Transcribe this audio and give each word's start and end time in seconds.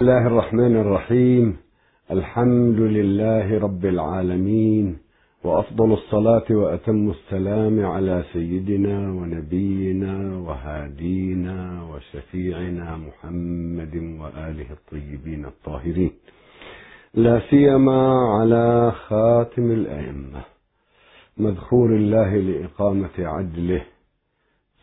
الله 0.00 0.26
الرحمن 0.26 0.76
الرحيم. 0.76 1.56
الحمد 2.10 2.80
لله 2.80 3.58
رب 3.58 3.84
العالمين 3.84 4.98
وأفضل 5.44 5.92
الصلاة 5.92 6.48
وأتم 6.50 7.10
السلام 7.10 7.86
على 7.86 8.24
سيدنا 8.32 9.12
ونبينا 9.12 10.14
وهادينا 10.46 11.82
وشفيعنا 11.90 12.96
محمد 12.96 13.94
وآله 14.20 14.68
الطيبين 14.78 15.44
الطاهرين. 15.44 16.12
لا 17.14 17.40
سيما 17.50 18.00
على 18.40 18.92
خاتم 18.92 19.70
الأئمة 19.70 20.42
مذخور 21.36 21.96
الله 21.96 22.36
لإقامة 22.36 23.16
عدله 23.18 23.82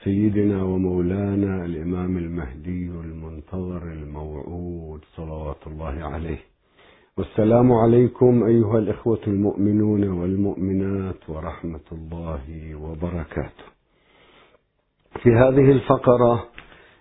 سيدنا 0.08 0.64
ومولانا 0.64 1.66
الإمام 1.66 2.18
المهدي 2.18 2.88
المنتظر 2.88 3.84
الموعود 3.84 5.02
صلوات 5.16 5.68
الله 5.68 5.96
عليه. 6.14 6.38
والسلام 7.18 7.72
عليكم 7.72 8.44
أيها 8.44 8.78
الإخوة 8.78 9.20
المؤمنون 9.28 10.04
والمؤمنات 10.10 11.30
ورحمة 11.30 11.88
الله 11.92 12.76
وبركاته. 12.76 13.68
في 15.24 15.30
هذه 15.30 15.72
الفقرة 15.72 16.46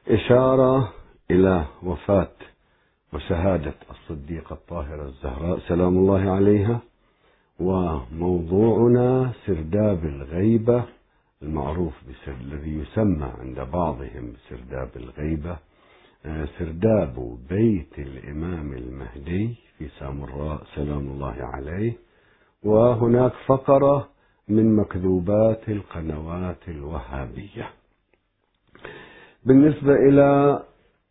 إشارة 0.09 0.93
إلى 1.31 1.65
وفاة 1.83 2.37
وشهادة 3.13 3.75
الصديقة 3.91 4.55
الطاهرة 4.55 5.03
الزهراء 5.03 5.59
سلام 5.59 5.99
الله 5.99 6.31
عليها. 6.31 6.81
وموضوعنا 7.61 9.33
سرداب 9.47 10.05
الغيبة 10.05 10.96
المعروف 11.43 11.93
الذي 12.29 12.79
يسمى 12.79 13.33
عند 13.41 13.61
بعضهم 13.61 14.33
بسرداب 14.33 14.91
الغيبة 14.97 15.59
آه، 16.27 16.49
سرداب 16.59 17.39
بيت 17.49 17.99
الإمام 17.99 18.73
المهدي 18.73 19.55
في 19.79 19.89
سامراء 19.99 20.65
سلام 20.75 20.99
الله 20.99 21.37
عليه 21.41 21.93
وهناك 22.63 23.33
فقرة 23.47 24.09
من 24.49 24.77
مكذوبات 24.77 25.69
القنوات 25.69 26.69
الوهابية. 26.69 27.71
بالنسبة 29.45 29.93
إلى 29.93 30.63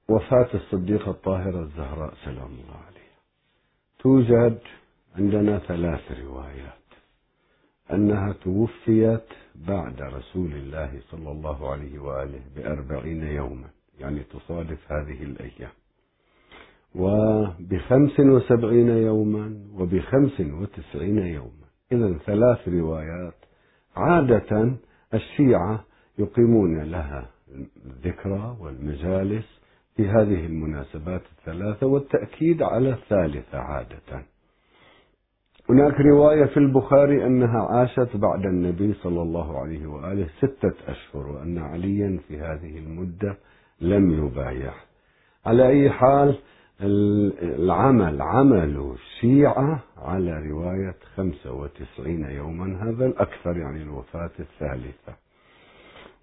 وفاة 0.10 0.50
الصديقة 0.54 1.12
الطاهرة 1.12 1.62
الزهراء 1.64 2.14
سلام 2.26 2.52
الله 2.52 2.80
عليها 2.88 3.20
توجد 4.00 4.60
عندنا 5.18 5.60
ثلاث 5.60 6.12
روايات. 6.26 6.85
أنها 7.94 8.34
توفيت 8.34 9.26
بعد 9.68 10.02
رسول 10.02 10.52
الله 10.52 11.00
صلى 11.12 11.32
الله 11.32 11.72
عليه 11.72 12.00
وآله 12.00 12.42
بأربعين 12.56 13.24
يوما 13.24 13.68
يعني 14.00 14.24
تصادف 14.24 14.92
هذه 14.92 15.24
الأيام. 15.24 15.72
وبخمس 16.96 18.20
وسبعين 18.20 18.90
يوما 18.90 19.58
وبخمس 19.74 20.40
وتسعين 20.40 21.18
يوما. 21.18 21.66
إذا 21.92 22.18
ثلاث 22.26 22.68
روايات 22.68 23.36
عادة 23.96 24.72
الشيعة 25.14 25.86
يقيمون 26.18 26.82
لها 26.82 27.30
الذكرى 27.86 28.58
والمجالس 28.60 29.46
في 29.96 30.08
هذه 30.08 30.46
المناسبات 30.46 31.22
الثلاثة 31.38 31.88
والتأكيد 31.88 32.62
على 32.62 32.90
الثالثة 32.90 33.58
عادة. 33.58 34.26
هناك 35.70 36.00
رواية 36.00 36.46
في 36.46 36.58
البخاري 36.58 37.26
أنها 37.26 37.62
عاشت 37.62 38.18
بعد 38.18 38.46
النبي 38.46 38.94
صلى 38.94 39.22
الله 39.22 39.60
عليه 39.60 39.88
وآله 39.88 40.28
ستة 40.38 40.74
أشهر 40.88 41.28
وأن 41.28 41.58
عليا 41.58 42.20
في 42.28 42.40
هذه 42.40 42.78
المدة 42.78 43.38
لم 43.82 44.26
يبايع. 44.26 44.74
على 45.46 45.68
أي 45.68 45.90
حال 45.90 46.36
العمل 46.82 48.22
عمل 48.22 48.94
الشيعة 48.94 49.80
على 49.98 50.50
رواية 50.50 50.96
خمسة 51.16 51.54
وتسعين 51.54 52.26
يوما 52.26 52.84
هذا 52.84 53.06
الأكثر 53.06 53.58
يعني 53.58 53.82
الوفاة 53.82 54.32
الثالثة. 54.40 55.14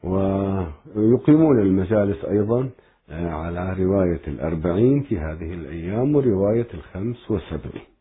ويقيمون 0.04 1.60
المجالس 1.60 2.24
أيضا 2.24 2.70
آه، 3.10 3.30
على 3.30 3.76
رواية 3.84 4.20
الأربعين 4.28 5.02
في 5.02 5.18
هذه 5.18 5.54
الأيام 5.54 6.16
ورواية 6.16 6.66
الخمس 6.74 7.30
وسبعين. 7.30 7.91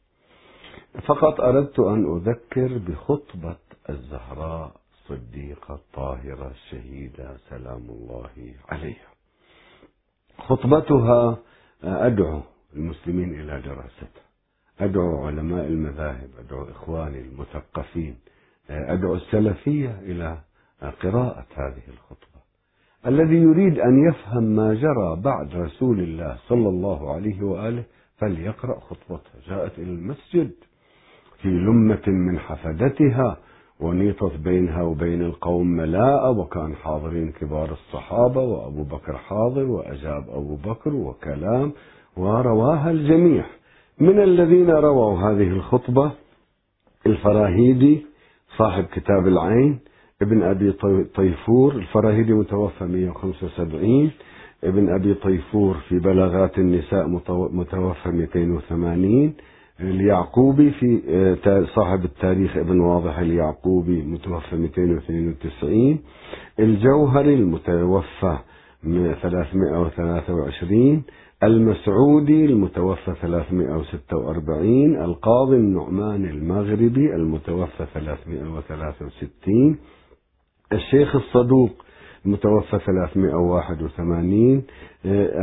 فقط 1.00 1.42
أردت 1.42 1.80
أن 1.80 2.18
أذكر 2.18 2.78
بخطبة 2.78 3.58
الزهراء 3.90 4.72
الصديقة 4.94 5.74
الطاهرة 5.74 6.52
الشهيدة 6.52 7.38
سلام 7.50 7.90
الله 7.90 8.30
عليها. 8.70 9.12
خطبتها 10.38 11.38
أدعو 11.84 12.42
المسلمين 12.76 13.42
إلى 13.42 13.62
دراستها. 13.62 14.24
أدعو 14.80 15.26
علماء 15.26 15.68
المذاهب 15.68 16.30
أدعو 16.40 16.64
إخواني 16.64 17.22
المثقفين 17.22 18.16
أدعو 18.70 19.16
السلفية 19.16 20.00
إلى 20.00 20.38
قراءة 20.82 21.46
هذه 21.56 21.84
الخطبة. 21.88 22.42
الذي 23.08 23.36
يريد 23.36 23.80
أن 23.80 24.10
يفهم 24.10 24.44
ما 24.44 24.74
جرى 24.74 25.22
بعد 25.22 25.56
رسول 25.56 26.00
الله 26.00 26.38
صلى 26.48 26.70
الله 26.70 27.14
عليه 27.14 27.44
وآله 27.44 27.84
فليقرأ 28.18 28.80
خطبتها. 28.80 29.42
جاءت 29.48 29.80
إلى 29.80 29.92
المسجد. 29.92 30.52
في 31.42 31.48
لمة 31.50 32.02
من 32.08 32.40
حفدتها 32.40 33.38
ونيطت 33.80 34.32
بينها 34.44 34.82
وبين 34.84 35.22
القوم 35.22 35.68
ملاءة 35.68 36.30
وكان 36.30 36.76
حاضرين 36.76 37.32
كبار 37.32 37.72
الصحابة 37.72 38.42
وأبو 38.42 38.84
بكر 38.84 39.18
حاضر 39.18 39.64
وأجاب 39.64 40.26
أبو 40.30 40.56
بكر 40.56 40.94
وكلام 40.96 41.72
ورواها 42.18 42.92
الجميع. 42.92 43.46
من 44.00 44.20
الذين 44.24 44.70
رووا 44.70 45.20
هذه 45.20 45.48
الخطبة؟ 45.48 46.12
الفراهيدي 47.06 48.06
صاحب 48.58 48.84
كتاب 48.84 49.28
العين 49.28 49.80
ابن 50.22 50.44
أبي 50.44 50.72
طيفور 51.16 51.74
الفراهيدي 51.76 52.34
متوفى 52.34 52.84
175 52.86 54.12
ابن 54.64 54.90
أبي 54.90 55.14
طيفور 55.14 55.74
في 55.90 56.00
بلاغات 56.00 56.58
النساء 56.58 57.08
متوفى 57.52 58.10
280 58.10 59.34
اليعقوبي 59.84 60.72
في 60.72 61.02
آه، 61.10 61.66
صاحب 61.76 62.06
التاريخ 62.06 62.58
ابن 62.58 62.80
واضح 62.80 63.20
اليعقوبي 63.20 64.02
متوفى 64.02 64.56
292 64.56 66.00
الجوهري 66.60 67.34
المتوفى 67.34 68.38
323 68.84 71.04
المسعودي 71.44 72.46
المتوفى 72.46 73.14
346 73.22 74.96
القاضي 75.04 75.56
النعمان 75.56 76.26
المغربي 76.26 77.16
المتوفى 77.16 77.86
363 77.94 79.78
الشيخ 80.74 81.16
الصدوق 81.16 81.72
المتوفى 82.26 82.80
381 82.80 84.64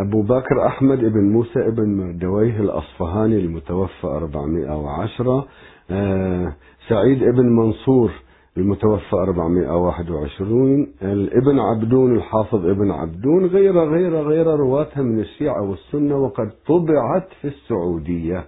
أبو 0.07 0.23
بكر 0.23 0.67
أحمد 0.67 0.99
بن 0.99 1.33
موسى 1.33 1.71
بن 1.71 1.97
مردويه 1.97 2.61
الأصفهاني 2.61 3.37
المتوفى 3.37 4.07
410 4.07 5.47
آه، 5.91 6.55
سعيد 6.89 7.25
بن 7.25 7.57
منصور 7.57 8.11
المتوفى 8.57 9.17
421 9.17 10.87
الابن 11.03 11.59
عبدون 11.59 12.17
الحافظ 12.17 12.67
ابن 12.67 12.91
عبدون 12.91 13.47
غير 13.47 13.79
غير 13.79 14.23
غير 14.23 14.47
رواتها 14.47 15.03
من 15.03 15.21
الشيعة 15.21 15.71
والسنة 15.71 16.17
وقد 16.17 16.51
طبعت 16.67 17.29
في 17.41 17.49
السعودية. 17.49 18.45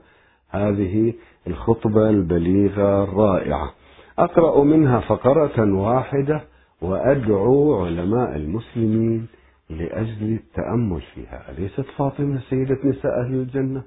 هذه 0.51 1.13
الخطبة 1.47 2.11
البليغة 2.11 3.05
الرائعة. 3.05 3.71
أقرأ 4.19 4.65
منها 4.65 5.01
فقرة 5.01 5.75
واحدة. 5.75 6.41
وأدعو 6.83 7.85
علماء 7.85 8.37
المسلمين 8.37 9.27
لأجل 9.71 10.33
التأمل 10.33 11.01
فيها. 11.15 11.51
أليست 11.51 11.87
فاطمة 11.97 12.41
سيدة 12.51 12.79
نساء 12.85 13.21
أهل 13.21 13.35
الجنة؟ 13.35 13.83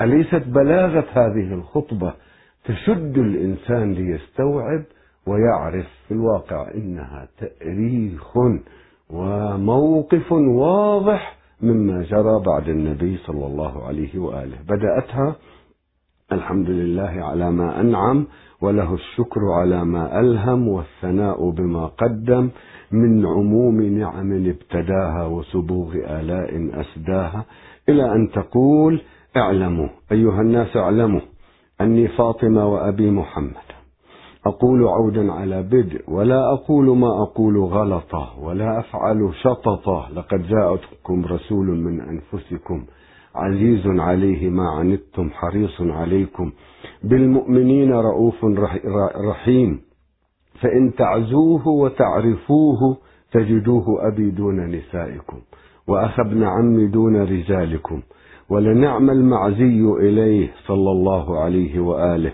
أليست 0.00 0.42
بلاغة 0.46 1.06
هذه 1.12 1.54
الخطبة 1.54 2.12
تشد 2.64 3.18
الإنسان 3.18 3.92
ليستوعب 3.92 4.82
ويعرف 5.26 5.86
في 6.08 6.14
الواقع 6.14 6.70
إنها 6.74 7.28
تأريخ 7.38 8.36
وموقف 9.10 10.32
واضح 10.32 11.36
مما 11.62 12.02
جرى 12.02 12.42
بعد 12.46 12.68
النبي 12.68 13.16
صلى 13.16 13.46
الله 13.46 13.86
عليه 13.86 14.18
وآله. 14.18 14.58
بدأتها 14.68 15.36
الحمد 16.32 16.70
لله 16.70 17.24
على 17.24 17.50
ما 17.50 17.80
أنعم 17.80 18.26
وله 18.60 18.94
الشكر 18.94 19.40
على 19.52 19.84
ما 19.84 20.20
ألهم 20.20 20.68
والثناء 20.68 21.50
بما 21.50 21.86
قدم 21.86 22.50
من 22.92 23.26
عموم 23.26 23.82
نعم 23.82 24.32
ابتداها 24.32 25.26
وسبوغ 25.26 25.94
آلاء 25.94 26.80
أسداها. 26.80 27.44
إلى 27.88 28.12
أن 28.12 28.30
تقول 28.30 29.00
اعلموا 29.36 29.88
أيها 30.12 30.40
الناس 30.40 30.76
اعلموا 30.76 31.20
أني 31.80 32.08
فاطمة 32.08 32.66
وأبي 32.66 33.10
محمد. 33.10 33.66
أقول 34.46 34.88
عودا 34.88 35.32
على 35.32 35.62
بدء 35.62 36.00
ولا 36.08 36.52
أقول 36.52 36.96
ما 36.98 37.22
أقول 37.22 37.58
غلطة 37.58 38.38
ولا 38.42 38.78
أفعل 38.80 39.30
شططة. 39.42 40.08
لقد 40.14 40.42
جاءتكم 40.48 41.24
رسول 41.24 41.66
من 41.66 42.00
أنفسكم 42.00 42.84
عزيز 43.36 43.86
عليه 43.86 44.50
ما 44.50 44.68
عنتم 44.70 45.30
حريص 45.30 45.80
عليكم. 45.80 46.52
بالمؤمنين 47.04 47.92
رؤوف 47.92 48.44
رحيم. 49.30 49.80
فإن 50.60 50.94
تعزوه 50.94 51.68
وتعرفوه 51.68 52.96
تجدوه 53.32 54.08
أبي 54.08 54.30
دون 54.30 54.66
نسائكم 54.66 55.38
وأخ 55.88 56.20
ابن 56.20 56.42
عم 56.42 56.90
دون 56.90 57.16
رجالكم. 57.16 58.02
ولنعم 58.50 59.10
المعزي 59.10 59.80
إليه 60.00 60.48
صلى 60.66 60.90
الله 60.90 61.38
عليه 61.38 61.80
وآله. 61.80 62.32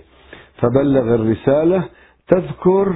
فبلغ 0.60 1.14
الرسالة 1.14 1.84
تذكر 2.28 2.94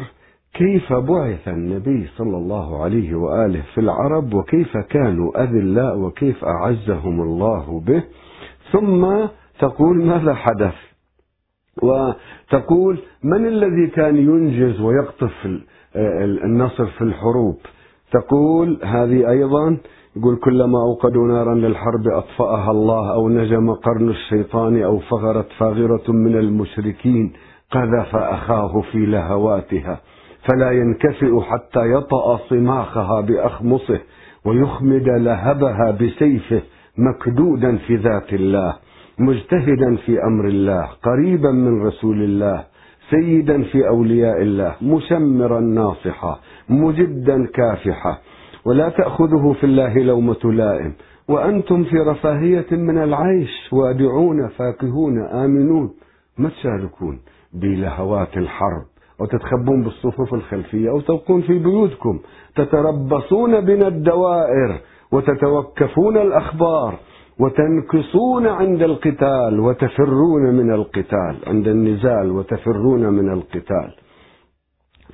كيف 0.56 0.92
بعث 0.92 1.48
النبي 1.48 2.08
صلى 2.16 2.36
الله 2.36 2.82
عليه 2.82 3.14
وآله 3.14 3.62
في 3.74 3.80
العرب 3.80 4.34
وكيف 4.34 4.76
كانوا 4.76 5.42
أذلاء 5.42 5.98
وكيف 5.98 6.44
أعزهم 6.44 7.20
الله 7.20 7.80
به؟ 7.86 8.02
ثم 8.72 9.26
تقول 9.60 10.04
ماذا 10.04 10.34
حدث؟ 10.34 10.74
وتقول 11.82 12.98
من 13.24 13.46
الذي 13.46 13.86
كان 13.86 14.16
ينجز 14.16 14.80
ويقطف 14.80 15.32
النصر 16.44 16.86
في 16.86 17.02
الحروب؟ 17.04 17.56
تقول 18.12 18.80
هذه 18.84 19.30
أيضا 19.30 19.76
يقول 20.16 20.36
كلما 20.36 20.78
أوقدوا 20.78 21.28
نارا 21.28 21.54
للحرب 21.54 22.08
أطفأها 22.08 22.70
الله 22.70 23.12
أو 23.14 23.28
نجم 23.28 23.72
قرن 23.72 24.08
الشيطان 24.08 24.82
أو 24.82 24.98
فغرت 24.98 25.46
فاغرة 25.58 26.12
من 26.12 26.38
المشركين 26.38 27.32
قذف 27.70 28.16
أخاه 28.16 28.80
في 28.92 29.06
لهواتها. 29.06 30.00
فلا 30.46 30.70
ينكفئ 30.70 31.40
حتى 31.40 31.92
يطأ 31.92 32.36
صماخها 32.36 33.20
بأخمصه 33.20 34.00
ويخمد 34.44 35.08
لهبها 35.08 35.90
بسيفه 35.90 36.62
مكدودا 36.98 37.76
في 37.76 37.96
ذات 37.96 38.32
الله 38.32 38.76
مجتهدا 39.18 39.96
في 39.96 40.22
أمر 40.24 40.48
الله 40.48 40.88
قريبا 41.02 41.50
من 41.50 41.82
رسول 41.82 42.22
الله 42.22 42.64
سيدا 43.10 43.62
في 43.62 43.88
أولياء 43.88 44.42
الله 44.42 44.74
مشمرا 44.82 45.60
ناصحا 45.60 46.38
مجدا 46.68 47.46
كافحا. 47.46 48.18
ولا 48.64 48.88
تأخذه 48.88 49.56
في 49.60 49.64
الله 49.64 49.98
لومة 49.98 50.44
لائم. 50.44 50.92
وأنتم 51.28 51.84
في 51.84 51.96
رفاهية 51.96 52.66
من 52.70 52.98
العيش 52.98 53.72
وادعون 53.72 54.48
فاكهون 54.48 55.26
آمنون. 55.26 55.90
ما 56.38 56.48
تشاركون؟ 56.48 57.20
بلهوات 57.54 58.36
الحرب. 58.36 58.86
أو 59.20 59.26
تتخبون 59.26 59.82
بالصفوف 59.82 60.34
الخلفية 60.34 60.90
أو 60.90 61.00
تبقون 61.00 61.42
في 61.42 61.58
بيوتكم 61.58 62.20
تتربصون 62.54 63.60
بنا 63.60 63.88
الدوائر 63.88 64.80
وتتوكفون 65.12 66.16
الأخبار 66.16 66.98
وتنكصون 67.38 68.46
عند 68.46 68.82
القتال 68.82 69.60
وتفرون 69.60 70.54
من 70.54 70.70
القتال 70.72 71.36
عند 71.46 71.68
النزال 71.68 72.30
وتفرون 72.30 73.08
من 73.12 73.32
القتال. 73.32 73.94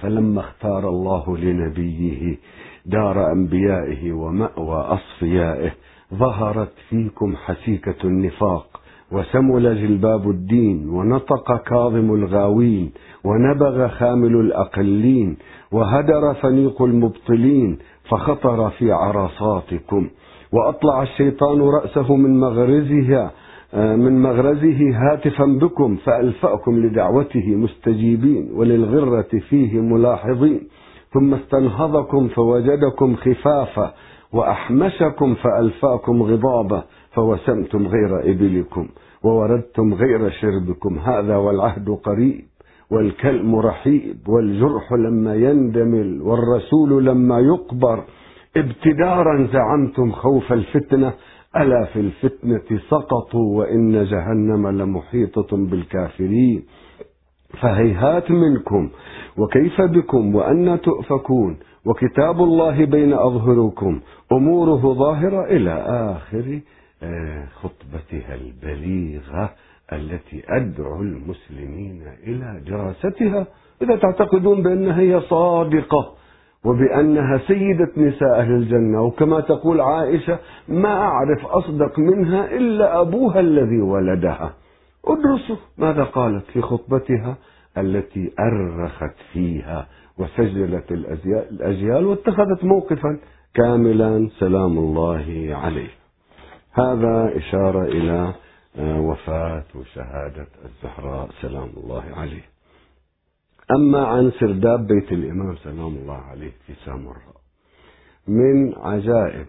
فلما 0.01 0.41
اختار 0.41 0.89
الله 0.89 1.37
لنبيه 1.37 2.39
دار 2.87 3.33
أنبيائه 3.33 4.13
ومأوى 4.13 4.77
أصفيائه 4.77 5.71
ظهرت 6.15 6.73
فيكم 6.89 7.37
حسيكة 7.37 7.95
النفاق 8.05 8.81
وسمل 9.13 9.77
جلباب 9.77 10.31
الدين 10.31 10.89
ونطق 10.89 11.63
كاظم 11.63 12.15
الغاوين 12.15 12.93
ونبغ 13.25 13.89
خامل 13.89 14.37
الأقلين 14.37 15.37
وهدر 15.73 16.35
فنيق 16.35 16.83
المبطلين 16.83 17.79
فخطر 18.11 18.71
في 18.71 18.93
عرصاتكم 18.93 20.09
وأطلع 20.53 21.03
الشيطان 21.03 21.61
رأسه 21.61 22.17
من 22.17 22.41
مغرزها 22.41 23.33
آه، 23.75 23.97
من 23.97 24.23
مغرزه 24.23 24.91
هاتفا 24.95 25.45
بكم 25.45 25.97
فألفأكم 25.97 26.79
لدعوته 26.79 27.47
مستجيبين 27.49 28.51
وللغرة 28.55 29.39
فيه 29.49 29.81
ملاحظين. 29.81 30.69
ثم 31.15 31.35
استنهضكم 31.35 32.29
فوجدكم 32.29 33.17
خفافا 33.17 33.95
وأحمشكم 34.33 35.35
فألفاكم 35.35 36.23
غضابا 36.23 36.85
فوسمتم 37.13 37.87
غير 37.87 38.31
إبلكم 38.31 38.89
ووردتم 39.25 39.95
غير 39.95 40.31
شربكم. 40.31 40.99
هذا 40.99 41.37
والعهد 41.37 41.91
قريب. 41.91 42.41
والكلم 42.93 43.57
رحيب 43.57 44.29
والجرح 44.29 44.93
لما 44.93 45.35
يندمل 45.35 46.23
والرسول 46.23 47.07
لما 47.07 47.41
يقبر. 47.41 48.05
ابتدارا 48.57 49.49
زعمتم 49.53 50.13
خوف 50.13 50.53
الفتنة 50.53 51.13
ألا 51.57 51.85
في 51.85 52.01
الفتنة 52.01 52.79
سقطوا 52.91 53.59
وإن 53.59 54.05
جهنم 54.05 54.69
لمحيطة 54.69 55.57
بالكافرين. 55.57 56.63
فهيهات 57.61 58.31
منكم 58.31 58.91
وكيف 59.39 59.81
بكم 59.81 60.35
وأن 60.35 60.81
تؤفكون. 60.81 61.57
وكتاب 61.87 62.43
الله 62.43 62.85
بين 62.85 63.13
أظهركم 63.13 64.01
أموره 64.33 64.95
ظاهرة 64.95 65.45
إلى 65.45 65.73
آخر 65.87 66.61
آه، 67.03 67.47
خطبتها 67.47 68.35
البليغة. 68.35 69.51
التي 69.97 70.43
أدعو 70.49 71.03
المسلمين 71.03 72.03
إلى 72.27 72.63
دراستها 72.67 73.47
إذا 73.83 73.97
تعتقدون 73.97 74.63
بأنها 74.63 75.01
هي 75.01 75.21
صادقة 75.21 76.15
وبأنها 76.65 77.39
سيدة 77.39 77.91
نساء 77.97 78.41
أهل 78.41 78.53
الجنة. 78.53 79.03
وكما 79.03 79.41
تقول 79.41 79.81
عائشة 79.81 80.39
ما 80.69 80.89
أعرف 80.89 81.47
أصدق 81.47 81.99
منها 81.99 82.57
إلا 82.57 83.01
أبوها 83.01 83.41
الذي 83.41 83.81
ولدها. 83.81 84.55
ادرسوا 85.05 85.57
ماذا 85.79 86.05
قالت 86.05 86.45
في 86.45 86.61
خطبتها 86.61 87.37
التي 87.79 88.33
أرخت 88.41 89.17
فيها 89.33 89.87
وسجلت 90.19 90.93
الأجيال 90.93 92.07
واتخذت 92.07 92.65
موقفا 92.65 93.19
كاملا. 93.55 94.29
سلام 94.39 94.79
الله 94.79 95.49
عليه. 95.51 95.89
هذا 96.73 97.33
إشارة 97.37 97.83
إلى 97.85 98.33
وفاة 98.79 99.65
وشهادة 99.75 100.47
الزهراء 100.65 101.31
سلام 101.43 101.71
الله 101.77 102.03
عليه. 102.03 102.45
أما 103.71 104.07
عن 104.07 104.33
سرداب 104.41 104.87
بيت 104.87 105.13
الإمام 105.13 105.57
سلام 105.57 105.87
الله 105.87 106.17
عليه 106.17 106.53
في 106.67 106.75
سامراء. 106.85 107.37
من 108.29 108.75
عجائب 108.75 109.47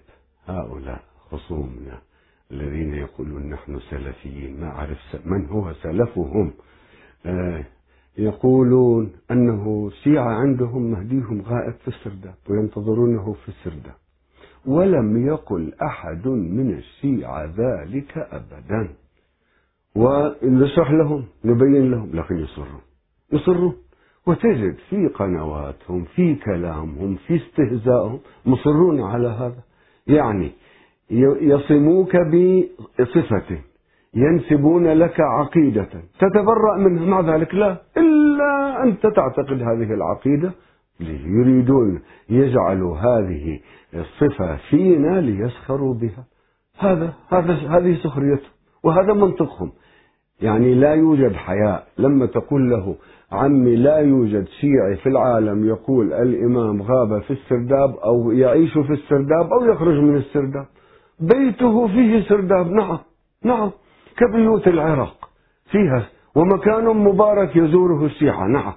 هؤلاء 0.48 1.04
خصومنا 1.32 2.02
الذين 2.52 2.94
يقولون 2.94 3.50
نحن 3.50 3.80
سلفيين 3.80 4.60
ما 4.62 4.68
أعرف 4.68 4.98
من 5.26 5.46
هو 5.46 5.74
سلفهم. 5.74 6.54
آه 7.26 7.66
يقولون 8.18 9.14
أنه 9.32 9.92
شيعة 10.04 10.30
عندهم 10.30 10.92
مهديهم 10.92 11.42
غائب 11.42 11.74
في 11.74 11.88
السرداب 11.88 12.36
وينتظرونه 12.50 13.34
في 13.34 13.50
السرداب. 13.50 13.96
ولم 14.66 15.28
يقل 15.28 15.74
أحد 15.82 16.28
من 16.28 16.78
الشيعة 16.78 17.46
ذلك 17.46 18.18
أبدا. 18.18 18.96
ونشرح 19.96 20.92
لهم 20.92 21.26
نبين 21.46 21.92
لهم 21.92 22.10
لكن 22.14 22.38
يصرون 22.38 22.82
يصرون 23.34 23.74
وتجد 24.28 24.76
في 24.90 25.08
قنواتهم 25.08 26.04
في 26.16 26.36
كلامهم 26.36 27.16
في 27.28 27.36
استهزائهم 27.36 28.20
مصرون 28.46 29.02
على 29.02 29.28
هذا. 29.28 29.64
يعني 30.08 30.52
يصموك 31.42 32.18
بصفة 32.18 33.58
ينسبون 34.14 34.88
لك 34.88 35.20
عقيدة. 35.20 35.90
تتبرأ 36.20 36.78
منها. 36.78 37.06
مع 37.06 37.36
ذلك 37.36 37.56
لا. 37.56 37.78
إلا 37.98 38.84
أنت 38.84 39.02
تعتقد 39.02 39.62
هذه 39.62 39.94
العقيدة. 39.94 40.52
يريدون 41.26 42.02
يجعلوا 42.30 42.98
هذه 42.98 43.60
الصفة 43.94 44.56
فينا 44.70 45.22
ليسخروا 45.22 45.94
بها. 45.94 46.26
هذا 46.80 47.14
هذا 47.30 47.54
هذه 47.54 47.96
سخريتهم. 48.04 48.52
وهذا 48.84 49.14
منطقهم. 49.14 49.72
يعني 50.44 50.74
لا 50.74 50.94
يوجد 50.94 51.34
حياء. 51.34 51.88
لما 51.98 52.26
تقول 52.26 52.70
له 52.70 52.96
عمي 53.32 53.76
لا 53.76 53.98
يوجد 53.98 54.48
شيعي 54.48 54.96
في 54.96 55.10
العالم 55.10 55.68
يقول 55.68 56.14
الإمام 56.14 56.82
غاب 56.82 57.22
في 57.22 57.32
السرداب 57.32 57.96
أو 58.06 58.32
يعيش 58.32 58.74
في 58.74 58.94
السرداب 58.94 59.46
أو 59.54 59.66
يخرج 59.72 59.98
من 60.00 60.16
السرداب. 60.16 60.66
بيته 61.20 61.88
فيه 61.88 62.22
سرداب. 62.30 62.72
نعم 62.72 63.00
نعم. 63.46 63.72
كبيوت 64.18 64.68
العراق 64.68 65.30
فيها 65.72 66.04
ومكان 66.36 66.86
مبارك 66.86 67.56
يزوره 67.56 68.06
الشيعة. 68.06 68.48
نعم 68.48 68.74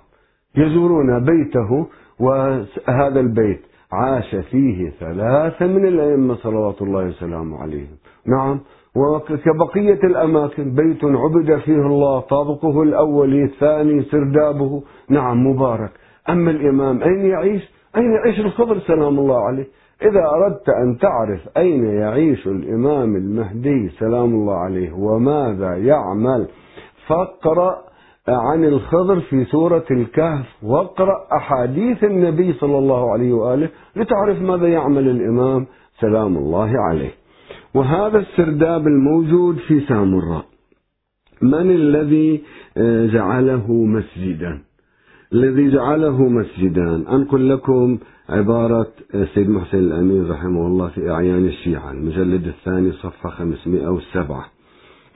يزورون 0.56 1.24
بيته 1.24 1.86
وهذا 2.20 3.20
البيت 3.20 3.60
عاش 3.92 4.34
فيه 4.34 4.90
ثلاثة 5.00 5.66
من 5.66 5.86
الأئمة 5.86 6.34
صلوات 6.34 6.82
الله 6.82 7.04
وسلامه 7.04 7.58
عليهم. 7.58 7.96
نعم 8.26 8.60
وكبقية 8.96 10.00
الأماكن 10.04 10.74
بيت 10.74 11.04
عبد 11.04 11.58
فيه 11.58 11.86
الله 11.86 12.20
طابقه 12.20 12.82
الأول 12.82 13.42
الثاني 13.42 14.02
سردابه. 14.02 14.82
نعم 15.08 15.46
مبارك. 15.46 15.90
أما 16.28 16.50
الإمام 16.50 17.02
أين 17.02 17.26
يعيش؟ 17.26 17.62
أين 17.96 18.12
يعيش 18.12 18.40
الخضر؟ 18.40 18.78
سلام 18.78 19.18
الله 19.18 19.40
عليه. 19.40 19.66
إذا 20.02 20.26
أردت 20.26 20.68
أن 20.68 20.98
تعرف 20.98 21.40
أين 21.56 21.84
يعيش 21.84 22.46
الإمام 22.46 23.16
المهدي 23.16 23.88
سلام 23.88 24.34
الله 24.34 24.54
عليه. 24.54 24.92
وماذا 24.92 25.76
يعمل؟ 25.76 26.46
فاقرأ 27.06 27.76
عن 28.28 28.64
الخضر 28.64 29.20
في 29.20 29.44
سورة 29.44 29.84
الكهف 29.90 30.46
واقرأ 30.62 31.26
أحاديث 31.36 32.04
النبي 32.04 32.52
صلى 32.52 32.78
الله 32.78 33.12
عليه 33.12 33.32
وآله 33.32 33.68
لتعرف 33.96 34.42
ماذا 34.42 34.68
يعمل 34.68 35.08
الإمام. 35.08 35.66
سلام 36.00 36.36
الله 36.36 36.70
عليه. 36.90 37.25
وهذا 37.76 38.18
السرداب 38.18 38.86
الموجود 38.86 39.56
في 39.56 39.80
سامراء 39.80 40.44
من 41.42 41.70
الذي 41.70 42.42
آه، 42.76 43.06
جعله 43.06 43.72
مسجدا؟ 43.72 44.58
الذي 45.32 45.70
جعله 45.70 46.28
مسجدا. 46.28 46.94
أنقل 46.94 47.48
لكم 47.48 47.98
عبارة 48.28 48.86
سيد 49.34 49.48
محسن 49.48 49.78
الأمين 49.78 50.30
رحمه 50.30 50.66
الله 50.66 50.88
في 50.88 51.10
أعيان 51.10 51.46
الشيعة 51.46 51.90
المجلد 51.90 52.46
الثاني 52.46 52.92
صفحة 52.92 53.30
507 53.30 54.44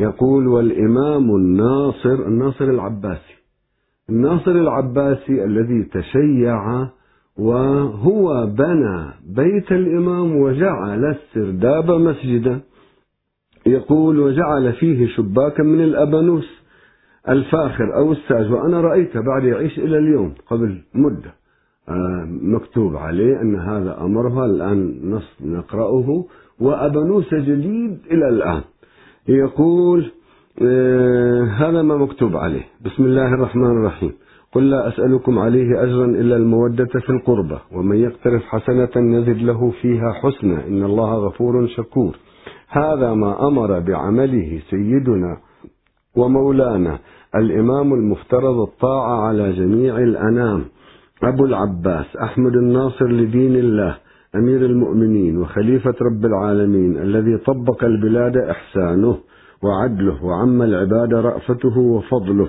يقول 0.01 0.49
والإمام 0.49 1.31
الناصر 1.37 2.15
الناصر 2.15 2.65
العباسي. 2.65 3.37
الناصر 4.11 4.51
العباسي 4.51 5.45
الذي 5.45 5.83
تشيع 5.83 6.89
وهو 7.41 8.47
بنى 8.47 9.07
بيت 9.27 9.73
الإمام 9.73 10.37
وجعل 10.37 11.05
السرداب 11.05 11.91
مسجدا. 11.91 12.61
يقول 13.67 14.19
وجعل 14.19 14.73
فيه 14.73 15.07
شباكا 15.07 15.63
من 15.63 15.81
الأبانوس 15.81 16.61
الفاخر 17.29 17.97
أو 17.97 18.13
الساج 18.13 18.53
وأنا 18.53 18.81
رأيته 18.81 19.21
بعد 19.21 19.45
يعيش 19.45 19.79
إلى 19.79 19.99
اليوم 19.99 20.35
قبل 20.51 20.79
مدة. 20.95 21.35
آه، 21.89 22.29
مكتوب 22.43 22.97
عليه 22.97 23.41
أن 23.43 23.57
هذا 23.57 24.01
أمرها 24.01 24.47
الآن 24.47 25.01
نص 25.05 25.37
نقرأه. 25.41 26.25
وأبانوس 26.61 27.35
جديد 27.35 27.99
إلى 28.11 28.29
الآن. 28.29 28.63
يقول 29.29 30.11
آه، 30.63 31.45
هذا 31.45 31.83
ما 31.83 31.97
مكتوب 31.97 32.37
عليه. 32.37 32.65
بسم 32.85 33.05
الله 33.05 33.35
الرحمن 33.35 33.71
الرحيم. 33.71 34.13
قل 34.55 34.71
لا 34.71 34.89
أسألكم 34.89 35.39
عليه 35.39 35.83
أجرا 35.83 36.05
إلا 36.05 36.37
المودة 36.37 36.87
في 37.01 37.11
القربة 37.11 37.59
ومن 37.73 37.97
يقترف 37.97 38.43
حسنة 38.43 38.91
نزد 38.97 39.43
له 39.43 39.71
فيها 39.71 40.13
حسنة 40.13 40.67
إن 40.69 40.83
الله 40.85 41.15
غفور 41.15 41.67
شكور. 41.67 42.17
هذا 42.69 43.15
ما 43.15 43.49
أمر 43.49 43.79
بعمله 43.81 44.61
سيدنا 44.71 45.37
ومولانا 46.17 46.99
الإمام 47.35 47.95
المفترض 47.95 48.61
الطاعة 48.61 49.21
على 49.29 49.53
جميع 49.53 49.99
الأنام 49.99 50.65
أبو 51.23 51.45
العباس 51.45 52.17
أحمد 52.17 52.57
الناصر 52.57 53.09
لدين 53.09 53.57
الله 53.57 53.97
أمير 54.35 54.67
المؤمنين 54.67 55.39
وخليفة 55.39 55.95
رب 56.03 56.25
العالمين 56.25 56.99
الذي 56.99 57.37
طبق 57.37 57.85
البلاد 57.85 58.37
إحسانه 58.37 59.17
وعدله 59.63 60.25
وعم 60.25 60.63
العباد 60.63 61.15
رأفته 61.15 61.79
وفضله. 61.79 62.49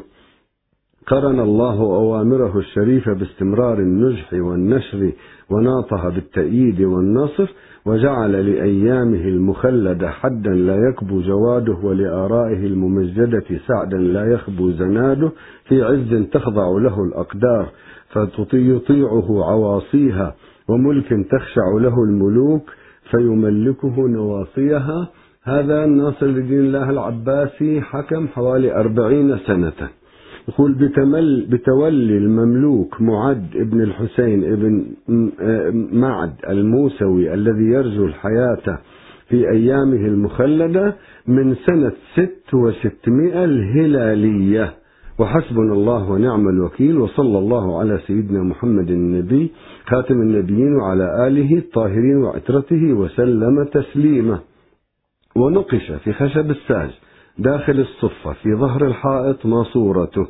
قرن 1.08 1.40
الله 1.40 1.80
أوامره 1.82 2.58
الشريفة 2.58 3.14
باستمرار 3.14 3.80
النجح 3.80 4.34
والنشر 4.34 5.12
وناطها 5.50 6.10
بالتأييد 6.10 6.82
والنصر 6.82 7.54
وجعل 7.86 8.32
لأيامه 8.32 9.28
المخلدة 9.28 10.10
حدا 10.10 10.50
لا 10.50 10.76
يكبو 10.90 11.22
جواده 11.22 11.78
ولآرائه 11.84 12.66
الممجدة 12.66 13.44
سعدا 13.68 13.98
لا 13.98 14.34
يخبو 14.34 14.72
زناده 14.72 15.32
في 15.68 15.84
عز 15.84 16.24
تخضع 16.32 16.70
له 16.70 17.04
الأقدار 17.04 17.70
فيطيعه 18.50 19.46
عواصيها 19.46 20.36
وملك 20.70 21.10
تخشع 21.32 21.78
له 21.80 22.04
الملوك 22.04 22.64
فيملكه 23.12 24.08
نواصيها. 24.08 25.08
هذا 25.44 25.84
الناصر 25.86 26.26
لدين 26.26 26.60
الله 26.60 26.90
العباسي 26.90 27.82
حكم 27.82 28.28
حوالي 28.28 28.76
أربعين 28.76 29.38
سنة. 29.38 29.90
يقول 30.52 30.74
بتمل 30.74 31.46
بتولي 31.50 32.18
المملوك 32.18 33.02
معد 33.02 33.46
ابن 33.56 33.82
الحسين 33.82 34.44
ابن 34.54 34.86
معد 35.94 36.34
الموسوي 36.50 37.34
الذي 37.34 37.64
يرجو 37.64 38.06
الحياة 38.06 38.80
في 39.30 39.50
أيامه 39.52 40.06
المخلدة 40.08 40.96
من 41.28 41.56
سنة 41.56 41.92
ست 42.14 42.54
وستمائة 42.54 43.46
الهلالية. 43.46 44.74
وحسبنا 45.20 45.74
الله 45.74 46.12
ونعم 46.12 46.50
الوكيل 46.50 46.98
وصلى 46.98 47.38
الله 47.38 47.80
على 47.80 48.00
سيدنا 48.08 48.44
محمد 48.44 48.90
النبي 48.90 49.52
خاتم 49.86 50.22
النبيين 50.22 50.76
وعلى 50.76 51.28
آله 51.28 51.58
الطاهرين 51.58 52.18
وعترته 52.24 52.94
وسلم 52.94 53.64
تسليما 53.64 54.40
ونقش 55.36 55.92
في 55.92 56.14
خشب 56.14 56.50
الساج 56.50 56.90
داخل 57.38 57.80
الصفة 57.80 58.34
في 58.34 58.56
ظهر 58.56 58.88
الحائط 58.88 59.46
ما 59.46 59.64
صورته 59.64 60.28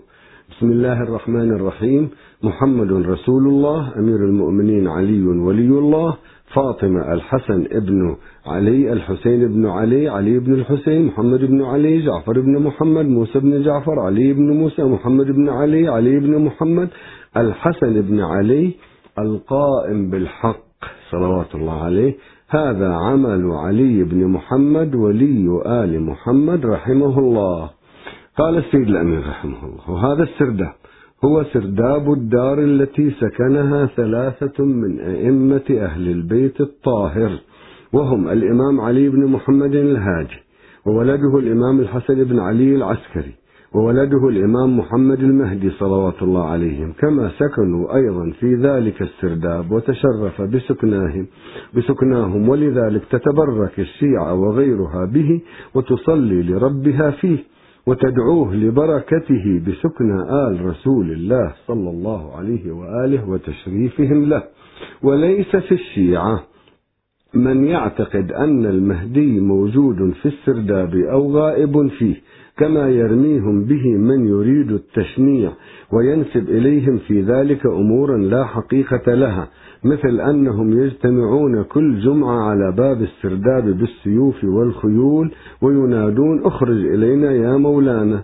بسم 0.52 0.72
الله 0.72 1.04
الرحمن 1.04 1.52
الرحيم. 1.52 2.10
محمد 2.44 2.92
رسول 2.92 3.48
الله 3.48 3.98
أمير 3.98 4.16
المؤمنين 4.16 4.88
علي 4.88 5.24
ولي 5.24 5.80
الله 5.80 6.16
فاطمة 6.54 7.14
الحسن 7.14 7.66
ابن 7.72 8.16
علي 8.46 8.94
الحسين 8.94 9.48
بن 9.48 9.66
علي 9.66 10.10
علي 10.10 10.40
بن 10.40 10.54
الحسين 10.54 11.06
محمد 11.06 11.40
بن 11.40 11.62
علي 11.62 12.06
جعفر 12.06 12.40
بن 12.40 12.60
محمد 12.60 13.06
موسى 13.06 13.40
بن 13.40 13.62
جعفر 13.62 14.00
علي 14.00 14.34
بن 14.34 14.52
موسى 14.52 14.84
محمد 14.84 15.26
بن 15.26 15.50
علي 15.50 15.88
علي 15.88 16.20
بن 16.20 16.46
محمد 16.46 16.90
الحسن 17.38 18.02
بن 18.02 18.20
علي 18.20 18.74
القائم 19.20 20.10
بالحق 20.10 20.72
صلوات 21.12 21.56
الله 21.56 21.84
عليه. 21.84 22.16
هذا 22.50 22.94
عمل 22.94 23.52
علي 23.52 24.04
بن 24.04 24.28
محمد 24.28 24.96
ولي 24.96 25.62
آل 25.66 26.02
محمد 26.02 26.66
رحمه 26.66 27.20
الله. 27.20 27.70
قال 28.38 28.58
السيد 28.58 28.88
الأمير 28.88 29.20
رحمه 29.20 29.66
الله 29.66 29.92
وهذا 29.92 30.24
السرداب 30.24 30.74
هو 31.26 31.44
سرداب 31.44 32.14
الدار 32.14 32.60
التي 32.60 33.12
سكنها 33.12 33.86
ثلاثة 33.86 34.64
من 34.64 35.00
أئمة 35.00 35.62
أهل 35.72 36.08
البيت 36.08 36.62
الطاهر 36.62 37.32
وهم 37.94 38.30
الإمام 38.30 38.82
علي 38.82 39.10
بن 39.10 39.26
محمد 39.26 39.76
الهاجي 39.76 40.40
وولده 40.86 41.38
الإمام 41.40 41.80
الحسن 41.80 42.24
بن 42.24 42.40
علي 42.40 42.76
العسكري 42.76 43.32
وولده 43.76 44.28
الإمام 44.30 44.78
محمد 44.78 45.20
المهدي 45.20 45.70
صلوات 45.70 46.22
الله 46.22 46.46
عليهم 46.46 46.94
كما 47.00 47.32
سكنوا 47.40 47.96
أيضا 47.96 48.32
في 48.40 48.56
ذلك 48.56 49.02
السرداب 49.02 49.72
وتشرف 49.72 50.42
بسكناهم 50.42 51.28
بسكناهم 51.74 52.50
ولذلك 52.50 53.02
تتبرك 53.12 53.80
الشيعة 53.80 54.34
وغيرها 54.34 55.06
به 55.06 55.42
وتصلي 55.76 56.44
لربها 56.44 57.12
فيه. 57.12 57.51
وتدعوه 57.88 58.56
لبركته 58.56 59.62
بسكن 59.68 60.12
آل 60.22 60.66
رسول 60.66 61.12
الله 61.12 61.54
صلى 61.68 61.90
الله 61.90 62.36
عليه 62.36 62.72
وآله 62.72 63.30
وتشريفهم 63.30 64.30
له. 64.30 64.44
وليس 65.04 65.56
في 65.56 65.72
الشيعة 65.72 66.44
من 67.34 67.66
يعتقد 67.66 68.32
أن 68.32 68.66
المهدي 68.66 69.40
موجود 69.40 70.14
في 70.22 70.26
السرداب 70.26 70.96
أو 70.96 71.38
غائب 71.38 71.88
فيه. 71.88 72.16
كما 72.62 72.90
يرميهم 72.90 73.64
به 73.64 73.88
من 73.98 74.28
يريد 74.28 74.72
التشنيع 74.72 75.52
وينسب 75.94 76.50
إليهم 76.50 76.98
في 76.98 77.22
ذلك 77.22 77.66
أمورا 77.66 78.18
لا 78.18 78.44
حقيقة 78.46 79.14
لها 79.14 79.48
مثل 79.84 80.20
أنهم 80.22 80.82
يجتمعون 80.82 81.64
كل 81.64 82.00
جمعة 82.00 82.50
على 82.50 82.74
باب 82.78 83.02
السرداب 83.02 83.64
بالسيوف 83.78 84.44
والخيول 84.44 85.32
وينادون 85.62 86.46
اخرج 86.46 86.86
إلينا 86.86 87.32
يا 87.32 87.58
مولانا 87.58 88.22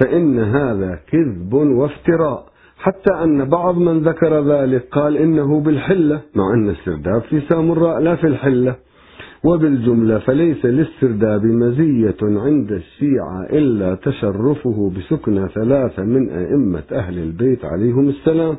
فإن 0.00 0.38
هذا 0.38 0.98
كذب 1.12 1.52
وافتراء 1.52 2.44
حتى 2.78 3.14
أن 3.24 3.44
بعض 3.44 3.78
من 3.78 3.98
ذكر 3.98 4.40
ذلك 4.44 4.88
قال 4.92 5.16
إنه 5.16 5.60
بالحلة 5.60 6.20
مع 6.34 6.54
أن 6.54 6.68
السرداب 6.68 7.22
في 7.22 7.40
سامراء 7.48 8.00
لا 8.00 8.16
في 8.16 8.26
الحلة. 8.26 8.76
وبالجملة 9.44 10.18
فليس 10.18 10.64
للسرداب 10.64 11.44
مزية 11.44 12.16
عند 12.22 12.72
الشيعة 12.72 13.42
إلا 13.50 13.94
تشرفه 13.94 14.92
بسكن 14.96 15.48
ثلاثة 15.48 16.02
من 16.02 16.30
أئمة 16.30 16.84
أهل 16.92 17.18
البيت 17.18 17.64
عليهم 17.64 18.08
السلام. 18.08 18.56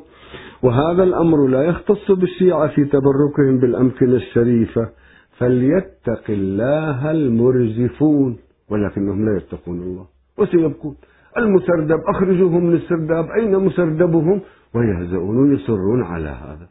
وهذا 0.63 1.03
الأمر 1.03 1.48
لا 1.48 1.63
يختص 1.63 2.12
بالشيعة 2.12 2.67
في 2.67 2.86
تبركهم 2.86 3.59
بالأمكنة 3.59 4.15
الشريفة. 4.15 4.89
فليتق 5.38 6.24
الله 6.29 7.12
المرجفون 7.12 8.38
ولكنهم 8.69 9.25
لا 9.25 9.38
يتقون 9.38 9.81
الله. 9.81 10.05
وسيبكون. 10.38 10.95
المسردب 11.38 12.00
أخرجوهم 12.07 12.65
من 12.65 12.74
السرداب 12.74 13.25
أين 13.39 13.57
مسردبهم؟ 13.57 14.41
ويهزؤون 14.75 15.38
ويصرون 15.38 16.03
على 16.03 16.29
هذا. 16.29 16.67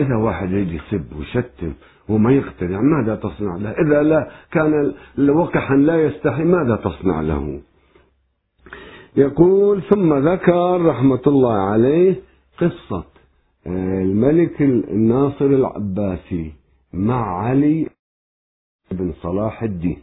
إذا 0.00 0.16
واحد 0.16 0.50
يجي 0.50 0.76
يسب 0.76 1.04
ويشتم 1.18 1.72
وما 2.08 2.32
يقتنع 2.32 2.80
ماذا 2.80 3.14
تصنع 3.14 3.56
له؟ 3.56 3.70
إذا 3.70 4.02
لا 4.02 4.30
كان 4.52 4.94
وقحا 5.30 5.76
لا 5.76 6.02
يستحي 6.04 6.44
ماذا 6.44 6.76
تصنع 6.76 7.20
له؟ 7.20 7.60
يقول 9.16 9.82
ثم 9.82 10.14
ذكر 10.28 10.86
رحمة 10.86 11.22
الله 11.26 11.52
عليه 11.52 12.14
قصة 12.60 13.04
الملك 13.66 14.62
الناصر 14.62 15.44
العباسي 15.44 16.52
مع 16.92 17.38
علي 17.42 17.86
بن 18.90 19.12
صلاح 19.22 19.62
الدين. 19.62 19.98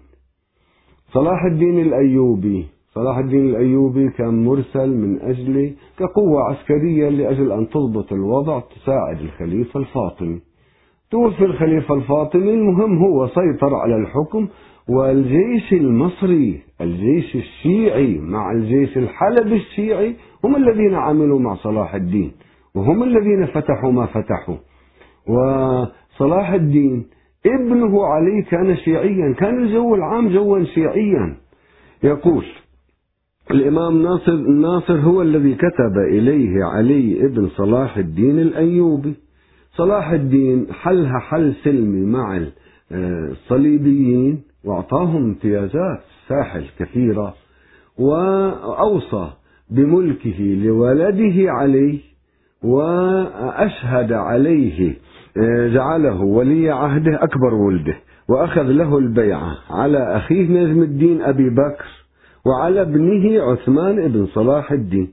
صلاح 1.14 1.44
الدين 1.44 1.80
الأيوبي 1.82 2.66
صلاح 2.94 3.18
الدين 3.18 3.50
الأيوبي 3.50 4.10
كان 4.10 4.46
مرسل 4.46 4.90
من 4.90 5.22
أجل 5.22 5.76
كقوة 5.98 6.44
عسكرية 6.44 7.10
لأجل 7.10 7.52
أن 7.52 7.70
تضبط 7.70 8.14
الوضع 8.14 8.60
تساعد 8.60 9.20
الخليفة 9.22 9.80
الفاطمي. 9.80 10.42
توفي 11.16 11.46
الخليفة 11.46 11.96
الفاطمي 11.96 12.54
المهم 12.54 12.98
هو 12.98 13.28
سيطر 13.28 13.76
على 13.76 13.96
الحكم 13.96 14.48
والجيش 14.90 15.74
المصري 15.74 16.62
الجيش 16.82 17.36
الشيعي 17.36 18.18
مع 18.18 18.52
الجيش 18.52 18.98
الحلبي 18.98 19.56
الشيعي 19.56 20.16
هم 20.44 20.56
الذين 20.56 20.94
عملوا 20.94 21.40
مع 21.40 21.56
صلاح 21.56 21.96
الدين 21.96 22.32
وهم 22.76 23.04
الذين 23.04 23.46
فتحوا 23.46 23.92
ما 23.92 24.06
فتحوا. 24.06 24.56
وصلاح 25.28 26.52
الدين 26.52 27.06
ابنه 27.46 28.06
علي 28.06 28.42
كان 28.42 28.78
شيعيا 28.78 29.34
كان 29.34 29.64
الجو 29.64 29.96
العام 29.96 30.30
جوا 30.30 30.64
شيعيا. 30.64 31.38
يقول 32.04 32.46
الإمام 33.52 34.02
ناصر 34.02 34.32
الناصر 34.32 35.00
هو 35.00 35.22
الذي 35.22 35.56
كتب 35.56 35.98
إليه 36.10 36.64
علي 36.64 37.26
ابن 37.26 37.48
صلاح 37.48 37.98
الدين 37.98 38.40
الأيوبي. 38.40 39.25
صلاح 39.78 40.10
الدين 40.12 40.68
حلها 40.74 41.20
حل 41.20 41.54
سلمي 41.64 42.06
مع 42.06 42.42
الصليبيين 42.92 44.42
وأعطاهم 44.64 45.24
امتيازات 45.24 46.00
ساحل 46.28 46.66
كثيرة 46.80 47.34
وأوصى 47.98 49.30
بملكه 49.70 50.40
لولده 50.40 51.52
علي 51.52 52.00
وأشهد 52.64 54.12
عليه 54.14 54.96
جعله 55.74 56.22
ولي 56.22 56.70
عهده 56.72 57.24
أكبر 57.24 57.54
ولده 57.54 57.96
وأخذ 58.30 58.64
له 58.64 58.98
البيعة 58.98 59.58
على 59.70 60.18
أخيه 60.18 60.48
نجم 60.48 60.82
الدين 60.82 61.22
أبي 61.22 61.50
بكر 61.50 61.86
وعلى 62.46 62.82
ابنه 62.82 63.42
عثمان 63.44 64.08
بن 64.08 64.26
صلاح 64.26 64.72
الدين. 64.72 65.12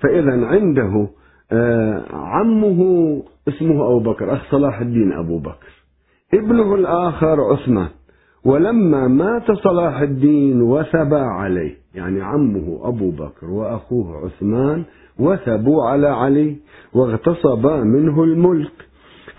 فإذا 0.00 0.46
عنده 0.46 1.08
آه، 1.52 2.02
عمه 2.12 3.22
اسمه 3.48 3.86
أبو 3.86 3.98
بكر 3.98 4.32
أخ 4.32 4.50
صلاح 4.50 4.80
الدين 4.80 5.12
أبو 5.12 5.38
بكر. 5.38 5.72
ابنه 6.34 6.74
الآخر 6.74 7.40
عثمان. 7.40 7.88
ولما 8.44 9.08
مات 9.08 9.52
صلاح 9.52 10.00
الدين 10.00 10.62
وثبى 10.62 11.16
عليه 11.16 11.74
يعني 11.94 12.22
عمه 12.22 12.80
أبو 12.82 13.10
بكر 13.10 13.50
وأخوه 13.50 14.24
عثمان 14.24 14.84
وثبوا 15.18 15.84
على 15.84 16.08
علي 16.08 16.56
واغتصبا 16.94 17.76
منه 17.76 18.24
الملك. 18.24 18.72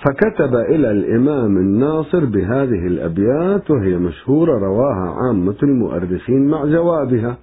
فكتب 0.06 0.56
إلى 0.56 0.92
الإمام 0.92 1.58
الناصر 1.58 2.26
بهذه 2.26 2.88
الأبيات 2.88 3.72
وهي 3.72 3.98
مشهورة 3.98 4.60
رواها 4.60 5.16
عامة 5.22 5.58
المؤرخين 5.64 6.48
مع 6.48 6.66
جوابها. 6.66 7.38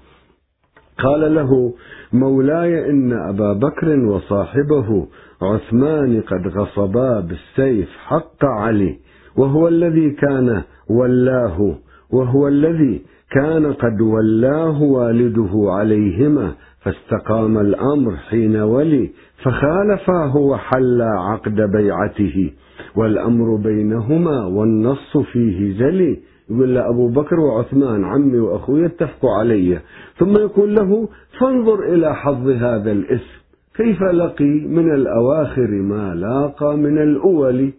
قال 0.99 1.35
له 1.35 1.73
مولاي 2.13 2.91
إن 2.91 3.13
أبا 3.13 3.53
بكر 3.53 3.99
وصاحبه 3.99 5.07
عثمان 5.43 6.21
قد 6.21 6.49
غصبا 6.49 7.21
بالسيف 7.21 7.89
حق 8.07 8.45
علي 8.45 8.97
وهو 9.37 9.69
الذي 9.69 10.11
كان 10.11 10.63
ولاه 10.89 11.75
وهو 12.13 12.49
الذي 12.49 13.03
كان 13.31 13.73
قد 13.73 14.01
ولاه 14.01 14.83
والده 14.83 15.51
عليهما 15.73 16.53
فاستقام 16.81 17.59
الأمر 17.59 18.17
حين 18.17 18.57
ولي 18.57 19.11
فخالفاه 19.43 20.37
وحل 20.37 21.03
عقد 21.03 21.61
بيعته 21.61 22.53
والأمر 22.97 23.57
بينهما 23.57 24.47
والنص 24.47 25.17
فيه 25.33 25.79
جلي 25.79 26.19
يقول 26.51 26.75
له 26.75 26.89
أبو 26.89 27.09
بكر 27.09 27.41
وعثمان 27.41 28.05
عمي 28.05 28.39
وأخوي 28.39 28.87
اتفقوا 28.87 29.31
علي. 29.31 29.81
ثم 30.19 30.37
يقول 30.37 30.75
له 30.75 31.09
فانظر 31.39 31.83
إلى 31.95 32.15
حظ 32.15 32.49
هذا 32.49 32.93
الاسم. 32.93 33.41
كيف 33.77 34.03
لقي 34.03 34.67
من 34.67 34.95
الأواخر 34.95 35.71
ما 35.71 36.15
لاقى 36.15 36.77
من 36.77 36.99
الأول؟ 37.03 37.73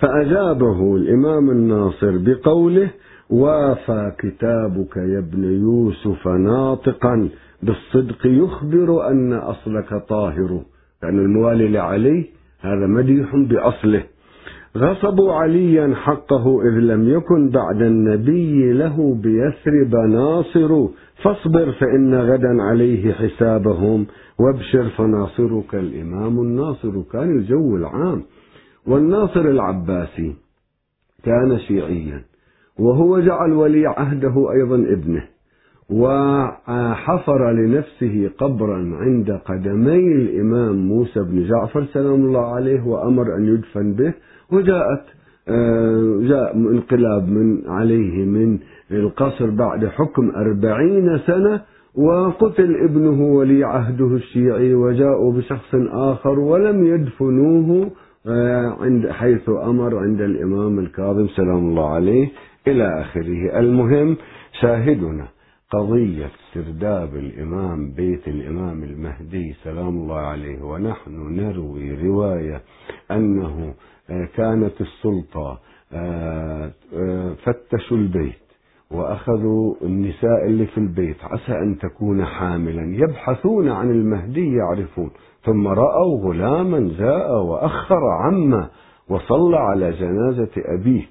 فأجابه 0.00 0.96
الإمام 0.96 1.50
الناصر 1.50 2.18
بقوله 2.18 2.90
وافى 3.30 4.12
كتابك 4.18 4.96
يا 4.96 5.18
ابن 5.18 5.44
يوسف 5.44 6.28
ناطقا 6.28 7.28
بالصدق 7.62 8.26
يخبر 8.26 9.08
أن 9.08 9.32
أصلك 9.32 9.94
طاهر. 10.08 10.62
لأن 11.02 11.18
الموالي 11.18 11.68
لعلي 11.68 12.24
هذا 12.60 12.86
مديح 12.86 13.36
بأصله. 13.36 14.04
غصبوا 14.76 15.32
عليا 15.32 15.94
حقه 15.94 16.62
إذ 16.62 16.78
لم 16.78 17.08
يكن 17.08 17.50
بعد 17.50 17.82
النبي 17.82 18.72
له 18.72 19.14
بيثرب 19.14 19.94
ناصر 19.94 20.86
فاصبر 21.22 21.72
فإن 21.72 22.14
غدا 22.14 22.62
عليه 22.62 23.12
حسابهم 23.12 24.06
وابشر 24.38 24.88
فناصرك 24.88 25.74
الإمام 25.74 26.38
الناصر 26.38 27.02
كان 27.12 27.38
الجو 27.38 27.76
العام. 27.76 28.22
والناصر 28.86 29.40
العباسي 29.40 30.34
كان 31.24 31.58
شيعيا 31.58 32.22
وهو 32.78 33.20
جعل 33.20 33.52
ولي 33.52 33.86
عهده 33.86 34.52
أيضا 34.52 34.76
ابنه 34.76 35.24
وحفر 35.90 37.52
لنفسه 37.52 38.30
قبرا 38.38 38.96
عند 39.00 39.30
قدمي 39.30 40.12
الإمام 40.12 40.76
موسى 40.76 41.20
بن 41.20 41.48
جعفر 41.48 41.84
سلام 41.84 42.14
الله 42.14 42.54
عليه 42.54 42.86
وأمر 42.86 43.36
أن 43.36 43.54
يدفن 43.54 43.92
به 43.92 44.14
وجاءت 44.52 45.04
آه، 45.48 46.18
جاء 46.22 46.56
انقلاب 46.56 47.28
من 47.28 47.70
عليه 47.70 48.24
من 48.24 48.58
القصر 48.90 49.50
بعد 49.50 49.86
حكم 49.86 50.30
أربعين 50.30 51.18
سنة 51.26 51.60
وقتل 51.94 52.76
ابنه 52.84 53.22
ولي 53.22 53.64
عهده 53.64 54.06
الشيعي 54.06 54.74
وجاءوا 54.74 55.32
بشخص 55.32 55.74
آخر 55.92 56.38
ولم 56.38 56.86
يدفنوه 56.86 57.90
آه، 58.26 58.76
عند 58.80 59.08
حيث 59.10 59.48
أمر 59.48 59.98
عند 59.98 60.20
الإمام 60.20 60.78
الكاظم 60.78 61.28
سلام 61.28 61.58
الله 61.68 61.90
عليه 61.94 62.28
إلى 62.66 63.00
آخره. 63.00 63.58
المهم 63.58 64.16
شاهدنا 64.60 65.28
قضية 65.70 66.30
سرداب 66.54 67.14
الإمام 67.16 67.90
بيت 67.90 68.28
الإمام 68.28 68.84
المهدي 68.84 69.54
سلام 69.64 69.88
الله 69.88 70.18
عليه 70.18 70.62
ونحن 70.62 71.36
نروي 71.36 72.06
رواية 72.06 72.62
أنه 73.10 73.74
كانت 74.08 74.80
السلطة 74.80 75.58
آه، 75.92 76.70
آه، 76.94 77.34
فتشوا 77.44 77.96
البيت 77.96 78.44
وأخذوا 78.90 79.74
النساء 79.82 80.46
اللي 80.46 80.66
في 80.66 80.78
البيت 80.78 81.16
عسى 81.24 81.52
أن 81.52 81.78
تكون 81.78 82.24
حاملا 82.24 82.96
يبحثون 82.96 83.68
عن 83.68 83.90
المهدي 83.90 84.54
يعرفون. 84.54 85.10
ثم 85.44 85.68
رأوا 85.68 86.20
غلاما 86.24 86.94
جاء 86.98 87.42
وأخر 87.42 88.00
عمه 88.22 88.68
وصلى 89.08 89.56
على 89.56 89.90
جنازة 89.90 90.50
أبيه. 90.56 91.02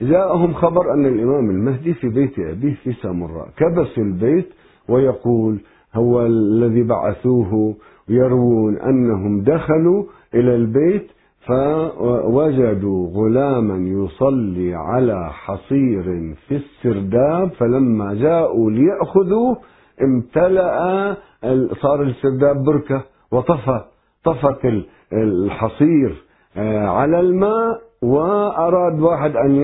جاءهم 0.00 0.54
خبر 0.54 0.94
أن 0.94 1.06
الإمام 1.06 1.50
المهدي 1.50 1.94
في 1.94 2.08
بيت 2.08 2.38
أبيه 2.38 2.74
في 2.74 2.92
سامراء 2.92 3.48
كبس 3.56 3.98
البيت 3.98 4.48
ويقول 4.88 5.58
هو 5.94 6.26
الذي 6.26 6.82
بعثوه 6.82 7.76
يروون 8.08 8.78
أنهم 8.78 9.42
دخلوا 9.42 10.04
إلى 10.34 10.54
البيت 10.54 11.10
فوجدوا 11.46 13.08
غلاما 13.14 13.76
يصلي 13.76 14.74
على 14.74 15.30
حصير 15.32 16.02
في 16.48 16.56
السرداب 16.56 17.50
فلما 17.58 18.14
جاءوا 18.14 18.70
ليأخذوه 18.70 19.56
امتلأ 20.02 21.16
صار 21.82 22.02
السرداب 22.02 22.64
بركة 22.64 23.02
وطفى 23.32 23.80
طفت 24.24 24.60
الحصير 25.12 26.22
آه، 26.56 26.86
على 26.86 27.20
الماء 27.20 27.80
وأراد 28.02 29.00
واحد 29.00 29.36
أن 29.36 29.54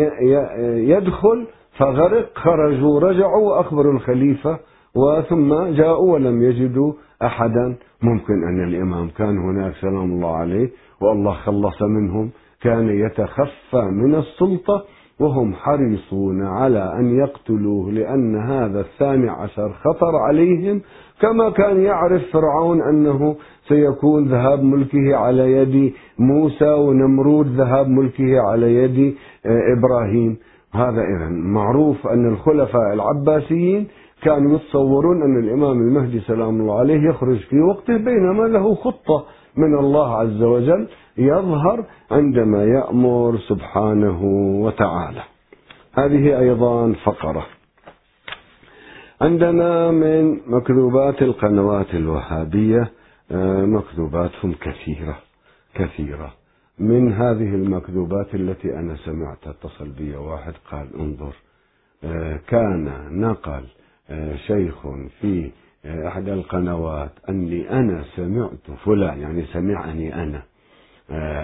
يدخل 0.88 1.46
فغرق 1.78 2.30
خرجوا 2.34 3.00
رجعوا 3.00 3.48
وأخبروا 3.50 3.92
الخليفة 3.92 4.58
وثم 4.94 5.54
جاءوا 5.64 6.12
ولم 6.12 6.42
يجدوا 6.42 6.92
أحدا. 7.22 7.74
ممكن 8.02 8.44
أن 8.48 8.68
الإمام 8.68 9.08
كان 9.08 9.38
هناك 9.38 9.74
سلام 9.80 10.12
الله 10.12 10.36
عليه 10.36 10.70
والله 11.00 11.32
خلص 11.32 11.82
منهم 11.82 12.30
كان 12.62 12.88
يتخفى 12.88 13.82
من 13.82 14.14
السلطة 14.14 14.84
وهم 15.20 15.54
حريصون 15.54 16.42
على 16.42 16.92
أن 16.98 17.18
يقتلوه 17.18 17.92
لأن 17.92 18.36
هذا 18.36 18.80
الثاني 18.80 19.28
عشر 19.30 19.72
خطر 19.72 20.16
عليهم. 20.16 20.80
كما 21.20 21.50
كان 21.50 21.82
يعرف 21.82 22.22
فرعون 22.32 22.82
أنه 22.82 23.36
سيكون 23.68 24.28
ذهاب 24.28 24.62
ملكه 24.62 25.16
على 25.16 25.52
يد 25.52 25.92
موسى 26.18 26.70
ونمرود 26.70 27.46
ذهاب 27.46 27.88
ملكه 27.88 28.40
على 28.40 28.74
يد 28.74 29.14
آه، 29.46 29.78
إبراهيم. 29.78 30.36
هذا 30.74 31.02
إذا 31.02 31.28
معروف 31.28 32.06
أن 32.06 32.32
الخلفاء 32.32 32.92
العباسيين 32.92 33.86
كانوا 34.22 34.56
يتصورون 34.56 35.22
أن 35.22 35.44
الإمام 35.44 35.80
المهدي 35.80 36.20
سلام 36.20 36.60
الله 36.60 36.78
عليه 36.78 37.08
يخرج 37.08 37.38
في 37.38 37.60
وقته 37.60 37.96
بينما 37.96 38.42
له 38.42 38.74
خطة 38.74 39.24
من 39.58 39.78
الله 39.78 40.16
عز 40.16 40.42
وجل 40.42 40.88
يظهر 41.16 41.84
عندما 42.10 42.64
يأمر 42.64 43.38
سبحانه 43.38 44.22
وتعالى. 44.64 45.22
هذه 45.92 46.38
أيضا 46.38 46.92
فقرة. 47.04 47.46
عندنا 49.20 49.90
من 49.90 50.40
مكذوبات 50.46 51.22
القنوات 51.22 51.94
الوهابية 51.94 52.90
آه، 53.30 53.64
مكذوباتهم 53.64 54.54
كثيرة 54.60 55.18
كثيرة. 55.74 56.32
من 56.78 57.12
هذه 57.12 57.54
المكذوبات 57.54 58.34
التي 58.34 58.74
أنا 58.74 58.96
سمعت 58.96 59.46
اتصل 59.46 59.88
بي 59.88 60.16
واحد 60.16 60.52
قال 60.70 60.88
انظر 61.00 61.34
آه، 62.04 62.40
كان 62.48 62.92
نقل 63.10 63.64
آه، 64.10 64.36
شيخ 64.36 64.86
في 65.20 65.50
إحدى 65.86 66.32
القنوات 66.32 67.10
أني 67.28 67.70
أنا 67.70 68.04
سمعت 68.16 68.70
فلان 68.84 69.20
يعني 69.20 69.44
سمعني 69.44 70.14
أنا 70.14 70.42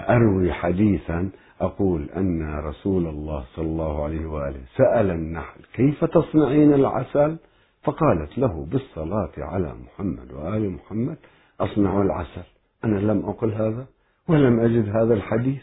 أروي 0.09 0.53
حديثا 0.53 1.29
أقول 1.61 2.09
أن 2.17 2.59
رسول 2.59 3.07
الله 3.07 3.43
صلى 3.55 3.65
الله 3.65 4.03
عليه 4.03 4.25
وآله 4.25 4.59
سأل 4.77 5.11
النحل 5.11 5.61
كيف 5.73 6.05
تصنعين 6.05 6.73
العسل؟ 6.73 7.37
فقالت 7.83 8.37
له 8.37 8.65
بالصلاة 8.71 9.31
على 9.37 9.73
محمد 9.85 10.31
وآل 10.33 10.71
محمد 10.71 11.17
أصنع 11.59 12.01
العسل. 12.01 12.43
أنا 12.83 12.99
لم 12.99 13.25
أقل 13.25 13.51
هذا 13.51 13.85
ولم 14.27 14.59
أجد 14.59 14.89
هذا 14.89 15.13
الحديث 15.13 15.61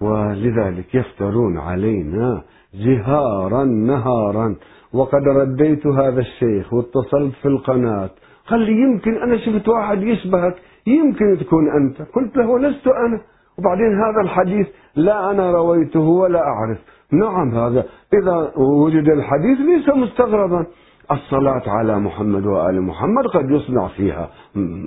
ولذلك 0.00 0.94
يفترون 0.94 1.58
علينا 1.58 2.42
جهارا 2.74 3.64
نهارا. 3.64 4.56
وقد 4.94 5.22
رديت 5.28 5.86
هذا 5.86 6.20
الشيخ 6.20 6.72
واتصلت 6.74 7.34
في 7.42 7.48
القناة. 7.48 8.10
قال 8.48 8.60
لي 8.60 8.72
يمكن 8.72 9.22
أنا 9.22 9.36
شفت 9.36 9.68
واحد 9.68 10.02
يشبهك 10.02 10.54
يمكن 10.86 11.38
تكون 11.40 11.70
أنت. 11.70 12.02
قلت 12.02 12.36
له 12.36 12.58
لست 12.58 12.86
أنا. 12.86 13.20
وبعدين 13.58 14.00
هذا 14.00 14.20
الحديث 14.20 14.66
لا 14.96 15.30
أنا 15.30 15.52
رويته 15.52 16.00
ولا 16.00 16.40
أعرف. 16.40 16.78
نعم 17.12 17.54
هذا 17.54 17.84
إذا 18.22 18.52
وجد 18.56 19.08
الحديث 19.08 19.58
ليس 19.58 19.88
مستغربا. 19.96 20.66
الصلاة 21.12 21.62
على 21.66 21.98
محمد 21.98 22.46
وآل 22.46 22.82
محمد 22.82 23.24
قد 23.34 23.50
يصنع 23.50 23.88
فيها 23.88 24.30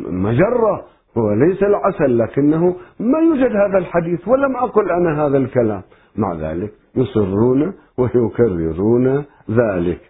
مجرة 0.09 0.85
وليس 1.15 1.63
العسل 1.63 2.17
لكنه 2.17 2.75
ما 2.99 3.19
يوجد 3.19 3.51
هذا 3.55 3.77
الحديث 3.77 4.27
ولم 4.27 4.55
أقل 4.55 4.91
أنا 4.91 5.25
هذا 5.25 5.37
الكلام. 5.37 5.81
مع 6.17 6.33
ذلك 6.33 6.73
يصرون 6.95 7.73
ويكررون 7.97 9.23
ذلك. 9.49 10.01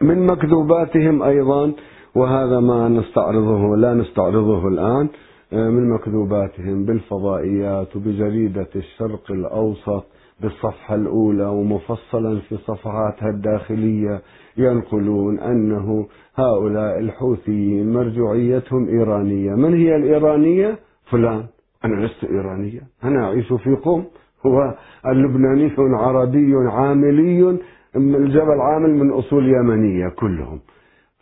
من 0.00 0.26
مكذوباتهم 0.26 1.22
أيضا 1.22 1.72
وهذا 2.14 2.60
ما 2.60 2.88
نستعرضه 2.88 3.76
لا 3.76 3.94
نستعرضه 3.94 4.68
الآن 4.68 5.08
من 5.52 5.90
مكذوباتهم 5.90 6.84
بالفضائيات 6.84 7.96
وبجريدة 7.96 8.68
الشرق 8.76 9.30
الأوسط 9.30 10.04
بالصفحة 10.40 10.94
الأولى 10.94 11.46
ومفصلا 11.46 12.40
في 12.40 12.56
صفحاتها 12.56 13.28
الداخلية 13.28 14.22
ينقلون 14.56 15.38
أنه 15.38 16.06
هؤلاء 16.36 16.98
الحوثيين 16.98 17.92
مرجعيتهم 17.92 18.88
إيرانية. 18.88 19.50
من 19.50 19.74
هي 19.74 19.96
الإيرانية؟ 19.96 20.78
فلان. 21.10 21.44
أنا 21.84 22.06
لست 22.06 22.24
إيرانيا 22.24 22.82
أنا 23.04 23.24
أعيش 23.24 23.52
في 23.52 23.74
قم 23.74 24.04
هو 24.46 24.74
اللبناني 25.06 25.72
عربي 25.78 26.54
عاملي 26.54 27.58
الجبل 27.96 28.60
عامل 28.60 28.90
من 28.90 29.10
أصول 29.10 29.48
يمنية 29.48 30.08
كلهم. 30.08 30.60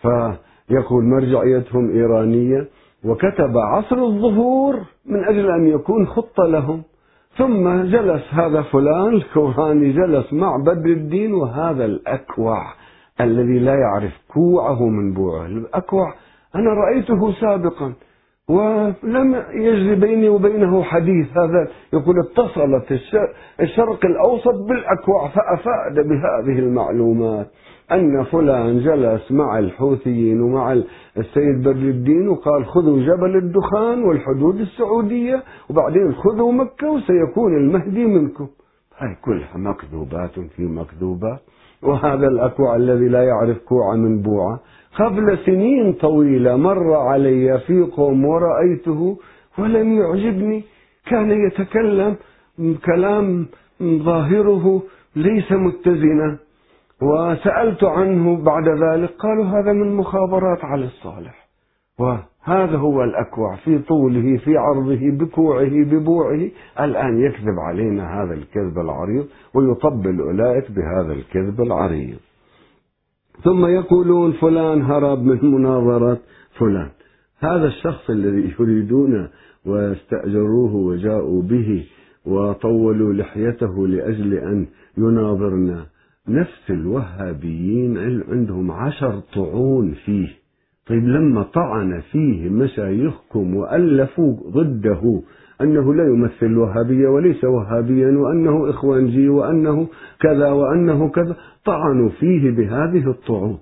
فيقول 0.02 1.04
مرجعيتهم 1.04 1.90
إيرانية 1.90 2.68
وكتب 3.04 3.58
عصر 3.58 3.96
الظهور 3.96 4.74
من 5.06 5.24
أجل 5.24 5.50
أن 5.50 5.66
يكون 5.66 6.06
خطة 6.06 6.46
لهم. 6.46 6.82
ثم 7.37 7.82
جلس 7.82 8.22
هذا 8.30 8.62
فلان 8.62 9.08
الكوهاني 9.08 9.92
جلس 9.92 10.32
مع 10.32 10.56
بدر 10.56 10.90
الدين 10.90 11.35
وهذا 11.35 11.85
الأكوع 11.85 12.62
الذي 13.20 13.58
لا 13.58 13.74
يعرف 13.74 14.12
كوعه 14.35 14.88
من 14.88 15.12
بوعه. 15.12 15.46
الأكوع 15.46 16.14
أنا 16.54 16.70
رأيته 16.70 17.32
سابقا. 17.32 17.92
ولم 18.52 19.42
يجري 19.54 19.94
بيني 19.94 20.28
وبينه 20.28 20.82
حديث. 20.82 21.26
هذا 21.36 21.68
يقول 21.92 22.14
اتصلت 22.18 23.00
الشرق 23.60 24.04
الأوسط 24.04 24.54
بالأكوع 24.68 25.28
فأفاد 25.28 25.94
بهذه 26.08 26.58
المعلومات 26.58 27.46
أن 27.92 28.24
فلان 28.24 28.78
جلس 28.80 29.32
مع 29.32 29.58
الحوثيين 29.58 30.40
ومع 30.40 30.72
السيد 31.18 31.60
بدر 31.60 31.88
الدين 31.96 32.28
وقال 32.28 32.66
خذوا 32.66 32.98
جبل 32.98 33.36
الدخان 33.36 34.02
والحدود 34.04 34.60
السعودية 34.60 35.42
وبعدين 35.70 36.12
خذوا 36.14 36.52
مكة 36.52 36.90
وسيكون 36.90 37.56
المهدي 37.56 38.04
منكم. 38.04 38.46
هاي 38.98 39.16
كلها 39.24 39.56
مكذوبات 39.56 40.40
في 40.56 40.62
مكذوبات. 40.62 41.40
وهذا 41.82 42.26
الأكوع 42.26 42.76
الذي 42.76 43.08
لا 43.08 43.22
يعرف 43.22 43.58
كوع 43.58 43.96
من 43.96 44.22
بوعة. 44.22 44.60
قبل 44.98 45.38
سنين 45.46 45.92
طويلة 45.92 46.57
مر 46.57 46.94
علي 46.94 47.59
في 47.66 47.83
قوم 47.83 48.24
ورأيته 48.24 49.18
ولم 49.59 49.92
يعجبني. 49.92 50.64
كان 51.07 51.31
يتكلم 51.31 52.16
كلام 52.85 53.46
ظاهره 53.83 54.83
ليس 55.16 55.52
متزنا. 55.52 56.38
وسألت 57.02 57.85
عنه 57.85 58.37
بعد 58.37 58.68
ذلك 58.68 59.11
قالوا 59.18 59.44
هذا 59.44 59.72
من 59.72 59.96
مخابرات 59.96 60.64
علي 60.64 60.85
الصالح. 60.85 61.48
وهذا 61.98 62.76
هو 62.76 63.05
الأكوع 63.05 63.57
في 63.57 63.78
طوله 63.78 64.37
في 64.37 64.57
عرضه 64.57 65.11
بكوعه 65.11 65.85
ببوعه. 65.90 66.48
الآن 66.81 67.20
يكذب 67.20 67.59
علينا 67.68 68.22
هذا 68.22 68.35
الكذب 68.35 68.78
العريض 68.78 69.26
ويطبل 69.55 70.20
أولئك 70.20 70.70
بهذا 70.70 71.12
الكذب 71.12 71.61
العريض. 71.61 72.18
ثم 73.44 73.66
يقولون 73.66 74.32
فلان 74.32 74.82
هرب 74.82 75.24
من 75.24 75.38
مناظرة 75.44 76.18
فلان. 76.58 76.88
هذا 77.38 77.66
الشخص 77.66 78.10
الذي 78.10 78.54
يريدون 78.60 79.28
واستأجروه 79.66 80.74
وجاءوا 80.74 81.42
به 81.42 81.84
وطولوا 82.26 83.12
لحيته 83.12 83.88
لأجل 83.88 84.34
أن 84.34 84.66
يناظرنا 84.98 85.86
نفس 86.28 86.70
الوهابيين 86.70 87.98
عندهم 88.28 88.70
عشر 88.70 89.20
طعون 89.34 89.94
فيه. 90.04 90.28
طيب 90.86 91.04
لما 91.04 91.42
طعن 91.42 92.00
فيه 92.00 92.48
مشايخكم 92.48 93.56
وألفوا 93.56 94.36
ضده 94.50 95.22
أنه 95.62 95.94
لا 95.94 96.05
يمثل 96.05 96.46
الوهابية 96.46 97.09
وليس 97.09 97.44
وهابيا 97.44 98.18
وأنه 98.18 98.70
إخوانجي 98.70 99.29
وأنه 99.29 99.88
كذا 100.20 100.51
وأنه 100.51 101.09
كذا. 101.09 101.37
طعنوا 101.64 102.09
فيه 102.09 102.51
بهذه 102.51 103.11
الطعون. 103.11 103.59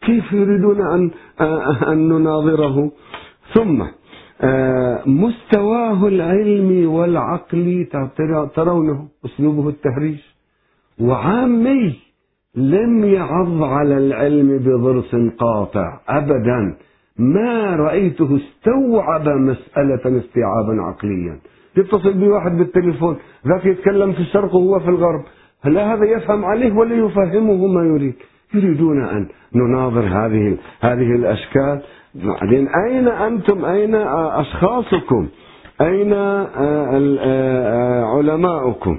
كيف 0.00 0.32
يريدون 0.32 0.80
أن, 0.80 1.10
أن 1.92 2.08
نناظره؟ 2.08 2.90
ثم 3.54 3.82
مستواه 5.06 6.08
العلمي 6.08 6.86
والعقلي 6.86 7.84
ترونه 8.54 9.08
أسلوبه 9.24 9.68
التهريج؟ 9.68 10.18
وعامي 11.00 11.94
لم 12.54 13.04
يعض 13.04 13.62
على 13.62 13.98
العلم 13.98 14.58
بضرس 14.58 15.16
قاطع 15.38 16.00
أبدا. 16.08 16.76
ما 17.18 17.76
رأيته 17.76 18.36
استوعب 18.36 19.28
مسألة 19.28 20.18
استيعابا 20.18 20.82
عقليا. 20.82 21.38
يتصل 21.76 22.12
بي 22.12 22.28
واحد 22.28 22.58
بالتليفون 22.58 23.16
ذاك 23.46 23.66
يتكلم 23.66 24.12
في 24.12 24.20
الشرق 24.20 24.54
وهو 24.54 24.80
في 24.80 24.88
الغرب. 24.88 25.24
هل 25.62 25.78
هذا 25.78 26.04
يفهم 26.04 26.44
عليه 26.44 26.72
ولا 26.72 26.94
يفهمه 26.94 27.66
ما 27.66 27.84
يريد. 27.84 28.14
يريدون 28.54 29.04
أن 29.04 29.26
نناظر 29.54 30.04
هذه 30.04 30.56
هذه 30.80 31.14
الأشكال. 31.14 31.80
بعدين 32.14 32.68
أين 32.68 33.08
أنتم؟ 33.08 33.64
أين 33.64 33.94
أشخاصكم؟ 33.94 35.28
أين 35.80 36.12
علماؤكم؟ 38.04 38.98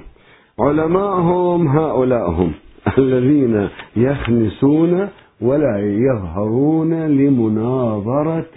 علماءهم 0.60 1.68
هؤلاء 1.68 2.30
هم 2.30 2.52
الذين 2.98 3.68
يخنسون 3.96 5.08
ولا 5.40 5.78
يظهرون 5.78 6.94
لمناظرة 7.06 8.56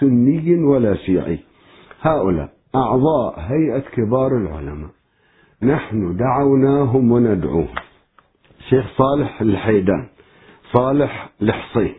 سني 0.00 0.54
ولا 0.64 0.94
شيعي. 0.94 1.38
هؤلاء 2.02 2.48
أعضاء 2.74 3.34
هيئة 3.38 3.84
كبار 3.94 4.36
العلماء. 4.36 4.90
نحن 5.62 6.16
دعوناهم 6.16 7.12
وندعوهم. 7.12 7.68
شيخ 8.70 8.86
صالح 8.98 9.40
الحيدان 9.40 10.06
صالح 10.72 11.30
الحصين 11.42 11.92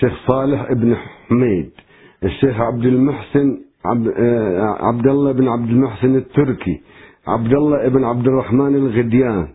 شيخ 0.00 0.12
صالح 0.26 0.70
ابن 0.70 0.96
حميد 0.96 1.70
الشيخ 2.24 2.60
عبد 2.60 2.84
المحسن 2.84 3.58
عبد, 3.84 4.08
آه، 4.16 4.86
عبد 4.86 5.06
الله 5.06 5.32
بن 5.32 5.48
عبد 5.48 5.68
المحسن 5.68 6.16
التركي 6.16 6.80
عبد 7.26 7.52
الله 7.52 7.88
بن 7.88 8.04
عبد 8.04 8.26
الرحمن 8.26 8.74
الغديان 8.74 9.48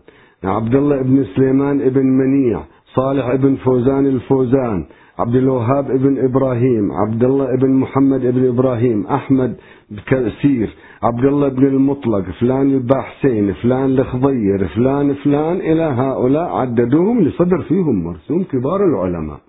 عبد 0.44 0.74
الله 0.74 1.02
بن 1.02 1.24
سليمان 1.36 1.88
بن 1.88 2.06
منيع 2.06 2.62
صالح 2.98 3.34
بن 3.34 3.54
فوزان 3.54 4.06
الفوزان 4.06 4.84
عبد 5.18 5.34
الوهاب 5.34 5.86
بن 5.86 6.24
إبراهيم 6.24 6.92
عبد 6.92 7.24
الله 7.24 7.56
بن 7.62 7.70
محمد 7.70 8.20
بن 8.20 8.48
إبراهيم 8.48 9.06
أحمد 9.06 9.56
كثير 10.06 10.68
عبد 11.02 11.24
الله 11.24 11.48
بن 11.48 11.66
المطلق 11.66 12.24
فلان 12.40 12.70
الباحسين 12.70 13.52
فلان 13.52 13.90
الخضير 13.98 14.68
فلان 14.74 15.14
فلان 15.14 15.56
إلى 15.56 15.82
هؤلاء 15.82 16.48
عددوهم 16.56 17.20
لصدر 17.20 17.62
فيهم 17.68 18.04
مرسوم 18.04 18.42
كبار 18.52 18.80
العلماء. 18.84 19.40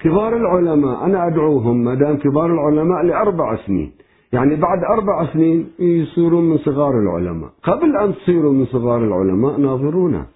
كبار 0.00 0.36
العلماء 0.36 1.04
أنا 1.04 1.26
أدعوهم 1.26 1.84
ما 1.84 1.94
دام 1.94 2.16
كبار 2.16 2.46
العلماء 2.46 3.02
لأربع 3.02 3.56
سنين. 3.66 3.90
يعني 4.32 4.56
بعد 4.56 4.80
أربع 4.90 5.32
سنين 5.32 5.66
يصيرون 5.78 6.44
من 6.50 6.58
صغار 6.58 6.94
العلماء. 7.04 7.50
قبل 7.62 7.96
أن 7.96 8.14
تصيروا 8.14 8.52
من 8.52 8.66
صغار 8.66 9.04
العلماء 9.04 9.60
ناظرونا. 9.60 10.26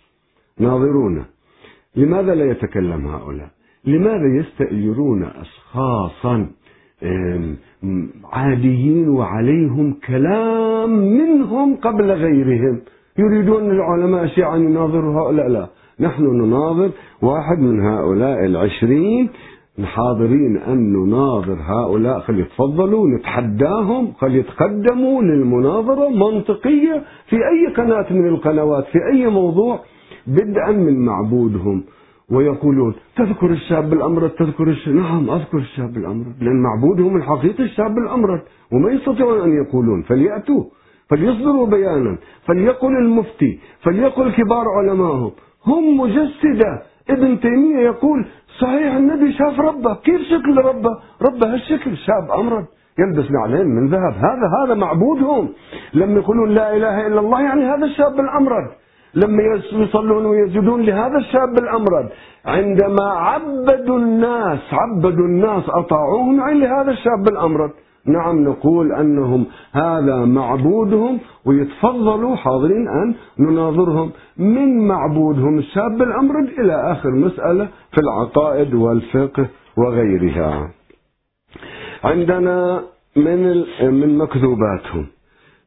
ناظرونا. 0.61 1.36
لماذا 1.97 2.35
لا 2.35 2.51
يتكلم 2.51 3.07
هؤلاء؟ 3.07 3.49
لماذا 3.85 4.27
يستأجرون 4.41 5.25
أشخاصا 5.25 6.47
عاديين 8.33 9.09
وعليهم 9.09 9.97
كلام 10.07 10.91
منهم 10.91 11.77
قبل 11.77 12.11
غيرهم؟ 12.11 12.81
يريدون 13.19 13.71
العلماء 13.71 14.25
أشياء 14.25 14.57
أن 14.57 14.63
يناظروا 14.63 15.21
هؤلاء؟ 15.21 15.49
لا. 15.49 15.67
نحن 16.01 16.23
نناظر 16.23 16.91
واحد 17.23 17.59
من 17.59 17.81
هؤلاء 17.81 18.45
العشرين 18.45 19.29
حاضرين 19.85 20.57
أن 20.57 20.93
نناظر 20.93 21.59
هؤلاء. 21.61 22.21
فليتفضلوا 22.21 23.09
نتحداهم 23.09 24.13
فليتقدموا 24.21 25.23
للمناظرة 25.23 26.09
منطقية 26.09 27.03
في 27.29 27.37
أي 27.37 27.75
قناة 27.77 28.13
من 28.13 28.29
القنوات 28.29 28.85
في 28.85 28.99
أي 29.13 29.27
موضوع. 29.27 29.81
بدءا 30.27 30.73
من 30.73 31.05
معبودهم. 31.05 31.85
ويقولون 32.31 32.95
تذكر 33.17 33.51
الشاب 33.51 33.93
الأمرد 33.93 34.31
تذكر 34.31 34.69
الشاب 34.69 34.95
نعم 34.95 35.31
أذكر 35.31 35.59
الشاب 35.59 35.97
الأمرد 35.97 36.35
لأن 36.41 36.63
معبودهم 36.63 37.17
الحقيقي 37.17 37.65
الشاب 37.65 37.99
الأمرد 37.99 38.41
وما 38.73 38.91
يستطيعون 38.91 39.41
أن 39.41 39.53
يقولون. 39.65 40.03
فليأتوا 40.03 40.65
فليصدروا 41.11 41.67
بيانا 41.67 42.19
فليقل 42.47 42.97
المفتي 42.97 43.59
فليقل 43.83 44.33
كبار 44.33 44.69
علمائهم 44.69 45.31
هم 45.67 46.01
مجسدة. 46.01 46.83
ابن 47.11 47.41
تيمية 47.41 47.79
يقول 47.79 48.27
صحيح 48.61 48.95
النبي 48.95 49.33
شاف 49.33 49.61
ربه. 49.61 49.95
كيف 49.95 50.21
شكل 50.21 50.57
ربه؟ 50.59 50.91
ربه 51.23 51.55
هالشكل 51.55 51.97
شاب 51.97 52.41
أمرد 52.41 52.65
يلبس 52.99 53.31
نعلين 53.31 53.67
من 53.67 53.89
ذهب. 53.89 54.15
هذا 54.15 54.47
هذا 54.59 54.75
معبودهم. 54.75 55.49
لما 55.95 56.15
يقولون 56.21 56.49
لا 56.51 56.77
إله 56.77 57.07
إلا 57.07 57.21
الله 57.21 57.43
يعني 57.43 57.65
هذا 57.65 57.85
الشاب 57.85 58.21
الأمرد 58.21 58.67
لما 59.17 59.43
يصلون 59.73 60.27
ويسجدون 60.27 60.83
لهذا 60.83 61.19
الشاب 61.19 61.59
الأمرد 61.59 62.09
عندما 62.47 63.05
عبدوا 63.05 63.99
الناس 63.99 64.61
عبدوا 64.73 65.27
الناس 65.27 65.63
أطاعوهم 65.69 66.41
عن 66.41 66.61
لهذا 66.61 66.91
الشاب 66.91 67.29
الأمرد 67.29 67.71
نعم 68.07 68.45
نقول 68.45 68.93
أنهم 68.93 69.47
هذا 69.73 70.25
معبودهم 70.25 71.19
ويتفضلوا 71.45 72.37
حاضرين 72.37 72.89
أن 72.89 73.15
نناظرهم 73.39 74.11
من 74.39 74.89
معبودهم 74.89 75.59
الشاب 75.59 76.03
الأمرد 76.03 76.49
إلى 76.59 76.93
آخر 76.93 77.11
مسألة 77.11 77.69
في 77.93 78.01
العقائد 78.01 78.75
والفقه 78.75 79.47
وغيرها. 79.77 80.71
عندنا 82.05 82.83
من 83.17 83.65
من 83.83 84.19
مكذوباتهم 84.19 85.07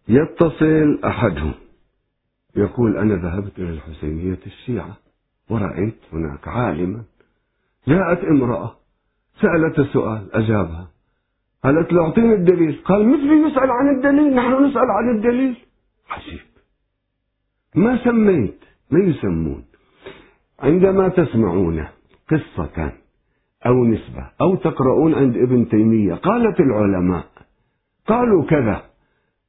يتصل 0.10 1.00
أحدهم. 1.06 1.52
يقول 2.56 2.98
أنا 2.98 3.16
ذهبت 3.16 3.60
إلى 3.60 3.70
الحسينية 3.70 4.40
الشيعة 4.46 4.98
ورأيت 5.50 5.98
هناك 6.14 6.48
عالما 6.48 7.04
جاءت 7.88 8.24
امرأة 8.24 8.76
سألت 9.42 9.80
السؤال 9.80 10.36
أجابها 10.36 10.88
قالت 11.64 11.94
له 11.94 12.02
أعطيني 12.02 12.34
الدليل 12.34 12.82
قال 12.86 13.08
مثلي 13.08 13.52
يسأل 13.52 13.72
عن 13.72 13.96
الدليل 13.96 14.36
نحن 14.36 14.66
نسأل 14.66 14.92
عن 14.92 15.16
الدليل 15.16 15.58
عجيب 16.10 16.40
ما 17.76 18.04
سميت 18.04 18.60
ما 18.92 19.00
يسمون 19.00 19.66
عندما 20.60 21.08
تسمعون 21.08 21.88
قصة 22.32 22.92
أو 23.66 23.86
نسبة 23.86 24.30
أو 24.42 24.56
تقرؤون 24.56 25.14
عند 25.14 25.38
ابن 25.38 25.70
تيمية 25.70 26.14
قالت 26.14 26.60
العلماء 26.60 27.26
قالوا 28.08 28.46
كذا 28.46 28.84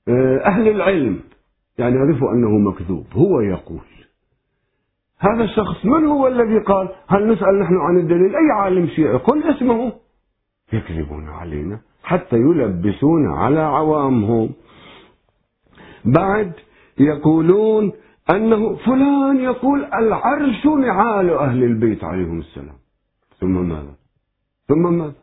آه، 0.09 0.39
أهل 0.45 0.69
العلم 0.69 1.21
يعني 1.79 1.99
عرفوا 1.99 2.33
أنه 2.33 2.59
مكذوب 2.59 3.07
هو 3.13 3.41
يقول. 3.41 3.81
هذا 5.19 5.45
الشخص 5.45 5.85
من 5.85 6.05
هو 6.07 6.27
الذي 6.27 6.59
قال؟ 6.59 6.89
هل 7.09 7.33
نسأل 7.33 7.59
نحن 7.59 7.77
عن 7.77 7.99
الدليل؟ 7.99 8.37
أي 8.37 8.51
عالم 8.55 8.87
شيعي 8.87 9.17
قل 9.17 9.43
اسمه. 9.43 9.93
يكذبون 10.73 11.29
علينا 11.29 11.81
حتى 12.05 12.37
يلبسون 12.37 13.33
على 13.33 13.61
عوامهم. 13.61 14.51
بعد 16.05 16.53
يقولون 16.99 17.93
أنه 18.31 18.77
فلان 18.77 19.41
يقول 19.41 19.85
العرش 19.85 20.67
نعال 20.67 21.31
أهل 21.31 21.65
البيت 21.65 22.05
عليهم 22.05 22.39
السلام. 22.39 22.77
ثم 23.41 23.69
ماذا؟ 23.69 23.95
ثم 24.69 24.95
ماذا؟ 24.99 25.15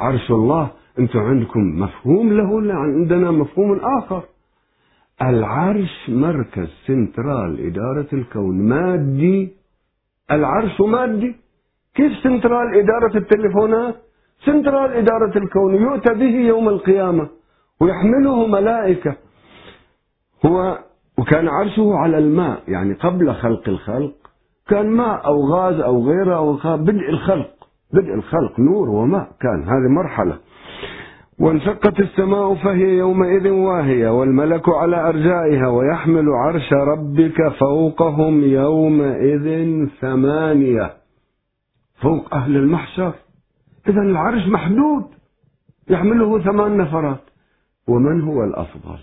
عرش 0.00 0.30
الله 0.30 0.70
أنتم 0.98 1.18
عندكم 1.18 1.60
مفهوم 1.60 2.32
له 2.32 2.60
لا 2.60 2.74
عندنا 2.74 3.30
مفهوم 3.30 3.80
آخر. 4.02 4.22
العرش 5.22 6.10
مركز 6.10 6.68
سنترال 6.86 7.66
إدارة 7.66 8.06
الكون 8.12 8.68
مادي. 8.68 9.56
العرش 10.30 10.80
مادي. 10.80 11.36
كيف 11.94 12.12
سنترال 12.22 12.74
إدارة 12.74 13.16
التليفونات؟ 13.16 13.94
سنترال 14.44 14.92
إدارة 14.92 15.38
الكون 15.38 15.74
يؤتى 15.74 16.14
به 16.14 16.36
يوم 16.48 16.68
القيامة 16.68 17.28
ويحمله 17.80 18.46
ملائكة. 18.46 19.16
هو 20.46 20.78
وكان 21.18 21.48
عرشه 21.48 21.94
على 21.94 22.18
الماء 22.18 22.62
يعني 22.68 22.94
قبل 22.94 23.34
خلق 23.34 23.68
الخلق. 23.68 24.14
كان 24.68 24.90
ماء 24.90 25.26
أو 25.26 25.46
غاز 25.46 25.80
أو 25.80 26.08
غيره 26.08 26.36
أو 26.36 26.52
بدء 26.76 27.08
الخلق. 27.08 27.50
بدء 27.92 28.14
الخلق 28.14 28.60
نور 28.60 28.88
وماء 28.90 29.28
كان. 29.40 29.62
هذه 29.62 29.88
مرحلة. 29.88 30.38
وانشقت 31.38 32.00
السماء 32.00 32.54
فهي 32.54 32.98
يومئذ 32.98 33.48
واهية 33.48 34.08
والملك 34.08 34.68
على 34.68 35.08
أرجائها 35.08 35.68
ويحمل 35.68 36.28
عرش 36.28 36.72
ربك 36.72 37.48
فوقهم 37.48 38.44
يومئذ 38.44 39.86
ثمانية. 40.00 40.92
فوق 42.02 42.34
أهل 42.34 42.56
المحشر. 42.56 43.12
إذا 43.88 44.00
العرش 44.02 44.48
محدود. 44.48 45.04
يحمله 45.90 46.38
ثمان 46.38 46.76
نفرات. 46.76 47.20
ومن 47.88 48.20
هو 48.20 48.44
الأفضل؟ 48.44 48.98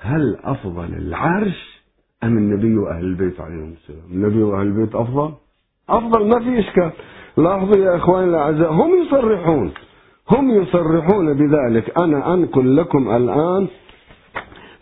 هل 0.00 0.36
أفضل 0.44 0.94
العرش 0.94 1.82
أم 2.24 2.38
النبي 2.38 2.78
وأهل 2.78 3.04
البيت 3.04 3.40
عليهم 3.40 3.72
السلام؟ 3.72 4.10
النبي 4.10 4.42
وأهل 4.42 4.66
البيت 4.66 4.94
أفضل؟ 4.94 5.32
أفضل 5.88 6.28
ما 6.28 6.38
في 6.38 6.60
إشكال. 6.60 6.90
لاحظوا 7.36 7.76
يا 7.76 7.96
إخواني 7.96 8.30
الأعزاء 8.30 8.72
هم 8.72 8.90
يصرحون. 9.02 9.72
هم 10.30 10.50
يصرحون 10.50 11.32
بذلك. 11.34 11.98
أنا 11.98 12.34
أنقل 12.34 12.76
لكم 12.76 13.10
الآن 13.16 13.66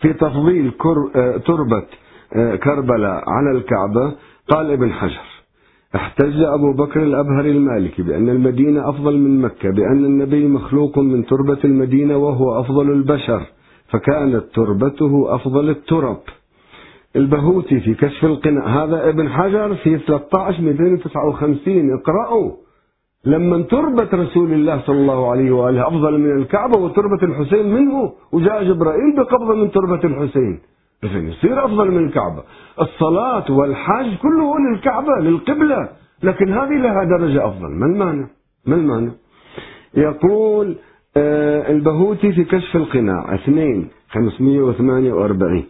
في 0.01 0.13
تفضيل 0.13 0.71
آه، 1.15 1.37
تربة 1.37 1.83
آه، 2.35 2.55
كربلاء 2.55 3.23
على 3.27 3.51
الكعبة 3.51 4.15
قال 4.49 4.71
ابن 4.71 4.91
حجر 4.93 5.35
احتج 5.95 6.41
أبو 6.41 6.73
بكر 6.73 7.03
الأبهري 7.03 7.51
المالكي 7.51 8.01
بأن 8.03 8.29
المدينة 8.29 8.89
أفضل 8.89 9.17
من 9.17 9.41
مكة 9.41 9.69
بأن 9.69 10.05
النبي 10.05 10.47
مخلوق 10.47 10.97
من 10.99 11.25
تربة 11.25 11.57
المدينة 11.65 12.17
وهو 12.17 12.59
أفضل 12.59 12.91
البشر 12.91 13.41
فكانت 13.87 14.43
تربته 14.53 15.35
أفضل 15.35 15.69
الترب. 15.69 16.19
البهوتي 17.15 17.79
في 17.79 17.93
كشف 17.93 18.25
القناع 18.25 18.83
هذا 18.83 19.09
ابن 19.09 19.29
حجر 19.29 19.75
في 19.75 19.97
13 19.97 20.61
259 20.61 21.93
اقرأوا. 21.93 22.51
لما 23.25 23.61
تربة 23.61 24.09
رسول 24.13 24.53
الله 24.53 24.81
صلى 24.85 24.95
الله 24.95 25.31
عليه 25.31 25.51
وآله 25.51 25.87
أفضل 25.87 26.19
من 26.19 26.37
الكعبة 26.41 26.79
وتربة 26.79 27.23
الحسين 27.23 27.73
منه 27.73 28.13
وجاء 28.31 28.63
جبرائيل 28.63 29.15
بقبضة 29.17 29.55
من 29.55 29.71
تربة 29.71 30.03
الحسين. 30.03 30.59
يصير 31.03 31.65
أفضل 31.65 31.91
من 31.91 32.05
الكعبة. 32.05 32.43
الصلاة 32.81 33.51
والحج 33.51 34.17
كله 34.21 34.59
للكعبة 34.59 35.19
للقبلة. 35.19 35.89
لكن 36.23 36.53
هذه 36.53 36.75
لها 36.81 37.03
درجة 37.03 37.47
أفضل. 37.47 37.69
ما 37.69 37.85
المانع؟ 37.85 38.27
ما 38.65 38.75
المانع؟ 38.75 39.11
يقول 39.93 40.75
آه 41.17 41.71
البهوتي 41.71 42.33
في 42.33 42.43
كشف 42.43 42.75
القناع 42.75 43.35
2 43.35 43.87
548 44.09 45.63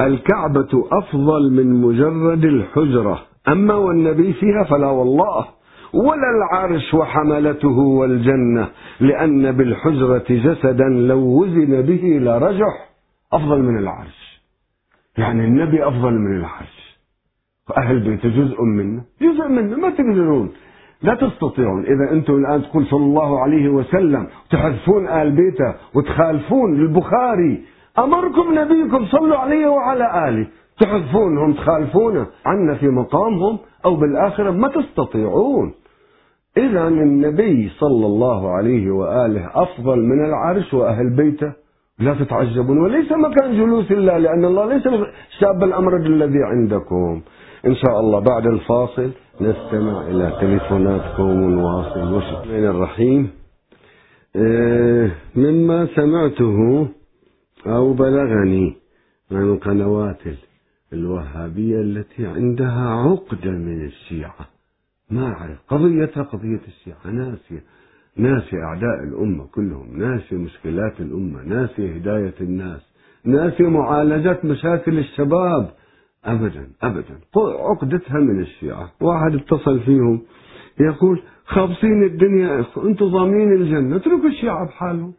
الكعبة 0.00 0.88
أفضل 0.92 1.52
من 1.52 1.82
مجرد 1.82 2.44
الحجرة. 2.44 3.20
أما 3.48 3.74
والنبي 3.74 4.32
فيها 4.32 4.64
فلا 4.70 4.86
والله. 4.86 5.57
ولا 5.94 6.30
العرش 6.36 6.94
وحملته 6.94 7.78
والجنة 7.78 8.68
لأن 9.00 9.52
بالحجرة 9.52 10.24
جسدا 10.30 10.84
لو 10.84 11.18
وزن 11.18 11.82
به 11.82 12.18
لرجح 12.20 12.88
أفضل 13.32 13.62
من 13.62 13.78
العرش. 13.78 14.42
يعني 15.18 15.44
النبي 15.44 15.88
أفضل 15.88 16.12
من 16.12 16.36
العرش. 16.36 16.98
أهل 17.76 18.00
بيت 18.00 18.26
جزء 18.26 18.62
منا 18.62 19.02
جزء 19.22 19.48
منا 19.48 19.76
ما 19.76 19.90
تقدرون. 19.90 20.52
لا 21.02 21.14
تستطيعون. 21.14 21.84
إذا 21.84 22.12
أنتم 22.12 22.34
الآن 22.34 22.62
تقول 22.62 22.86
صلى 22.86 23.04
الله 23.04 23.40
عليه 23.40 23.68
وسلم 23.68 24.26
تحذفون 24.50 25.08
آل 25.08 25.30
بيته 25.30 25.74
وتخالفون 25.94 26.74
البخاري 26.74 27.62
أمركم 27.98 28.58
نبيكم 28.58 29.06
صلوا 29.06 29.36
عليه 29.36 29.66
وعلى 29.66 30.28
آله. 30.28 30.46
تحذفونهم 30.80 31.52
تخالفونه 31.52 32.26
عنا 32.46 32.74
في 32.74 32.88
مقامهم 32.88 33.58
أو 33.84 33.96
بالآخرة 33.96 34.50
ما 34.50 34.68
تستطيعون. 34.68 35.74
إذا 36.56 36.88
النبي 36.88 37.68
صلى 37.68 38.06
الله 38.06 38.50
عليه 38.50 38.90
وآله 38.90 39.50
أفضل 39.54 39.98
من 39.98 40.24
العرش 40.24 40.74
وأهل 40.74 41.16
بيته 41.16 41.52
لا 41.98 42.14
تتعجبون 42.14 42.78
وليس 42.78 43.12
مكان 43.12 43.52
جلوس 43.52 43.92
الله 43.92 44.18
لأن 44.18 44.44
الله 44.44 44.74
ليس 44.74 44.86
الشاب 44.86 45.64
الأمرد 45.64 46.06
الذي 46.06 46.42
عندكم. 46.42 47.20
إن 47.66 47.74
شاء 47.74 48.00
الله 48.00 48.18
بعد 48.20 48.46
الفاصل 48.46 49.10
نستمع 49.40 50.02
إلى 50.02 50.32
تليفوناتكم 50.40 51.42
ونواصل. 51.42 52.14
وشكرا 52.14 52.70
الرحيم؟ 52.70 53.30
آه، 54.36 55.10
مما 55.36 55.86
سمعته 55.96 56.88
أو 57.66 57.92
بلغني 57.92 58.76
عن 59.32 59.42
القنوات 59.42 60.22
الوهابية 60.92 61.80
التي 61.80 62.26
عندها 62.26 62.88
عقدة 62.88 63.50
من 63.50 63.84
الشيعة. 63.84 64.48
ما 65.10 65.32
أعرف 65.32 65.58
قضيتها 65.68 66.22
قضية 66.22 66.60
الشيعة. 66.68 67.10
ناسية 67.12 67.62
ناسية 68.16 68.58
أعداء 68.58 69.04
الأمة 69.04 69.46
كلهم. 69.46 69.86
ناسية 69.96 70.36
مشكلات 70.36 71.00
الأمة. 71.00 71.42
ناسية 71.42 71.94
هداية 71.94 72.34
الناس. 72.40 72.80
ناسية 73.24 73.68
معالجة 73.68 74.38
مشاكل 74.44 74.98
الشباب. 74.98 75.70
أبدا 76.24 76.68
أبدا. 76.82 77.18
عقدتها 77.36 78.18
من 78.20 78.40
الشيعة. 78.40 78.92
واحد 79.00 79.34
اتصل 79.34 79.80
فيهم. 79.80 80.22
يقول 80.80 81.22
خابصين 81.44 82.02
الدنيا 82.02 82.64
أنتم 82.76 83.06
ضامنين 83.06 83.52
الجنة. 83.52 83.96
اتركوا 83.96 84.28
الشيعة 84.28 84.66
بحالهم. 84.66 85.14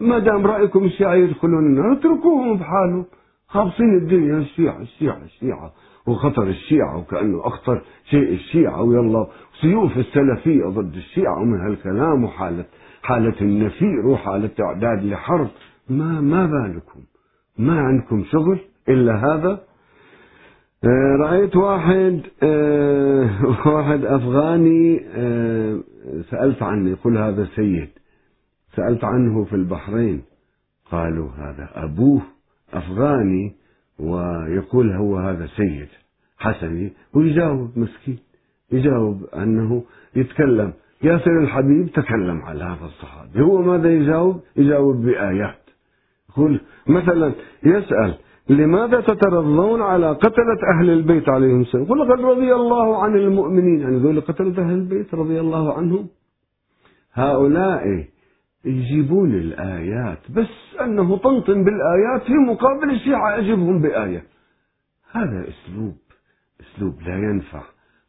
ما 0.00 0.18
دام 0.18 0.46
رأيكم 0.46 0.84
الشيعة 0.84 1.14
يدخلون 1.14 1.66
النار 1.66 1.92
اتركوهم 1.92 2.56
بحالهم. 2.56 3.04
خابصين 3.48 3.98
الدنيا 3.98 4.38
الشيعة 4.38 4.80
الشيعة 4.80 5.22
الشيعة. 5.24 5.72
وخطر 6.06 6.46
الشيعة 6.46 6.98
وكأنه 6.98 7.46
أخطر 7.46 7.82
شيء 8.10 8.32
الشيعة. 8.32 8.82
ويلا 8.82 9.26
سيوف 9.60 9.96
السلفية 9.96 10.64
ضد 10.64 10.94
الشيعة 10.94 11.40
ومن 11.40 11.60
هالكلام 11.60 12.24
وحالة 12.24 12.64
حالة 13.02 13.40
النفير 13.40 14.06
وحالة 14.06 14.50
إعداد 14.60 15.04
لحرب. 15.04 15.48
ما 15.88 16.20
ما 16.20 16.46
بالكم؟ 16.46 17.00
ما 17.58 17.80
عندكم 17.80 18.24
شغل 18.24 18.58
إلا 18.88 19.14
هذا؟ 19.16 19.60
آه، 20.84 21.16
رأيت 21.20 21.56
واحد 21.56 22.20
آه، 22.42 23.30
واحد 23.74 24.04
أفغاني 24.04 25.00
آه، 25.14 25.80
سألت 26.30 26.62
عنه 26.62 26.90
يقول 26.90 27.18
هذا 27.18 27.48
سيد. 27.56 27.88
سألت 28.76 29.04
عنه 29.04 29.44
في 29.44 29.56
البحرين. 29.56 30.22
قالوا 30.90 31.30
هذا 31.30 31.68
أبوه. 31.74 32.37
أفغاني 32.72 33.52
ويقول 33.98 34.92
هو 34.92 35.16
هذا 35.16 35.46
سيد 35.46 35.88
حسني 36.38 36.92
ويجاوب 37.14 37.70
مسكين 37.76 38.18
يجاوب 38.72 39.24
أنه 39.36 39.82
يتكلم. 40.16 40.72
ياسر 41.02 41.40
الحبيب 41.40 41.92
تكلم 41.92 42.42
على 42.42 42.64
هذا 42.64 42.84
الصحابي 42.84 43.40
هو 43.40 43.62
ماذا 43.62 43.92
يجاوب؟ 43.92 44.40
يجاوب 44.56 44.96
بآيات. 44.96 45.62
يقول 46.30 46.60
مثلا 46.86 47.32
يسأل 47.62 48.14
لماذا 48.48 49.00
تترضون 49.00 49.82
على 49.82 50.10
قتلة 50.10 50.58
أهل 50.78 50.90
البيت 50.90 51.28
عليهم 51.28 51.60
السلام؟ 51.60 51.84
قل 51.84 52.12
قد 52.12 52.20
رضي 52.20 52.54
الله 52.54 53.02
عن 53.02 53.16
المؤمنين. 53.16 53.80
يعني 53.80 53.96
ذول 53.98 54.20
قتلة 54.20 54.62
أهل 54.62 54.74
البيت 54.74 55.14
رضي 55.14 55.40
الله 55.40 55.72
عنهم. 55.72 56.08
هؤلاء 57.12 58.04
يجيبون 58.64 59.34
الآيات 59.34 60.30
بس 60.30 60.80
أنه 60.80 61.16
طنطن 61.16 61.64
بالآيات 61.64 62.22
في 62.26 62.32
مقابل 62.32 62.90
الشيعة 62.90 63.38
أجبهم 63.38 63.82
بآية. 63.82 64.24
هذا 65.12 65.46
أسلوب 65.48 65.96
أسلوب 66.60 67.02
لا 67.02 67.14
ينفع. 67.14 67.62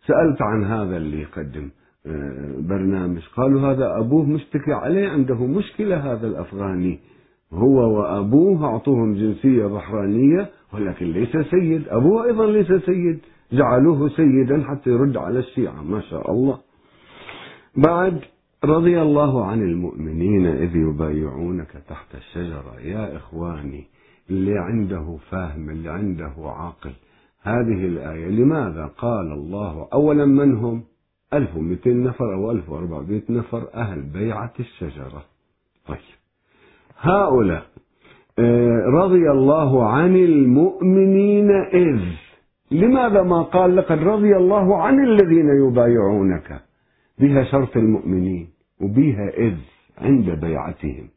سألت 0.08 0.42
عن 0.42 0.64
هذا 0.64 0.98
اللي 0.98 1.22
يقدم 1.22 1.70
آه، 2.06 2.56
برنامج. 2.60 3.22
قالوا 3.38 3.62
هذا 3.62 3.98
أبوه 4.00 4.26
مشتكي 4.26 4.74
عليه 4.74 5.10
عنده 5.10 5.36
مشكلة 5.36 6.14
هذا 6.14 6.28
الأفغاني. 6.28 7.00
هو 7.54 7.98
وأبوه 7.98 8.66
أعطوهم 8.66 9.14
جنسية 9.14 9.66
بحرانية 9.66 10.50
ولكن 10.74 11.06
ليس 11.06 11.38
سيد. 11.38 11.88
أبوه 11.88 12.26
أيضا 12.26 12.46
ليس 12.46 12.86
سيد. 12.86 13.20
جعلوه 13.52 14.10
سيدا 14.10 14.64
حتى 14.64 14.90
يرد 14.90 15.18
على 15.18 15.40
الشيعة 15.40 15.84
ما 15.84 16.02
شاء 16.02 16.32
الله. 16.32 16.60
بعد 17.78 18.20
رضي 18.64 19.02
الله 19.02 19.46
عن 19.46 19.62
المؤمنين 19.62 20.46
إذ 20.46 20.76
يبايعونك 20.76 21.72
تحت 21.90 22.16
الشجرة. 22.16 22.80
يا 22.80 23.18
إخواني 23.18 23.88
اللي 24.30 24.60
عنده 24.60 25.18
فهم 25.32 25.70
اللي 25.70 25.90
عنده 25.90 26.34
عاقل 26.38 26.92
هذه 27.42 27.86
الآية 27.86 28.28
لماذا 28.28 28.86
قال 28.98 29.32
الله؟ 29.32 29.88
أولا 29.94 30.26
من 30.26 30.56
هم؟ 30.56 30.84
1200 31.34 31.90
نفر 31.90 32.34
أو 32.34 32.52
1400 32.52 33.22
نفر 33.30 33.68
أهل 33.76 34.02
بيعة 34.02 34.54
الشجرة. 34.60 35.24
طيب. 35.88 35.98
هؤلاء 37.00 37.64
آه، 38.40 38.86
رضي 38.86 39.32
الله 39.32 39.90
عن 39.90 40.16
المؤمنين 40.16 41.52
إذ 41.52 42.02
لماذا 42.72 43.24
ما 43.24 43.42
قال؟ 43.42 43.76
لقد 43.76 43.98
رضي 43.98 44.38
الله 44.38 44.82
عن 44.82 45.04
الذين 45.04 45.50
يبايعونك. 45.68 46.69
بها 47.20 47.44
شرط 47.44 47.78
المؤمنين 47.78 48.50
وبها 48.82 49.30
إذ 49.38 49.56
عند 49.98 50.30
بيعتهم. 50.30 51.10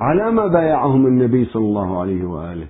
على 0.00 0.30
ما 0.30 0.46
بايعهم 0.46 1.06
النبي 1.06 1.44
صلى 1.44 1.62
الله 1.62 2.00
عليه 2.00 2.24
وآله. 2.24 2.68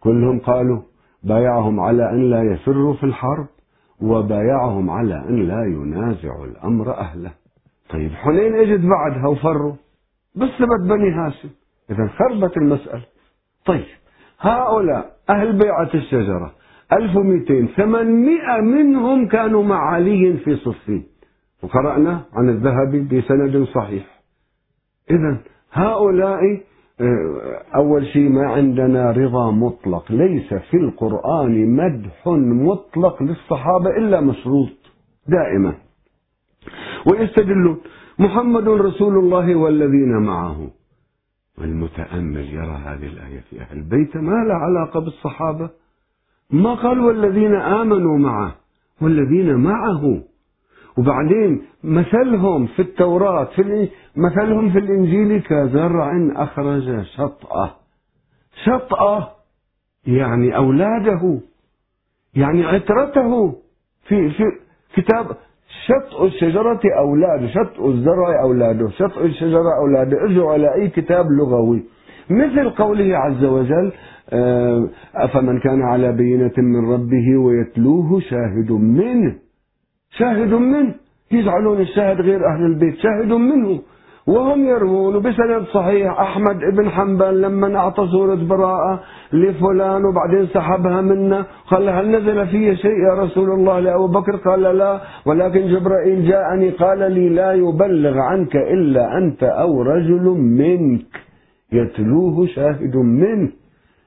كلهم 0.00 0.38
قالوا 0.38 0.80
بايعهم 1.22 1.80
على 1.80 2.10
أن 2.10 2.30
لا 2.30 2.42
يسروا 2.42 2.94
في 2.94 3.04
الحرب 3.04 3.46
وبايعهم 4.00 4.90
على 4.90 5.24
أن 5.28 5.48
لا 5.48 5.64
ينازعوا 5.64 6.46
الأمر 6.46 6.98
أهله. 6.98 7.32
طيب 7.90 8.10
حنين 8.10 8.54
اجت 8.54 8.80
بعدها 8.80 9.28
وفروا. 9.28 9.74
بس 10.36 10.48
ثبت 10.48 10.80
بني 10.80 11.10
هاشم. 11.10 11.48
إذا 11.90 12.06
خربت 12.06 12.56
المسألة. 12.56 13.02
طيب 13.66 13.84
هؤلاء 14.40 15.16
أهل 15.30 15.58
بيعة 15.58 15.90
الشجرة 15.94 16.52
1200 16.92 17.66
800 17.76 18.60
منهم 18.60 19.28
كانوا 19.28 19.64
مع 19.64 19.90
علي 19.92 20.36
في 20.44 20.56
صفين. 20.56 21.15
وقرأنا 21.62 22.24
عن 22.32 22.48
الذهبي 22.48 23.00
بسند 23.00 23.64
صحيح. 23.74 24.20
إذا 25.10 25.38
هؤلاء 25.72 26.60
آه، 27.00 27.62
أول 27.74 28.06
شيء 28.06 28.28
ما 28.28 28.46
عندنا 28.46 29.10
رضا 29.10 29.50
مطلق. 29.50 30.12
ليس 30.12 30.54
في 30.54 30.76
القرآن 30.76 31.76
مدح 31.76 32.26
مطلق 32.66 33.22
للصحابة 33.22 33.90
إلا 33.96 34.20
مشروط 34.20 34.72
دائما. 35.28 35.74
ويستدلون 37.06 37.80
محمد 38.18 38.68
رسول 38.68 39.18
الله 39.18 39.54
والذين 39.56 40.12
معه. 40.18 40.70
والمتأمل 41.58 42.54
يرى 42.54 42.76
هذه 42.84 43.06
الآية 43.06 43.40
في 43.50 43.60
أهل 43.60 43.76
البيت 43.78 44.16
ما 44.16 44.44
لها 44.44 44.56
علاقة 44.56 45.00
بالصحابة. 45.00 45.70
ما 46.50 46.74
قال 46.74 47.00
والذين 47.00 47.54
آمنوا 47.54 48.18
معه 48.18 48.54
والذين 49.00 49.54
معه 49.54 50.22
وبعدين 50.98 51.62
مثلهم 51.84 52.66
في 52.66 52.82
التوراة 52.82 53.44
في 53.44 53.88
مثلهم 54.16 54.70
في 54.70 54.78
الإنجيل 54.78 55.40
كزرع 55.40 56.12
أخرج 56.36 57.02
شطأة. 57.16 57.70
شطأة 58.64 59.28
يعني 60.06 60.56
أولاده 60.56 61.40
يعني 62.34 62.64
عترته 62.64 63.54
في 64.08 64.30
في 64.30 64.44
كتاب 64.94 65.26
شطء 65.86 66.26
الشجرة 66.26 66.80
أولاده 66.98 67.46
شطء 67.46 67.90
الزرع 67.90 68.42
أولاده 68.42 68.88
شطء 68.90 69.24
الشجرة 69.24 69.76
أولاده 69.80 70.20
ارجعوا 70.22 70.52
على 70.52 70.74
أي 70.74 70.88
كتاب 70.88 71.26
لغوي. 71.30 71.84
مثل 72.30 72.70
قوله 72.70 73.16
عز 73.16 73.44
وجل 73.44 73.92
آه، 74.30 74.88
أفمن 75.14 75.60
كان 75.60 75.82
على 75.82 76.12
بينة 76.12 76.52
من 76.58 76.92
ربه 76.92 77.36
ويتلوه 77.38 78.20
شاهد 78.20 78.72
منه. 78.72 79.45
شاهد 80.18 80.54
منه. 80.54 80.94
يزعلون 81.32 81.80
الشاهد 81.80 82.20
غير 82.20 82.40
أهل 82.46 82.64
البيت. 82.66 82.94
شاهد 82.98 83.32
منه. 83.32 83.80
وهم 84.26 84.66
يروون 84.66 85.18
بسند 85.18 85.64
صحيح. 85.72 86.20
أحمد 86.20 86.58
بن 86.76 86.90
حنبل 86.90 87.42
لما 87.42 87.76
أعطى 87.76 88.08
سورة 88.12 88.34
براءة 88.34 89.02
لفلان 89.32 90.02
وبعدين 90.04 90.46
سحبها 90.46 91.00
منا 91.00 91.44
قال 91.70 91.88
هل 91.88 92.10
نزل 92.10 92.46
في 92.46 92.76
شيء 92.76 92.98
يا 93.08 93.14
رسول 93.14 93.50
الله؟ 93.50 93.80
لأبو 93.80 94.06
بكر 94.06 94.36
قال 94.36 94.62
لا. 94.62 95.00
ولكن 95.26 95.68
جبرائيل 95.68 96.28
جاءني 96.28 96.70
قال 96.70 97.12
لي 97.12 97.28
لا 97.28 97.52
يبلغ 97.52 98.18
عنك 98.18 98.56
إلا 98.56 99.18
أنت 99.18 99.42
أو 99.42 99.82
رجل 99.82 100.24
منك. 100.38 101.06
يتلوه 101.72 102.46
شاهد 102.46 102.96
منه. 102.96 103.48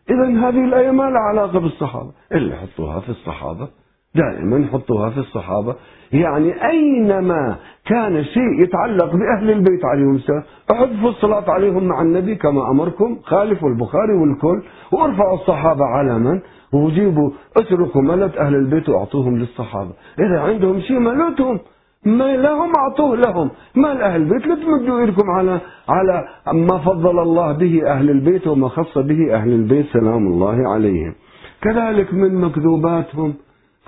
إذا 0.09 0.49
هذه 0.49 0.65
الآية 0.65 0.91
ما 0.91 1.03
لها 1.03 1.19
علاقة 1.19 1.59
بالصحابة. 1.59 2.11
اللي 2.31 2.55
حطوها 2.55 2.99
في 2.99 3.09
الصحابة. 3.09 3.67
دائما 4.15 4.67
حطوها 4.73 5.09
في 5.09 5.17
الصحابة. 5.17 5.75
يعني 6.13 6.69
أينما 6.69 7.55
كان 7.85 8.23
شيء 8.23 8.61
يتعلق 8.63 9.15
بأهل 9.15 9.51
البيت 9.51 9.85
عليهم 9.85 10.15
السلام 10.15 10.43
احذفوا 10.71 11.09
الصلاة 11.09 11.51
عليهم 11.51 11.83
مع 11.83 12.01
النبي 12.01 12.35
كما 12.35 12.71
أمركم 12.71 13.17
خالفوا 13.23 13.69
البخاري 13.69 14.13
والكل 14.13 14.61
وارفعوا 14.91 15.33
الصحابة 15.33 15.85
علما 15.85 16.41
وجيبوا 16.73 17.31
اتركوا 17.57 18.01
ملت 18.01 18.37
أهل 18.37 18.55
البيت 18.55 18.89
وأعطوهم 18.89 19.37
للصحابة. 19.37 19.91
إذا 20.19 20.39
عندهم 20.39 20.79
شيء 20.79 20.99
ملتهم 20.99 21.59
ما 22.05 22.37
لهم 22.37 22.71
أعطوه 22.75 23.15
لهم. 23.15 23.49
ما 23.75 24.05
أهل 24.05 24.21
البيت 24.21 24.47
لا 24.47 24.55
تمدوا 24.55 24.99
إيدكم 24.99 25.29
على 25.29 25.59
على 25.89 26.27
ما 26.53 26.77
فضل 26.77 27.19
الله 27.19 27.51
به 27.51 27.91
أهل 27.91 28.09
البيت 28.09 28.47
وما 28.47 28.67
خص 28.67 28.97
به 28.97 29.35
أهل 29.35 29.49
البيت 29.49 29.85
سلام 29.93 30.27
الله 30.27 30.69
عليهم. 30.69 31.13
كذلك 31.61 32.13
من 32.13 32.35
مكذوباتهم 32.35 33.33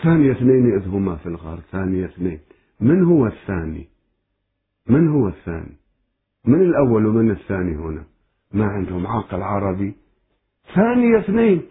ثاني 0.04 0.32
اثنين 0.32 0.74
إذ 0.76 0.88
هما 0.88 1.16
في 1.16 1.26
الغار 1.26 1.60
ثاني 1.72 2.06
اثنين. 2.06 2.40
من 2.80 3.04
هو 3.04 3.28
الثاني؟ 3.28 3.88
من 4.88 5.08
هو 5.08 5.28
الثاني؟ 5.28 5.78
من 6.46 6.62
الأول 6.62 7.06
ومن 7.06 7.32
الثاني 7.32 7.76
هنا؟ 7.76 8.04
ما 8.54 8.66
عندهم 8.66 9.08
عقل 9.08 9.42
عربي. 9.44 9.96
ثاني 10.76 11.20
اثنين 11.20 11.62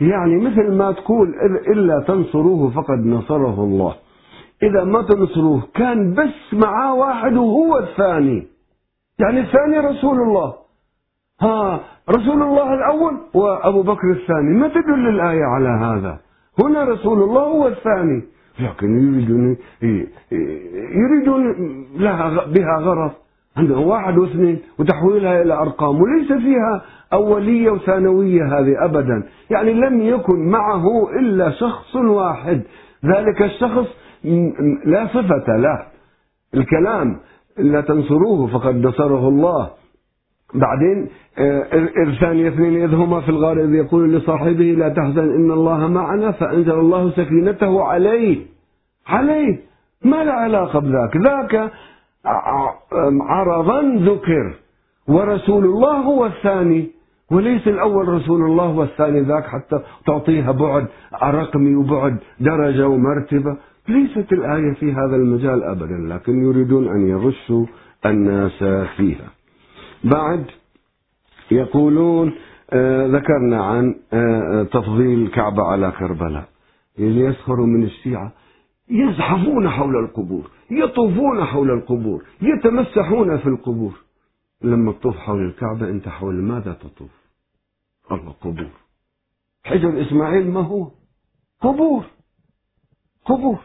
يعني 0.00 0.36
مثل 0.36 0.72
ما 0.72 0.92
تقول 0.92 1.34
إلا 1.74 2.04
تنصروه 2.08 2.70
فقد 2.70 2.98
نصره 3.06 3.64
الله. 3.64 3.94
إذا 4.62 4.84
ما 4.84 5.02
تنصروه 5.02 5.62
كان 5.74 6.14
بس 6.14 6.54
معاه 6.54 6.94
واحد 6.94 7.32
وهو 7.32 7.78
الثاني. 7.78 8.46
يعني 9.18 9.40
الثاني 9.40 9.78
رسول 9.78 10.20
الله. 10.20 10.54
ها 11.40 11.80
رسول 12.10 12.42
الله 12.42 12.74
الأول 12.74 13.20
وأبو 13.34 13.82
بكر 13.82 14.10
الثاني. 14.10 14.58
ما 14.58 14.68
تدل 14.68 15.08
الآية 15.08 15.44
على 15.44 15.68
هذا؟ 15.68 16.20
هنا 16.58 16.84
رسول 16.84 17.22
الله 17.22 17.42
هو 17.42 17.68
الثاني. 17.68 18.22
لكن 18.60 18.98
يريدون 18.98 19.56
يريدون 20.92 21.54
لها 21.96 22.44
بها 22.46 22.78
غرض. 22.80 23.10
عندهم 23.56 23.86
واحد 23.86 24.18
واثنين 24.18 24.58
وتحويلها 24.78 25.42
إلى 25.42 25.54
أرقام. 25.54 26.00
وليس 26.02 26.32
فيها 26.32 26.82
أولية 27.12 27.70
وثانوية 27.70 28.58
هذه 28.58 28.84
أبدا. 28.84 29.22
يعني 29.50 29.72
لم 29.72 30.00
يكن 30.00 30.50
معه 30.50 31.10
إلا 31.20 31.50
شخص 31.50 31.96
واحد. 31.96 32.62
ذلك 33.04 33.42
الشخص 33.42 33.86
لا 34.84 35.06
صفة 35.06 35.56
له. 35.56 35.86
الكلام 36.54 37.20
لا 37.58 37.80
تنصروه 37.80 38.46
فقد 38.46 38.86
نصره 38.86 39.28
الله. 39.28 39.70
بعدين 40.54 41.08
ثاني 42.20 42.48
اثنين 42.48 42.82
إذ 42.82 42.94
هما 42.94 43.20
في 43.20 43.28
الغار 43.28 43.64
إذ 43.64 43.74
يقول 43.74 44.12
لصاحبه 44.12 44.64
لا 44.64 44.88
تحزن 44.88 45.34
إن 45.34 45.50
الله 45.50 45.88
معنا 45.88 46.32
فأنزل 46.32 46.78
الله 46.78 47.10
سكينته 47.10 47.84
عليه. 47.84 48.46
عليه. 49.06 49.60
ما 50.04 50.24
له 50.24 50.32
علاقة 50.32 50.78
بذاك. 50.78 51.16
ذاك 51.16 51.70
عرضا 53.20 53.82
ذكر. 53.82 54.54
ورسول 55.08 55.64
الله 55.64 55.96
هو 55.96 56.26
الثاني. 56.26 56.90
وليس 57.30 57.68
الأول 57.68 58.08
رسول 58.08 58.42
الله 58.42 58.68
والثاني 58.76 59.20
ذاك 59.20 59.44
حتى 59.44 59.80
تعطيها 60.06 60.52
بعد 60.52 60.86
رقمي 61.22 61.74
وبعد 61.74 62.16
درجة 62.40 62.88
ومرتبة. 62.88 63.56
ليست 63.88 64.32
الآية 64.32 64.72
في 64.72 64.92
هذا 64.92 65.16
المجال 65.16 65.64
أبدا 65.64 66.14
لكن 66.14 66.42
يريدون 66.42 66.88
أن 66.88 67.08
يرشوا 67.08 67.66
الناس 68.06 68.64
فيها. 68.96 69.39
بعد 70.04 70.46
يقولون 71.50 72.32
آه 72.72 73.06
ذكرنا 73.06 73.64
عن 73.64 73.94
آه 74.12 74.62
تفضيل 74.62 75.22
الكعبة 75.22 75.62
على 75.62 75.92
كربلاء. 75.98 76.48
اللي 76.98 77.20
يسخروا 77.20 77.66
من 77.66 77.82
الشيعة 77.84 78.32
يزحفون 78.88 79.68
حول 79.68 79.96
القبور 80.04 80.50
يطوفون 80.70 81.44
حول 81.44 81.70
القبور 81.70 82.24
يتمسحون 82.42 83.38
في 83.38 83.46
القبور. 83.46 83.92
لما 84.62 84.92
تطوف 84.92 85.16
حول 85.16 85.46
الكعبة 85.46 85.90
أنت 85.90 86.08
حول 86.08 86.34
ماذا 86.34 86.72
تطوف؟ 86.72 87.10
الله 88.12 88.32
قبور. 88.40 88.70
حجر 89.64 90.02
إسماعيل 90.02 90.50
ما 90.50 90.60
هو؟ 90.60 90.90
قبور. 91.60 92.04
قبور. 93.24 93.58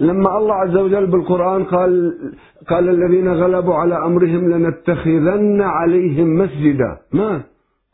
لما 0.00 0.38
الله 0.38 0.54
عز 0.54 0.76
وجل 0.76 1.06
بالقرآن 1.06 1.64
قال 1.64 2.14
قال 2.68 2.88
الذين 2.88 3.28
غلبوا 3.28 3.74
على 3.74 3.96
أمرهم 4.04 4.50
لنتخذن 4.50 5.62
عليهم 5.62 6.36
مسجدا. 6.38 6.98
ما؟ 7.12 7.42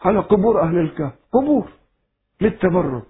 على 0.04 0.18
قبور 0.18 0.60
أهل 0.60 0.78
الكهف. 0.78 1.12
قبور. 1.32 1.64
للتبرك. 2.40 3.06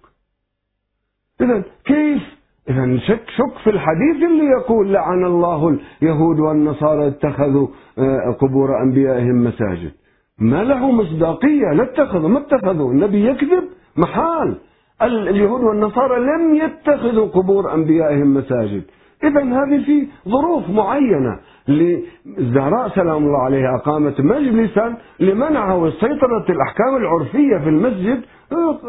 إذا 1.40 1.62
كيف؟ 1.84 2.22
إذا 2.68 2.98
شك 2.98 3.24
شك 3.36 3.58
في 3.64 3.70
الحديث 3.70 4.16
اللي 4.30 4.44
يقول 4.44 4.92
لعن 4.92 5.24
الله 5.24 5.78
اليهود 6.02 6.38
والنصارى 6.40 7.08
اتخذوا 7.08 7.68
آه، 7.98 8.36
قبور 8.40 8.82
أنبيائهم 8.82 9.44
مساجد. 9.44 9.92
ما 10.38 10.64
له 10.64 10.90
مصداقية. 10.90 11.72
لا 11.72 11.82
اتخذوا 11.82 12.28
ما 12.28 12.38
اتخذوا. 12.38 12.92
النبي 12.92 13.26
يكذب 13.26 13.64
محال. 13.96 14.56
اليهود 15.02 15.60
والنصارى 15.60 16.20
لم 16.20 16.54
يتخذوا 16.54 17.28
قبور 17.28 17.74
أنبيائهم 17.74 18.34
مساجد. 18.34 18.82
إذا 19.24 19.42
هذه 19.42 19.84
في 19.84 20.06
ظروف 20.28 20.70
معينة 20.70 21.38
للزهراء 21.68 22.88
سلام 22.88 23.26
الله 23.26 23.38
عليها 23.38 23.74
أقامت 23.74 24.20
مجلسا 24.20 24.96
لمنعها 25.20 25.74
وسيطرة 25.74 26.44
الأحكام 26.48 26.96
العرفية 26.96 27.58
في 27.58 27.68
المسجد 27.68 28.22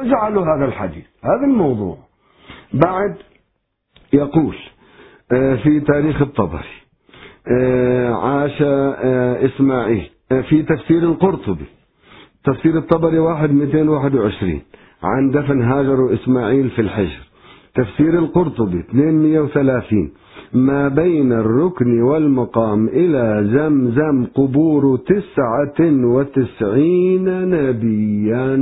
جعلوا 0.04 0.44
هذا 0.44 0.66
الحديث 0.66 1.06
هذا 1.24 1.46
الموضوع. 1.46 1.98
بعد 2.74 3.16
يقول 4.14 4.56
آه، 5.32 5.56
في 5.56 5.80
تاريخ 5.80 6.22
الطبري 6.22 6.76
آه، 7.48 8.14
عاش 8.14 8.62
آه، 8.62 9.46
إسماعيل 9.46 10.10
في 10.30 10.64
تفسير 10.64 11.04
القرطبي 11.04 11.66
تفسير 12.44 12.78
الطبري 12.78 13.20
واحد 13.20 13.52
221 13.52 14.62
عن 15.04 15.32
دفن 15.32 15.62
هاجر 15.62 16.02
وإسماعيل 16.02 16.70
في 16.70 16.82
الحجر. 16.82 17.26
تفسير 17.76 18.20
القرطبي 18.20 18.84
230 18.94 20.12
ما 20.54 20.88
بين 20.88 21.34
الركن 21.34 22.02
والمقام 22.02 22.88
إلى 22.88 23.50
زمزم 23.54 24.26
قبور 24.26 24.98
تسعة 24.98 26.06
وتسعين 26.06 27.50
نبيا. 27.50 28.56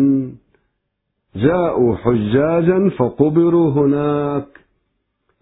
جاءوا 1.36 1.96
حجاجا 1.96 2.90
فقبروا 2.90 3.72
هناك. 3.72 4.48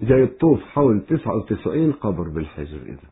جاي 0.01 0.23
الطوف 0.23 0.63
حول 0.63 1.01
99 1.01 1.91
قبر 1.91 2.29
بالحجر 2.29 2.77
إذا 2.85 3.09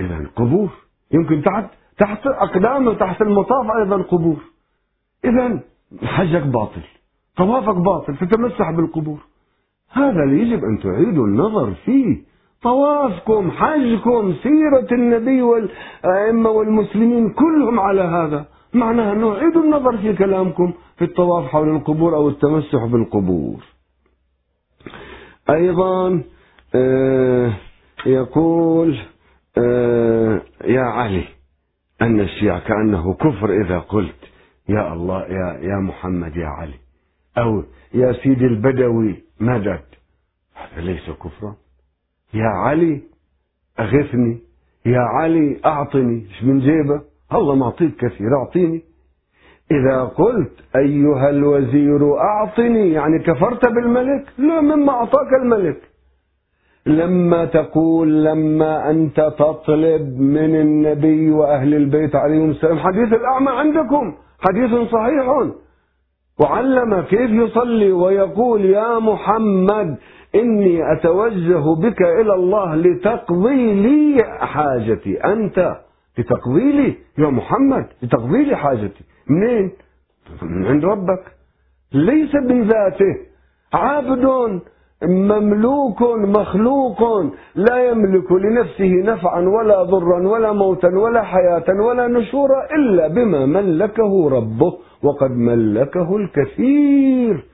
إذا 0.00 0.26
قبور. 0.36 0.70
يمكن 1.12 1.42
تحت 1.42 1.70
تحت 1.98 2.26
أقدامه 2.26 2.94
تحت 2.94 3.22
المطاف 3.22 3.66
أيضا 3.78 4.02
قبور. 4.02 4.40
إذا 5.24 5.60
حجك 6.04 6.42
باطل 6.42 6.82
طوافك 7.36 7.76
باطل 7.76 8.16
تتمسح 8.16 8.70
بالقبور. 8.70 9.18
هذا 9.92 10.22
اللي 10.22 10.42
يجب 10.42 10.64
أن 10.64 10.78
تعيدوا 10.82 11.26
النظر 11.26 11.74
فيه. 11.84 12.30
طوافكم 12.62 13.50
حجكم 13.50 14.34
سيرة 14.42 14.88
النبي 14.92 15.42
والأئمة 15.42 16.50
والمسلمين 16.50 17.30
كلهم 17.30 17.80
على 17.80 18.00
هذا. 18.02 18.46
معناها 18.74 19.12
أنه 19.12 19.34
عيدوا 19.34 19.62
النظر 19.62 19.98
في 19.98 20.12
كلامكم 20.12 20.72
في 20.96 21.04
الطواف 21.04 21.44
حول 21.44 21.68
القبور 21.76 22.14
أو 22.14 22.28
التمسح 22.28 22.84
بالقبور. 22.84 23.64
أيضا 25.50 26.22
آه 26.74 27.52
يقول 28.06 28.98
آه 29.58 30.42
يا 30.64 30.82
علي 30.82 31.24
أن 32.02 32.20
الشيعة 32.20 32.58
كأنه 32.60 33.14
كفر 33.14 33.60
إذا 33.60 33.78
قلت. 33.78 34.29
يا 34.74 34.92
الله 34.92 35.20
يا 35.38 35.48
يا 35.70 35.76
محمد 35.88 36.36
يا 36.36 36.46
علي. 36.46 36.78
أو 37.38 37.62
يا 37.94 38.12
سيدي 38.12 38.46
البدوي 38.46 39.22
مدد. 39.40 39.86
هذا 40.54 40.80
ليس 40.80 41.10
كفرا. 41.10 41.54
يا 42.34 42.48
علي 42.48 43.02
أغثني. 43.80 44.38
يا 44.86 45.00
علي 45.00 45.60
أعطني. 45.64 46.26
من 46.42 46.58
جيبه؟ 46.58 47.02
الله 47.34 47.54
معطيك 47.54 47.96
كثير 47.96 48.30
أعطيني. 48.38 48.82
إذا 49.70 50.04
قلت 50.04 50.52
أيها 50.76 51.30
الوزير 51.30 52.18
أعطني. 52.18 52.92
يعني 52.92 53.18
كفرت 53.18 53.66
بالملك؟ 53.66 54.24
لا 54.38 54.60
مما 54.60 54.92
أعطاك 54.92 55.32
الملك. 55.42 55.89
لما 56.86 57.44
تقول 57.44 58.24
لما 58.24 58.90
أنت 58.90 59.20
تطلب 59.38 60.20
من 60.20 60.60
النبي 60.60 61.30
وأهل 61.30 61.74
البيت 61.74 62.16
عليهم 62.16 62.50
السلام 62.50 62.78
حديث 62.78 63.12
الأعمى 63.12 63.50
عندكم 63.50 64.14
حديث 64.40 64.70
صحيح. 64.90 65.26
وعلم 66.40 67.00
كيف 67.00 67.30
يصلي 67.30 67.92
ويقول 67.92 68.64
يا 68.64 68.98
محمد 68.98 69.96
إني 70.34 70.92
أتوجه 70.92 71.74
بك 71.74 72.02
إلى 72.02 72.34
الله 72.34 72.74
لتقضي 72.74 73.74
لي 73.74 74.24
حاجتي 74.40 75.24
أنت 75.24 75.76
لتقضي 76.18 76.72
لي 76.72 76.94
يا 77.18 77.28
محمد 77.28 77.86
لتقضي 78.02 78.44
لي 78.44 78.56
حاجتي. 78.56 79.04
منين؟ 79.28 79.70
من 80.42 80.66
عند 80.66 80.84
ربك. 80.84 81.22
ليس 81.92 82.34
من 82.34 82.62
ذاته. 82.62 83.16
عابد 83.72 84.24
مملوك 85.08 86.02
مخلوق 86.12 87.02
لا 87.54 87.90
يملك 87.90 88.32
لنفسه 88.32 88.92
نفعا 89.12 89.40
ولا 89.40 89.82
ضرا 89.82 90.28
ولا 90.28 90.52
موتا 90.52 90.88
ولا 90.88 91.22
حياة 91.22 91.64
ولا 91.68 92.08
نشورا 92.08 92.66
إلا 92.76 93.08
بما 93.08 93.46
ملكه 93.46 94.30
ربه 94.30 94.72
وقد 95.02 95.30
ملكه 95.30 96.16
الكثير. 96.16 97.44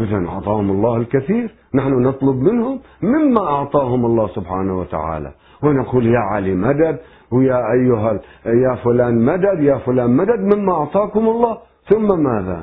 إذا 0.00 0.26
أعطاهم 0.28 0.70
الله 0.70 0.96
الكثير 0.96 1.54
نحن 1.74 2.02
نطلب 2.02 2.36
منهم 2.36 2.80
مما 3.02 3.40
أعطاهم 3.40 4.06
الله 4.06 4.28
سبحانه 4.28 4.80
وتعالى. 4.80 5.32
ونقول 5.62 6.06
يا 6.06 6.18
علي 6.18 6.54
مدد 6.54 6.98
ويا 7.32 7.72
أيها 7.72 8.20
يا 8.46 8.74
فلان 8.84 9.24
مدد 9.24 9.60
يا 9.60 9.78
فلان 9.78 10.10
مدد 10.10 10.54
مما 10.54 10.72
أعطاكم 10.72 11.28
الله 11.28 11.58
ثم 11.90 12.22
ماذا؟ 12.22 12.62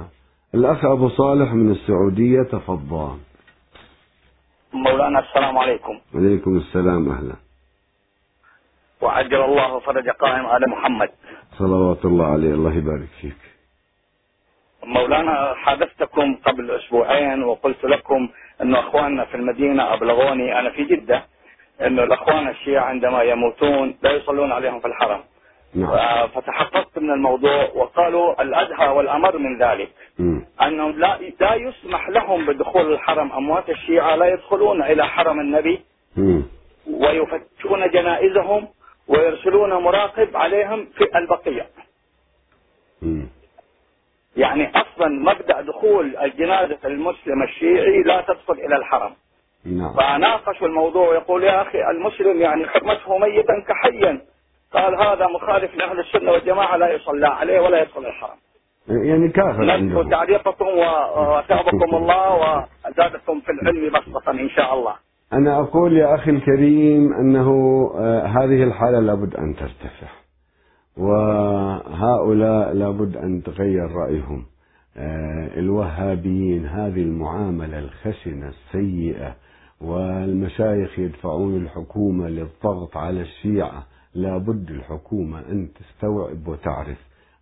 الأخ 0.55 0.85
أبو 0.85 1.07
صالح 1.09 1.53
من 1.53 1.71
السعودية 1.71 2.41
تفضل. 2.41 3.28
مولانا 4.73 5.19
السلام 5.19 5.57
عليكم. 5.57 5.99
عليكم 6.15 6.57
السلام 6.57 7.09
أهلا. 7.09 7.35
وعجل 9.01 9.41
الله 9.41 9.79
فرج 9.79 10.09
قائم 10.09 10.45
على 10.45 10.65
محمد. 10.67 11.09
صلوات 11.57 12.05
الله 12.05 12.25
عليه. 12.25 12.53
الله 12.53 12.73
يبارك 12.73 13.09
فيك. 13.21 13.37
مولانا 14.83 15.53
حدثتكم 15.55 16.35
قبل 16.35 16.71
أسبوعين 16.71 17.43
وقلت 17.43 17.83
لكم 17.83 18.29
أنه 18.61 18.79
أخواننا 18.79 19.25
في 19.25 19.35
المدينة 19.35 19.93
أبلغوني 19.93 20.59
أنا 20.59 20.69
في 20.69 20.83
جدة 20.83 21.25
أنه 21.81 22.03
الأخوان 22.03 22.47
الشيعة 22.47 22.83
عندما 22.83 23.23
يموتون 23.23 23.97
لا 24.01 24.11
يصلون 24.11 24.51
عليهم 24.51 24.79
في 24.79 24.87
الحرم. 24.87 25.23
فتحققت 26.27 26.99
من 26.99 27.11
الموضوع 27.11 27.69
وقالوا 27.75 28.41
الأدهى 28.41 28.87
والأمر 28.89 29.37
من 29.37 29.57
ذلك 29.61 29.89
م. 30.19 30.39
أنه 30.61 30.89
لا, 30.89 31.19
لا 31.39 31.55
يسمح 31.55 32.09
لهم 32.09 32.45
بدخول 32.45 32.93
الحرم 32.93 33.31
أموات 33.31 33.69
الشيعة 33.69 34.15
لا 34.15 34.25
يدخلون 34.25 34.83
إلى 34.83 35.05
حرم 35.07 35.39
النبي. 35.39 35.81
ويفتشون 36.93 37.89
جنائزهم 37.89 38.67
ويرسلون 39.07 39.73
مراقب 39.73 40.37
عليهم 40.37 40.85
في 40.97 41.17
البقية 41.17 41.69
م. 43.01 43.23
يعني 44.37 44.71
أصلا 44.75 45.07
مبدأ 45.07 45.61
دخول 45.61 46.17
الجنازة 46.17 46.77
المسلم 46.85 47.43
الشيعي 47.43 48.03
لا 48.03 48.21
تدخل 48.21 48.53
إلى 48.53 48.75
الحرم 48.75 49.13
نعم. 49.65 49.93
فناقشوا 49.93 50.67
الموضوع 50.67 51.09
ويقول 51.09 51.43
يا 51.43 51.61
أخي 51.61 51.89
المسلم 51.91 52.41
يعني 52.41 52.67
حرمته 52.67 53.17
ميتا 53.17 53.53
كحيا 53.67 54.21
قال 54.73 54.95
هذا 54.95 55.27
مخالف 55.27 55.75
لأهل 55.75 55.99
السنة 55.99 56.31
والجماعة 56.31 56.77
لا 56.77 56.93
يصلى 56.93 57.27
عليه 57.27 57.59
ولا 57.59 57.81
يدخل 57.81 58.05
الحرم. 58.05 58.37
يعني 58.87 59.29
كافر 59.29 59.63
نشكر 59.65 60.09
تعليقكم 60.09 60.65
وثابكم 60.67 61.95
الله 61.95 62.33
وزادكم 62.87 63.41
في 63.41 63.51
العلم 63.51 63.89
بسطة 63.89 64.31
إن 64.31 64.49
شاء 64.49 64.73
الله. 64.73 64.93
أنا 65.33 65.59
أقول 65.59 65.97
يا 65.97 66.15
أخي 66.15 66.31
الكريم 66.31 67.13
أنه 67.13 67.49
آه، 67.97 68.25
هذه 68.25 68.63
الحالة 68.63 68.99
لابد 68.99 69.35
أن 69.35 69.55
ترتفع. 69.55 70.07
وهؤلاء 70.97 72.73
لابد 72.73 73.17
أن 73.17 73.43
تغير 73.43 73.91
رأيهم. 73.91 74.45
آه، 74.97 75.49
الوهابيين 75.57 76.65
هذه 76.65 77.01
المعاملة 77.01 77.79
الخشنة 77.79 78.47
السيئة 78.47 79.35
والمشايخ 79.81 80.99
يدفعون 80.99 81.55
الحكومة 81.55 82.27
للضغط 82.29 82.97
على 82.97 83.21
الشيعة. 83.21 83.83
لابد 84.21 84.69
الحكومة 84.69 85.39
أن 85.39 85.67
تستوعب 85.79 86.47
وتعرف. 86.47 86.97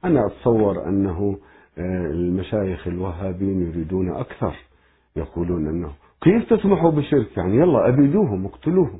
أنا 0.05 0.25
أتصور 0.25 0.87
أنه 0.89 1.37
آه، 1.77 2.05
المشايخ 2.05 2.87
الوهابيين 2.87 3.67
يريدون 3.67 4.09
أكثر 4.09 4.55
يقولون 5.15 5.67
أنه 5.67 5.91
كيف 6.21 6.53
تسمحوا 6.53 6.91
بالشرك 6.91 7.37
يعني 7.37 7.55
يلا 7.55 7.89
أبيدوهم 7.89 8.45
اقتلوهم. 8.45 8.99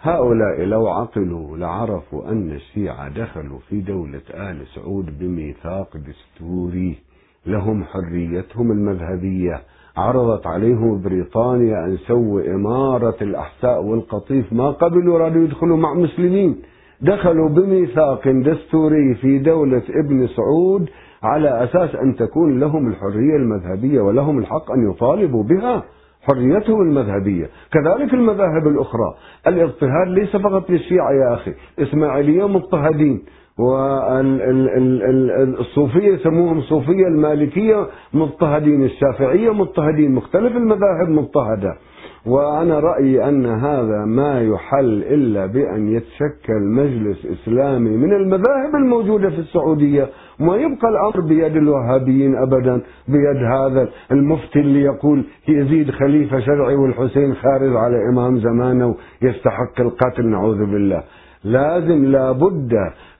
هؤلاء 0.00 0.64
لو 0.64 0.88
عقلوا 0.88 1.56
لعرفوا 1.56 2.32
أن 2.32 2.52
الشيعة 2.52 3.08
دخلوا 3.08 3.58
في 3.68 3.80
دولة 3.80 4.22
آل 4.30 4.66
سعود 4.74 5.18
بميثاق 5.18 5.96
دستوري. 5.96 6.98
لهم 7.46 7.84
حريتهم 7.84 8.72
المذهبية. 8.72 9.62
عرضت 9.96 10.46
عليهم 10.46 11.02
بريطانيا 11.02 11.84
أن 11.84 11.96
سووا 11.96 12.54
إمارة 12.54 13.16
الأحساء 13.22 13.82
والقطيف 13.82 14.52
ما 14.52 14.70
قبلوا 14.70 15.18
رادوا 15.18 15.44
يدخلوا 15.44 15.76
مع 15.76 15.94
مسلمين. 15.94 16.62
دخلوا 17.02 17.48
بميثاق 17.48 18.28
دستوري 18.28 19.14
في 19.14 19.38
دولة 19.38 19.82
ابن 20.04 20.26
سعود 20.26 20.88
على 21.22 21.64
أساس 21.64 21.94
أن 21.94 22.16
تكون 22.16 22.60
لهم 22.60 22.88
الحرية 22.88 23.36
المذهبية 23.36 24.00
ولهم 24.00 24.38
الحق 24.38 24.72
أن 24.72 24.90
يطالبوا 24.90 25.42
بها 25.42 25.82
حريتهم 26.22 26.80
المذهبية. 26.80 27.48
كذلك 27.72 28.14
المذاهب 28.14 28.66
الأخرى. 28.66 29.14
الاضطهاد 29.46 30.08
ليس 30.08 30.36
فقط 30.36 30.70
للشيعة 30.70 31.12
يا 31.12 31.34
أخي 31.34 31.52
إسماعيلية 31.78 32.48
مضطهدين 32.48 33.22
والصوفية 35.58 36.08
يسموهم 36.14 36.60
صوفية 36.60 37.06
المالكية 37.06 37.86
مضطهدين 38.14 38.84
الشافعية 38.84 39.52
مضطهدين 39.54 40.14
مختلف 40.14 40.56
المذاهب 40.56 41.08
مضطهدة. 41.08 41.76
وأنا 42.26 42.80
رأيي 42.80 43.28
أن 43.28 43.46
هذا 43.46 44.04
ما 44.04 44.40
يحل 44.42 45.02
إلا 45.02 45.46
بأن 45.46 45.88
يتشكل 45.88 46.60
مجلس 46.62 47.26
إسلامي 47.26 47.90
من 47.90 48.12
المذاهب 48.12 48.74
الموجودة 48.74 49.30
في 49.30 49.38
السعودية 49.38 50.08
ما 50.40 50.56
يبقى 50.56 50.88
الأمر 50.88 51.20
بيد 51.28 51.56
الوهابيين 51.56 52.36
أبدا 52.36 52.80
بيد 53.08 53.42
هذا 53.52 53.88
المفتي 54.12 54.60
اللي 54.60 54.82
يقول 54.82 55.24
يزيد 55.48 55.90
خليفة 55.90 56.40
شرعي 56.40 56.74
والحسين 56.74 57.34
خارج 57.34 57.76
على 57.76 57.96
إمام 58.12 58.38
زمانه 58.38 58.94
يستحق 59.22 59.80
القتل 59.80 60.26
نعوذ 60.26 60.58
بالله. 60.58 61.02
لازم 61.44 62.04
لابد 62.04 62.72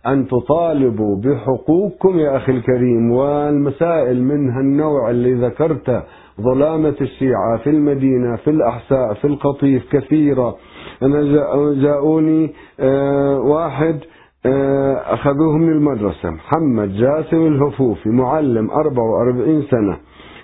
أن 0.06 0.26
تطالبوا 0.28 1.16
بحقوقكم 1.16 2.18
يا 2.18 2.36
أخي 2.36 2.52
الكريم 2.52 3.10
والمسائل 3.12 4.22
من 4.22 4.50
هالنوع 4.50 5.10
اللي 5.10 5.34
ذكرته 5.34 6.02
ظلامة 6.40 6.94
الشيعة 7.00 7.58
في 7.64 7.70
المدينة 7.70 8.36
في 8.36 8.50
الأحساء 8.50 9.14
في 9.14 9.24
القطيف 9.26 9.82
كثيرة. 9.92 10.56
أنا 11.02 11.22
جاءوني 11.82 12.52
آه، 12.80 13.38
واحد 13.40 14.00
آه، 14.46 14.94
أخذوه 15.14 15.56
من 15.56 15.68
المدرسة 15.72 16.30
محمد 16.30 16.92
جاسم 16.92 17.46
الهفوفي 17.46 18.08
معلم 18.08 18.70
44 18.70 19.62
سنة 19.70 19.98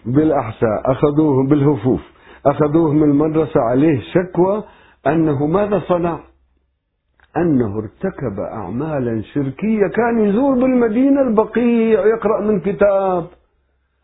بالأحساء 0.07 0.83
أخذوه 0.93 1.47
بالهفوف. 1.49 2.01
أخذوه 2.47 2.93
من 2.93 3.03
المدرسة 3.03 3.61
عليه 3.61 4.01
شكوى 4.01 4.63
أنه 5.07 5.47
ماذا 5.47 5.83
صنع؟ 5.89 6.19
أنه 7.37 7.79
ارتكب 7.79 8.41
أعمالا 8.53 9.23
شركية 9.23 9.87
كان 9.97 10.19
يزور 10.29 10.55
بالمدينة 10.55 11.21
البقيع 11.21 12.07
يقرأ 12.07 12.41
من 12.41 12.61
كتاب. 12.61 13.27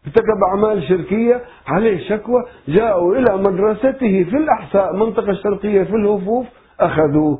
ارتكب 0.06 0.42
أعمال 0.50 0.82
شركية 0.88 1.42
عليه 1.66 2.08
شكوى 2.08 2.42
جاءوا 2.68 3.16
إلى 3.16 3.36
مدرسته 3.36 4.24
في 4.30 4.36
الأحساء 4.36 4.96
منطقة 4.96 5.30
الشرقية 5.30 5.82
في 5.82 5.94
الهفوف 5.96 6.46
أخذوه. 6.80 7.38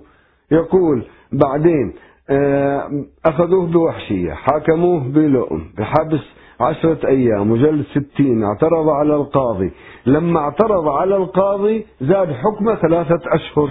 يقول 0.51 1.05
بعدين 1.33 1.95
آه، 2.31 2.91
أخذوه 3.27 3.67
بوحشية 3.67 4.33
حاكموه 4.33 5.01
بلؤم 5.01 5.65
بحبس 5.79 6.21
عشرة 6.61 7.09
أيام 7.09 7.51
وجلد 7.51 7.85
ستين 7.95 8.45
اعترض 8.45 8.89
على 8.89 9.15
القاضي. 9.17 9.73
لما 10.07 10.41
اعترض 10.41 10.89
على 10.89 11.17
القاضي 11.17 11.87
زاد 12.01 12.33
حكمه 12.33 12.75
ثلاثة 12.75 13.21
أشهر. 13.27 13.71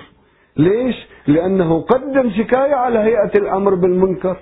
ليش؟ 0.58 0.96
لأنه 1.28 1.82
قدم 1.82 2.30
شكاية 2.30 2.76
على 2.76 3.00
هيئة 3.00 3.32
الأمر 3.38 3.76
بالمنكر. 3.76 4.38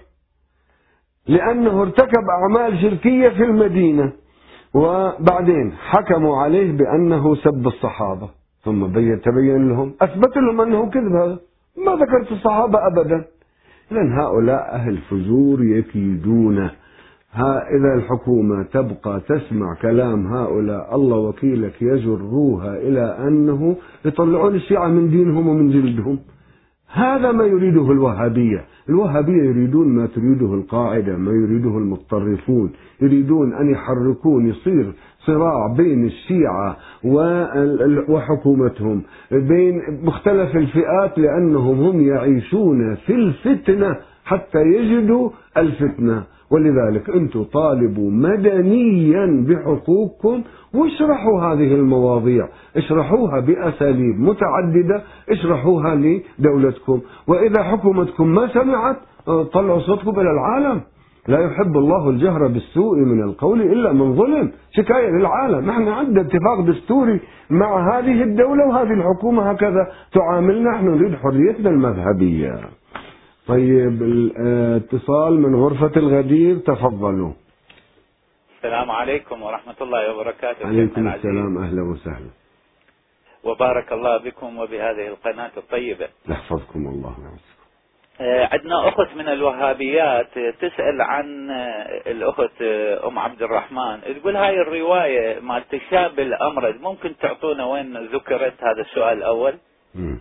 لأنه 1.28 1.82
ارتكب 1.82 2.24
أعمال 2.30 2.82
شركية 2.82 3.30
في 3.30 3.44
المدينة. 3.44 4.14
وبعدين 4.74 5.72
حكموا 5.74 6.38
عليه 6.38 6.72
بأنه 6.72 7.36
سب 7.36 7.68
الصحابة. 7.68 8.30
ثم 8.64 8.88
بين 8.88 9.22
تبين 9.22 9.70
لهم 9.70 9.94
أثبت 10.02 10.38
لهم 10.38 10.62
أنه 10.62 10.90
كذب. 10.90 11.16
هذا 11.16 11.40
ما 11.86 11.96
ذكرت 11.96 12.32
الصحابة 12.32 12.88
أبدا. 12.88 13.26
إذن 13.92 14.12
هؤلاء 14.12 14.76
أهل 14.76 14.98
فجور 14.98 15.64
يكيدون. 15.64 16.70
ها 17.34 17.68
إذا 17.76 17.94
الحكومة 17.96 18.64
تبقى 18.64 19.22
تسمع 19.30 19.76
كلام 19.82 20.34
هؤلاء 20.34 20.96
الله 20.96 21.18
وكيلك 21.18 21.82
يجروها 21.82 22.78
إلى 22.78 23.18
أنه 23.28 23.76
يطلعون 24.06 24.56
الشيعة 24.56 24.88
من 24.88 25.10
دينهم 25.10 25.48
ومن 25.48 25.70
جلدهم. 25.70 26.20
هذا 26.94 27.32
ما 27.32 27.46
يريده 27.46 27.92
الوهابية. 27.92 28.66
الوهابية 28.90 29.44
يريدون 29.44 29.88
ما 29.88 30.06
تريده 30.06 30.54
القاعدة 30.54 31.18
ما 31.18 31.32
يريده 31.32 31.78
المتطرفون. 31.78 32.72
يريدون 33.02 33.54
أن 33.54 33.70
يحركون 33.72 34.48
يصير 34.48 34.94
صراع 35.26 35.68
بين 35.78 36.06
الشيعة 36.06 36.78
وحكومتهم 38.10 39.02
بين 39.32 39.82
مختلف 40.04 40.56
الفئات 40.56 41.18
لأنهم 41.20 41.80
هم 41.80 42.02
يعيشون 42.02 42.96
في 42.96 43.14
الفتنة 43.14 43.96
حتى 44.26 44.62
يجدوا 44.62 45.30
الفتنة. 45.58 46.24
ولذلك 46.52 47.10
أنتم 47.10 47.44
طالبوا 47.44 48.12
مدنيا 48.12 49.46
بحقوقكم 49.48 50.44
واشرحوا 50.74 51.42
هذه 51.42 51.76
المواضيع. 51.76 52.48
اشرحوها 52.78 53.40
بأساليب 53.40 54.20
متعددة 54.20 55.02
اشرحوها 55.30 55.96
لدولتكم. 55.96 57.02
وإذا 57.28 57.64
حكومتكم 57.64 58.28
ما 58.28 58.48
سمعت 58.48 58.98
طلعوا 59.54 59.80
صوتكم 59.80 60.20
إلى 60.20 60.32
العالم. 60.32 60.82
لا 61.28 61.40
يحب 61.40 61.78
الله 61.78 62.10
الجهر 62.10 62.48
بالسوء 62.48 62.98
من 63.00 63.24
القول 63.24 63.62
إلا 63.62 63.94
من 63.94 64.16
ظلم. 64.16 64.52
شكاية 64.72 65.10
للعالم. 65.10 65.66
نحن 65.66 65.88
عندنا 65.88 66.22
اتفاق 66.22 66.62
دستوري 66.62 67.20
مع 67.50 67.98
هذه 67.98 68.24
الدولة 68.24 68.68
وهذه 68.68 68.94
الحكومة 68.94 69.50
هكذا 69.50 69.88
تعاملنا. 70.14 70.72
نحن 70.72 70.88
نريد 70.88 71.16
حريتنا 71.16 71.70
المذهبية. 71.70 72.60
طيب 73.48 74.02
الاتصال 74.04 75.40
من 75.42 75.56
غرفة 75.56 75.92
الغدير 75.98 76.58
تفضلوا. 76.58 77.34
السلام 78.58 78.92
عليكم 78.92 79.42
ورحمة 79.42 79.76
الله 79.82 80.14
وبركاته 80.16 80.68
عليكم 80.68 81.08
السلام 81.08 81.58
أهلا 81.58 81.82
وسهلا. 81.82 82.30
وبارك 83.44 83.92
الله 83.94 84.18
بكم 84.18 84.60
وبهذه 84.60 85.08
القناة 85.08 85.52
الطيبة. 85.58 86.08
يحفظكم 86.30 86.88
الله 86.88 87.16
ويعزكم 87.20 87.52
آه، 88.22 88.50
عندنا 88.52 88.88
أخت 88.90 89.16
من 89.18 89.28
الوهابيات 89.28 90.34
تسأل 90.60 91.02
عن 91.02 91.50
آه، 91.50 92.12
الأخت 92.12 92.62
آه، 92.62 93.08
أم 93.08 93.20
عبد 93.20 93.42
الرحمن. 93.42 94.02
تقول 94.22 94.36
هاي 94.36 94.56
الرواية 94.62 95.40
مال 95.40 95.64
تشاب 95.68 96.20
الأمرد 96.20 96.82
ممكن 96.82 97.18
تعطونا 97.18 97.66
وين 97.66 97.98
ذكرت 97.98 98.54
هذا 98.64 98.82
السؤال 98.82 99.18
الأول؟ 99.18 99.54
م. 99.96 100.16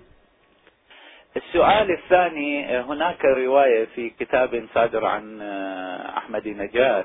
السؤال 1.37 1.91
الثاني 1.91 2.78
هناك 2.78 3.24
رواية 3.24 3.85
في 3.85 4.11
كتاب 4.11 4.66
صادر 4.74 5.05
عن 5.07 5.43
أحمد 6.16 6.49
نجاة 6.49 7.05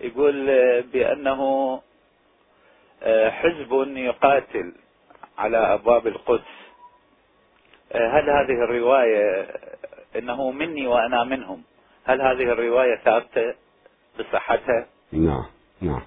يقول 0.00 0.46
بأنه 0.82 1.80
حزب 3.28 3.92
يقاتل 3.96 4.72
على 5.38 5.56
أبواب 5.56 6.06
القدس. 6.06 6.54
هل 7.94 8.30
هذه 8.30 8.64
الرواية 8.64 9.46
إنه 10.16 10.50
مني 10.50 10.86
وأنا 10.86 11.24
منهم؟ 11.24 11.62
هل 12.04 12.20
هذه 12.22 12.52
الرواية 12.52 12.96
ثابتة 13.04 13.54
بصحتها؟ 14.18 14.86
نعم 15.12 15.44
نعم. 15.80 16.02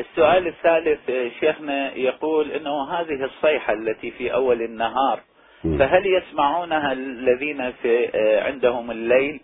السؤال 0.00 0.46
الثالث 0.46 1.10
شيخنا 1.40 1.94
يقول 1.94 2.50
إنه 2.50 2.92
هذه 2.92 3.24
الصيحة 3.24 3.72
التي 3.72 4.10
في 4.10 4.32
أول 4.34 4.62
النهار 4.62 5.20
فهل 5.62 6.06
يسمعونها 6.06 6.92
الذين 6.92 7.72
في 7.72 8.10
عندهم 8.46 8.90
الليل؟ 8.90 9.40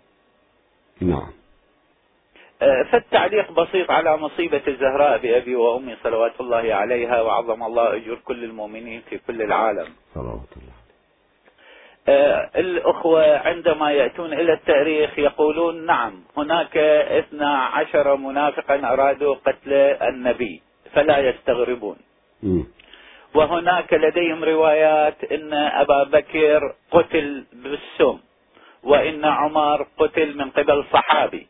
نعم. 1.01 1.31
فالتعليق 2.91 3.51
بسيط 3.51 3.91
على 3.91 4.17
مصيبة 4.17 4.61
الزهراء 4.67 5.17
بأبي 5.17 5.55
وأمي 5.55 5.95
صلوات 6.03 6.41
الله 6.41 6.73
عليها 6.73 7.21
وعظم 7.21 7.63
الله 7.63 7.95
أجور 7.95 8.17
كل 8.25 8.43
المؤمنين 8.43 9.01
في 9.09 9.17
كل 9.17 9.41
العالم. 9.41 9.87
صلوات 10.13 10.49
الله. 10.57 10.77
آه، 12.09 12.49
الأخوة 12.55 13.37
عندما 13.37 13.91
يأتون 13.91 14.33
إلى 14.33 14.53
التأريخ 14.53 15.19
يقولون 15.19 15.85
نعم 15.85 16.23
هناك 16.37 16.77
اثنا 16.77 17.57
عشر 17.57 18.15
منافقا 18.15 18.93
أرادوا 18.93 19.35
قتل 19.35 19.73
النبي 19.73 20.61
فلا 20.93 21.17
يستغربون. 21.17 21.97
وهناك 23.35 23.93
لديهم 23.93 24.43
روايات 24.43 25.23
إن 25.31 25.53
أبا 25.53 26.03
بكر 26.03 26.73
قتل 26.91 27.45
بالسم 27.53 28.17
وإن 28.83 29.25
عمر 29.25 29.87
قتل 29.97 30.37
من 30.37 30.49
قبل 30.49 30.83
صحابي 30.93 31.47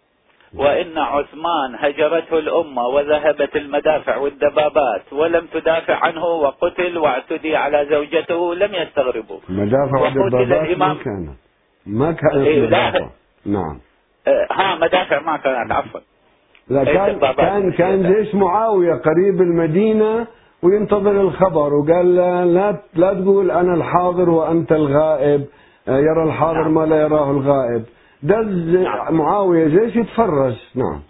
وإن 0.55 0.97
عثمان 0.97 1.75
هجرته 1.80 2.39
الأمة 2.39 2.88
وذهبت 2.88 3.55
المدافع 3.55 4.17
والدبابات 4.17 5.13
ولم 5.13 5.47
تدافع 5.53 5.95
عنه 6.05 6.25
وقتل 6.25 6.97
واعتدي 6.97 7.55
على 7.55 7.88
زوجته 7.89 8.55
لم 8.55 8.73
يستغربوا. 8.73 9.39
مدافع 9.49 9.99
والدبابات 10.01 10.78
ما 10.78 10.93
كانت 10.93 11.30
ما 11.86 12.11
كانت 12.11 12.47
إيه 12.47 12.61
مدافع. 12.67 13.07
نعم. 13.45 13.80
آه، 14.28 14.47
ها 14.51 14.75
مدافع 14.75 15.21
ما 15.21 15.38
كانت 15.38 15.71
عفوا. 15.71 15.99
لا 16.69 16.84
كان 16.84 17.19
كان 17.34 17.71
كان 17.71 18.13
جيش 18.13 18.36
معاوية 18.36 18.93
قريب 18.93 19.41
المدينة 19.41 20.28
وينتظر 20.64 21.22
الخبر. 21.22 21.74
وقال 21.74 22.16
لا 22.16 22.76
لا 22.95 23.14
تقول 23.14 23.51
أنا 23.51 23.74
الحاضر 23.74 24.30
وأنت 24.30 24.72
الغائب. 24.72 25.45
آه، 25.88 25.99
يرى 25.99 26.24
الحاضر. 26.24 26.68
ما 26.68 26.86
لا 26.86 27.01
يراه 27.01 27.32
الغائب. 27.32 27.84
دز 28.24 28.76
نعم. 28.76 29.14
معاوية 29.14 29.68
جيش 29.68 29.95
يتفرج. 29.95 30.55
نعم. 30.76 31.01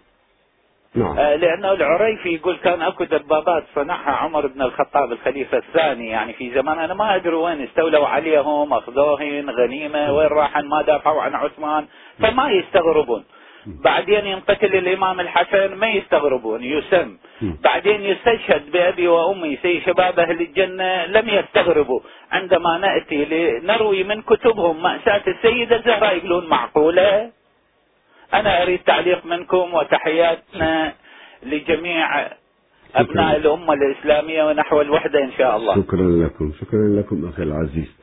نعم. 0.96 1.18
آه 1.18 1.36
لأنه 1.36 1.72
العريفي 1.72 2.30
يقول 2.30 2.58
كان 2.58 2.82
أكو 2.82 3.04
دبابات 3.04 3.64
صنعها 3.76 4.12
عمر 4.12 4.48
بن 4.48 4.62
الخطاب 4.62 5.12
الخليفة 5.12 5.58
الثاني. 5.58 6.08
يعني 6.08 6.34
في 6.34 6.54
زمان 6.54 6.80
أنا 6.80 6.94
ما 6.94 7.16
أدري 7.16 7.36
وين 7.36 7.62
استولوا 7.62 8.08
عليهم 8.08 8.74
أخذوهن 8.74 9.50
غنيمة 9.50 10.14
وين 10.14 10.28
راحن 10.28 10.68
ما 10.68 10.82
دافعوا 10.82 11.22
عن 11.22 11.34
عثمان. 11.34 11.86
فما 12.20 12.52
يستغربون. 12.52 13.24
بعدين 13.84 14.26
ينقتل 14.26 14.76
الإمام 14.76 15.20
الحسن 15.20 15.76
ما 15.76 15.88
يستغربون 15.88 16.64
يسم. 16.64 17.18
بعدين 17.42 18.02
يستشهد 18.02 18.72
بأبي 18.72 19.08
وأمي 19.08 19.58
سي 19.62 19.82
شباب 19.82 20.20
أهل 20.20 20.42
الجنة 20.42 21.06
لم 21.06 21.30
يستغربوا. 21.30 22.00
عندما 22.32 22.78
نأتي 22.78 23.26
لنروي 23.26 24.04
من 24.04 24.22
كتبهم 24.22 24.84
مأساة 24.84 25.24
السيدة 25.28 25.76
الزهراء 25.76 26.18
يقولون 26.18 26.50
معقولة؟ 26.50 27.32
أنا 28.34 28.64
أريد 28.64 28.80
تعليق 28.80 29.26
منكم 29.26 29.74
وتحياتنا 29.74 30.94
لجميع 31.44 32.28
أبناء 32.96 33.36
الأمة 33.38 33.74
الإسلامية 33.74 34.44
ونحو 34.44 34.82
الوحدة 34.82 35.20
إن 35.24 35.32
شاء 35.38 35.58
الله. 35.58 35.76
شكرا 35.76 36.08
لكم 36.26 36.52
شكرا 36.62 36.88
لكم 37.00 37.30
أخي 37.30 37.44
العزيز. 37.44 37.97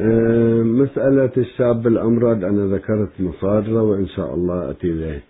مسألة 0.00 1.30
الشاب 1.36 1.86
الأمرد 1.86 2.44
أنا 2.44 2.74
ذكرت 2.76 3.20
مصادرة 3.20 3.82
وإن 3.82 4.06
شاء 4.06 4.34
الله 4.34 4.70
أتي 4.70 5.20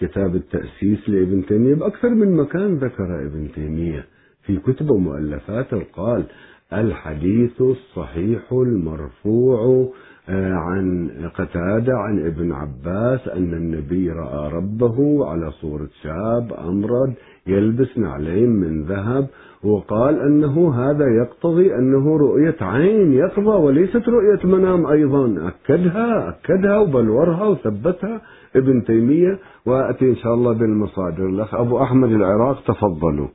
كتاب 0.00 0.34
التأسيس 0.34 1.08
لابن 1.08 1.46
تيمية 1.46 1.74
بأكثر 1.74 2.08
من 2.08 2.36
مكان 2.36 2.74
ذكر 2.76 3.26
ابن 3.26 3.48
تيمية 3.54 4.06
في 4.42 4.56
كتب 4.56 4.90
ومؤلفات 4.90 5.74
قال 5.74 6.24
الحديث 6.72 7.60
الصحيح 7.60 8.52
المرفوع 8.52 9.92
آه، 10.28 10.52
عن 10.54 11.10
قتادة 11.34 11.92
عن 11.98 12.26
ابن 12.26 12.52
عباس 12.52 13.28
أن 13.28 13.54
النبي 13.54 14.10
رأى 14.10 14.52
ربه 14.52 15.26
على 15.26 15.50
صورة 15.50 15.88
شاب 16.02 16.52
أمرد 16.52 17.14
يلبس 17.46 17.98
نعلين 17.98 18.50
من 18.50 18.84
ذهب 18.84 19.28
وقال 19.64 20.20
أنه 20.20 20.74
هذا 20.74 21.04
يقتضي 21.22 21.74
أنه 21.74 22.18
رؤية 22.18 22.56
عين 22.60 23.12
يقظة 23.12 23.56
وليست 23.56 24.08
رؤية 24.08 24.46
منام 24.46 24.86
أيضا. 24.86 25.48
أكدها 25.48 26.28
أكدها 26.28 26.78
وبلورها 26.78 27.44
وثبتها 27.44 28.20
ابن 28.56 28.84
تيمية. 28.84 29.38
وأتي 29.66 30.04
إن 30.04 30.16
شاء 30.16 30.34
الله 30.34 30.52
بالمصادر. 30.52 31.26
الأخ 31.26 31.54
أبو 31.54 31.82
أحمد 31.82 32.10
العراق 32.12 32.62
تفضلوا. 32.64 33.28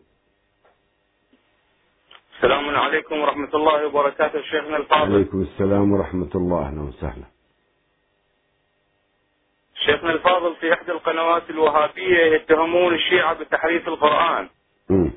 السلام 2.35 2.75
عليكم 2.75 3.19
ورحمة 3.19 3.49
الله 3.53 3.87
وبركاته 3.87 4.41
شيخنا 4.41 4.77
الفاضل. 4.77 5.13
عليكم 5.13 5.41
السلام 5.41 5.91
ورحمة 5.91 6.29
الله. 6.35 6.59
أهلا 6.67 6.81
وسهلا. 6.81 7.25
شيخنا 9.85 10.11
الفاضل 10.11 10.55
في 10.55 10.73
إحدى 10.73 10.91
القنوات 10.91 11.49
الوهابية 11.49 12.35
يتهمون 12.35 12.93
الشيعة 12.93 13.43
بتحريف 13.43 13.87
القرآن. 13.87 14.47
م. 14.89 15.09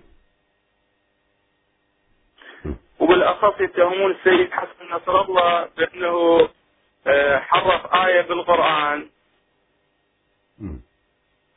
وبالاخص 3.23 3.61
يتهمون 3.61 4.11
السيد 4.11 4.51
حسن 4.53 4.95
نصر 4.95 5.21
الله 5.21 5.69
بأنه 5.77 6.49
آه، 7.07 7.39
حرف 7.39 7.95
آية 7.95 8.23
بالقرآن. 8.23 9.07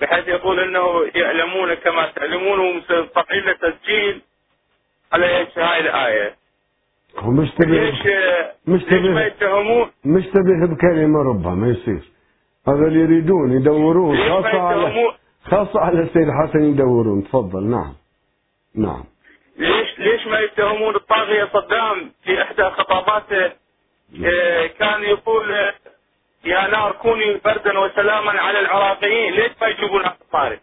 بحيث 0.02 0.28
يقول 0.28 0.60
إنه 0.60 1.12
يعلمون 1.16 1.74
كما 1.74 2.12
تعلمون 2.12 2.60
ومستطيعين 2.60 3.58
تسجيل 3.62 4.22
على 5.14 5.38
إيش 5.38 5.58
هاي 5.58 5.80
الآية. 5.80 6.36
هو 7.18 7.32
مشتبه 7.32 7.72
ليش 7.72 7.96
مشتبه 8.68 9.14
ما 9.14 9.26
يتهمون؟ 9.26 9.92
مشتبه 10.06 10.68
بكلمه 10.68 11.20
ربما 11.24 11.56
ما 11.56 11.68
يصير. 11.68 12.12
هذا 12.68 12.88
اللي 12.88 13.00
يريدون 13.00 13.52
يدورون. 13.52 14.18
خاصة 14.18 14.62
على 14.62 15.14
خاصة 15.44 15.80
على 15.80 16.00
السيد 16.00 16.30
حسن 16.32 16.64
يدورون. 16.64 17.24
تفضل. 17.24 17.64
نعم. 17.64 17.94
نعم. 18.76 19.04
ليش 20.26 20.34
ما 20.34 20.40
يتهمون 20.40 20.96
الطاغية 20.96 21.50
صدام 21.54 22.12
في 22.24 22.42
إحدى 22.42 22.64
خطاباته 22.64 23.46
آه، 24.26 24.68
كان 24.80 25.04
يقول 25.04 25.52
يا 26.46 26.68
نار 26.68 26.92
كوني 26.92 27.42
بردا 27.46 27.80
وسلاما 27.80 28.32
على 28.32 28.60
العراقيين 28.60 29.34
ليش 29.34 29.52
ما 29.62 29.68
يجيبون 29.68 30.06
الطارق 30.06 30.60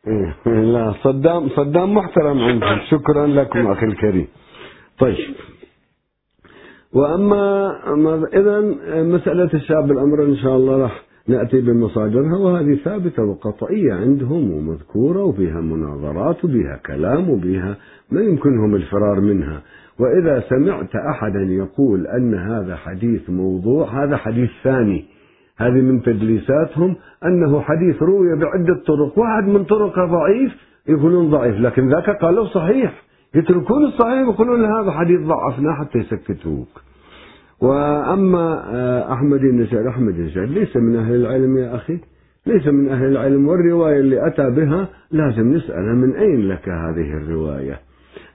لا 0.74 0.94
صدام 1.02 1.48
صدام 1.48 1.94
محترم 1.94 2.44
عندهم 2.44 2.80
شكرا 2.90 3.26
لكم 3.26 3.72
أخي 3.72 3.86
الكريم. 3.86 4.28
طيب. 4.98 5.34
وأما 6.92 8.26
اذا 8.34 8.60
مسألة 9.02 9.50
الشاب 9.54 9.90
الأمر 9.90 10.22
إن 10.22 10.36
شاء 10.36 10.56
الله 10.56 10.82
راح 10.82 11.02
نأتي 11.30 11.60
بمصادرها 11.60 12.36
وهذه 12.36 12.74
ثابتة 12.84 13.22
وقطعية 13.22 13.92
عندهم 13.92 14.52
ومذكورة 14.52 15.24
وفيها 15.24 15.60
مناظرات 15.60 16.44
وفيها 16.44 16.80
كلام 16.86 17.30
وفيها 17.30 17.76
ما 18.10 18.20
يمكنهم 18.20 18.74
الفرار 18.74 19.20
منها. 19.20 19.62
وإذا 19.98 20.44
سمعت 20.48 20.96
أحدا 20.96 21.42
يقول 21.42 22.06
أن 22.06 22.34
هذا 22.34 22.76
حديث 22.76 23.30
موضوع 23.30 24.04
هذا 24.04 24.16
حديث 24.16 24.50
ثاني 24.64 25.04
هذه 25.56 25.80
من 25.80 26.02
تدليساتهم 26.02 26.96
أنه 27.24 27.60
حديث 27.60 28.02
روي 28.02 28.36
بعدة 28.36 28.82
طرق 28.86 29.18
واحد 29.18 29.48
من 29.48 29.64
طرقه 29.64 30.04
ضعيف 30.04 30.52
يقولون 30.88 31.30
ضعيف 31.30 31.60
لكن 31.60 31.88
ذاك 31.88 32.10
قالوا 32.10 32.44
صحيح. 32.46 33.02
يتركون 33.34 33.84
الصحيح 33.84 34.28
ويقولون 34.28 34.64
هذا 34.64 34.90
حديث 34.90 35.20
ضعفناه 35.20 35.74
حتى 35.74 35.98
يسكتوك. 35.98 36.89
وأما 37.60 38.62
آه، 38.74 39.12
أحمد 39.12 39.40
النشار 39.40 39.88
أحمد 39.88 40.14
النشار 40.14 40.44
ليس 40.44 40.76
من 40.76 40.96
أهل 40.96 41.14
العلم 41.14 41.58
يا 41.58 41.74
أخي 41.76 41.98
ليس 42.46 42.66
من 42.66 42.88
أهل 42.88 43.06
العلم 43.06 43.48
والرواية 43.48 44.00
اللي 44.00 44.26
أتى 44.26 44.50
بها 44.50 44.88
لازم 45.10 45.52
نسأله 45.52 45.94
من 45.94 46.16
أين 46.16 46.48
لك 46.48 46.68
هذه 46.68 47.16
الرواية؟ 47.16 47.80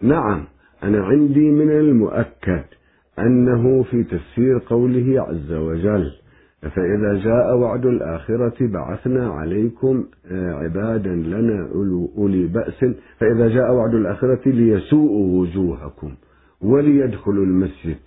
نعم 0.02 0.44
أنا 0.84 1.06
عندي 1.06 1.52
من 1.52 1.72
المؤكد 1.72 2.64
أنه 3.20 3.84
في 3.84 4.04
تفسير 4.04 4.62
قوله 4.66 5.22
عز 5.22 5.52
وجل 5.54 6.12
فإذا 6.62 7.14
جاء 7.24 7.58
وعد 7.58 7.86
الآخرة 7.86 8.68
بعثنا 8.68 9.30
عليكم 9.30 10.04
آه، 10.32 10.54
عبادا 10.54 11.16
لنا 11.16 11.70
أولي 12.18 12.48
بأس 12.48 12.86
فإذا 13.20 13.48
جاء 13.48 13.74
وعد 13.74 13.94
الآخرة 13.94 14.50
ليسوءوا 14.50 15.42
وجوهكم 15.42 16.12
وليدخلوا 16.62 17.46
المسجد. 17.46 17.98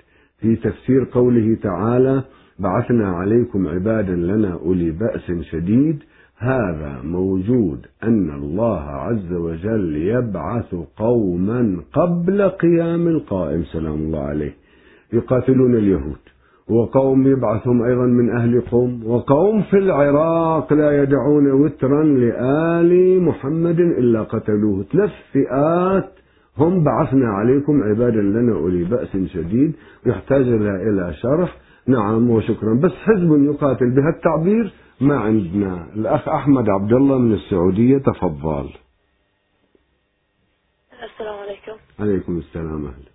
في 0.41 0.57
تفسير 0.57 1.09
قوله 1.13 1.57
تعالى 1.63 2.23
بعثنا 2.59 3.09
عليكم 3.09 3.69
عبادا 3.69 4.15
لنا 4.15 4.53
أولي 4.53 4.91
بأس 4.91 5.33
شديد 5.41 6.03
هذا 6.39 7.01
موجود 7.05 7.87
أن 8.03 8.31
الله 8.31 8.81
عز 8.81 9.33
وجل 9.33 9.97
يبعث 9.97 10.75
قوما 10.97 11.77
قبل 11.93 12.43
قيام 12.43 13.09
القائم 13.09 13.65
سلام 13.65 13.95
الله 13.95 14.19
عليه. 14.19 14.55
يقاتلون 15.13 15.75
اليهود 15.75 16.23
وقوم 16.69 17.27
يبعثهم 17.27 17.83
أيضا 17.83 18.07
من 18.07 18.31
أهل 18.31 18.61
قوم 18.61 19.03
وقوم 19.07 19.63
في 19.63 19.79
العراق 19.79 20.73
لا 20.73 21.03
يدعون 21.03 21.51
وترا 21.51 22.05
لآل 22.05 23.23
محمد 23.23 23.81
إلا 23.81 24.23
قتلوه. 24.23 24.85
ثلاث 24.93 25.11
فئات 25.33 26.11
هم 26.59 26.85
بعثنا 26.85 27.29
عليكم 27.29 27.83
عبادا 27.83 28.21
لنا 28.21 28.53
أولي 28.53 28.85
بأس 28.85 29.09
شديد 29.09 29.77
يحتاج 30.07 30.43
إلى 30.89 31.15
شرح. 31.23 31.57
نعم 31.87 32.31
وشكرا. 32.31 32.75
بس 32.75 32.93
حزب 32.93 33.45
يقاتل 33.45 33.91
بها 33.91 34.11
التعبير 34.17 34.73
ما 35.01 35.21
عندنا. 35.21 35.89
الأخ 35.95 36.29
أحمد 36.29 36.69
عبد 36.69 36.93
الله 36.93 37.19
من 37.19 37.35
السعودية 37.35 37.99
تفضل. 37.99 38.71
السلام 41.03 41.39
عليكم. 41.39 41.77
عليكم 41.99 42.39
السلام 42.39 42.87
أهلا. 42.87 43.11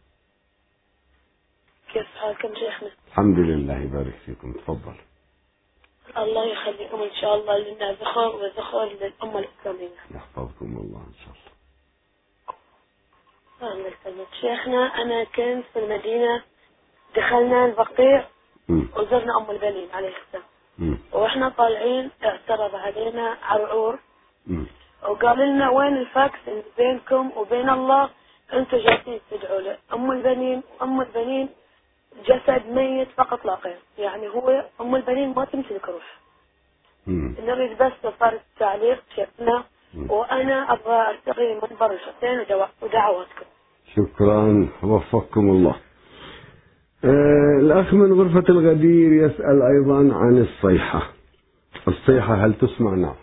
كيف 1.94 2.06
حالكم 2.06 2.56
شيخنا؟ 2.56 2.90
الحمد 3.08 3.40
لله 3.40 3.78
يبارك 3.78 4.16
فيكم. 4.26 4.52
تفضل. 4.52 4.96
الله 6.18 6.46
يخليكم 6.46 6.98
إن 6.98 7.16
شاء 7.22 7.36
الله 7.36 7.58
لنا 7.58 7.92
ذخر 7.92 8.36
وذخر 8.36 8.86
للأمة 8.86 9.40
الإسلامية. 9.40 9.98
يحفظكم 10.16 10.66
الله 10.66 11.02
إن 11.08 11.18
شاء 11.24 11.34
الله. 11.34 11.43
الله 13.72 13.88
يسلمك 13.88 14.28
شيخنا 14.42 15.02
أنا 15.02 15.24
كنت 15.24 15.64
في 15.74 15.80
المدينة 15.80 16.42
دخلنا 17.16 17.66
البقيع 17.66 18.26
وزرنا 18.70 19.38
أم 19.38 19.52
البنين 19.52 19.88
عليه 19.94 20.14
السلام. 20.28 20.44
وإحنا 21.12 21.50
طالعين 21.50 22.12
اعترض 22.26 22.76
علينا 22.76 23.38
عرعور. 23.44 24.00
وقال 25.04 25.40
لنا 25.40 25.70
وين 25.70 25.98
الفاكس 25.98 26.40
بينكم 26.78 27.32
وبين 27.36 27.70
الله؟ 27.70 28.10
أنتم 28.54 28.78
جالسين 28.78 29.20
تدعوا 29.32 29.62
له. 29.62 29.78
أم 29.94 30.12
البنين 30.12 30.64
أم 30.82 31.02
البنين 31.02 31.50
جسد 32.26 32.68
ميت 32.68 33.08
فقط 33.18 33.46
لا 33.46 33.54
غير. 33.54 33.80
يعني 33.98 34.28
هو 34.28 34.66
أم 34.82 34.96
البنين 34.96 35.34
ما 35.34 35.46
تمتلك 35.46 35.90
روح 35.90 36.18
نريد 37.08 37.78
بس 37.78 37.92
صار 38.20 38.34
التعليق 38.34 39.04
شفنا 39.16 39.64
وأنا 40.10 40.74
أبغى 40.74 41.10
ارتقي 41.10 41.54
منبر 41.54 41.92
الحسين 41.92 42.46
ودعواتكم. 42.82 43.46
شكرا. 43.96 44.68
وفقكم 44.84 45.50
الله. 45.50 45.76
آه 47.06 47.60
الأخ 47.60 47.94
من 47.94 48.14
غرفة 48.14 48.44
الغدير 48.50 49.14
يسأل 49.26 49.62
أيضا 49.62 50.16
عن 50.16 50.38
الصيحة. 50.38 51.02
الصيحة 51.88 52.36
هل 52.46 52.54
تسمع؟ 52.54 52.96
نعم. 52.96 53.16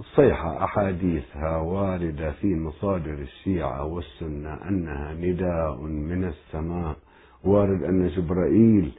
الصيحة 0.00 0.64
أحاديثها 0.64 1.56
واردة 1.56 2.30
في 2.30 2.54
مصادر 2.54 3.12
الشيعة 3.12 3.84
والسنة 3.84 4.54
أنها 4.68 5.14
نداء 5.14 5.82
من 5.82 6.24
السماء. 6.24 6.96
وارد 7.44 7.82
أن 7.82 8.08
جبرائيل 8.08 8.92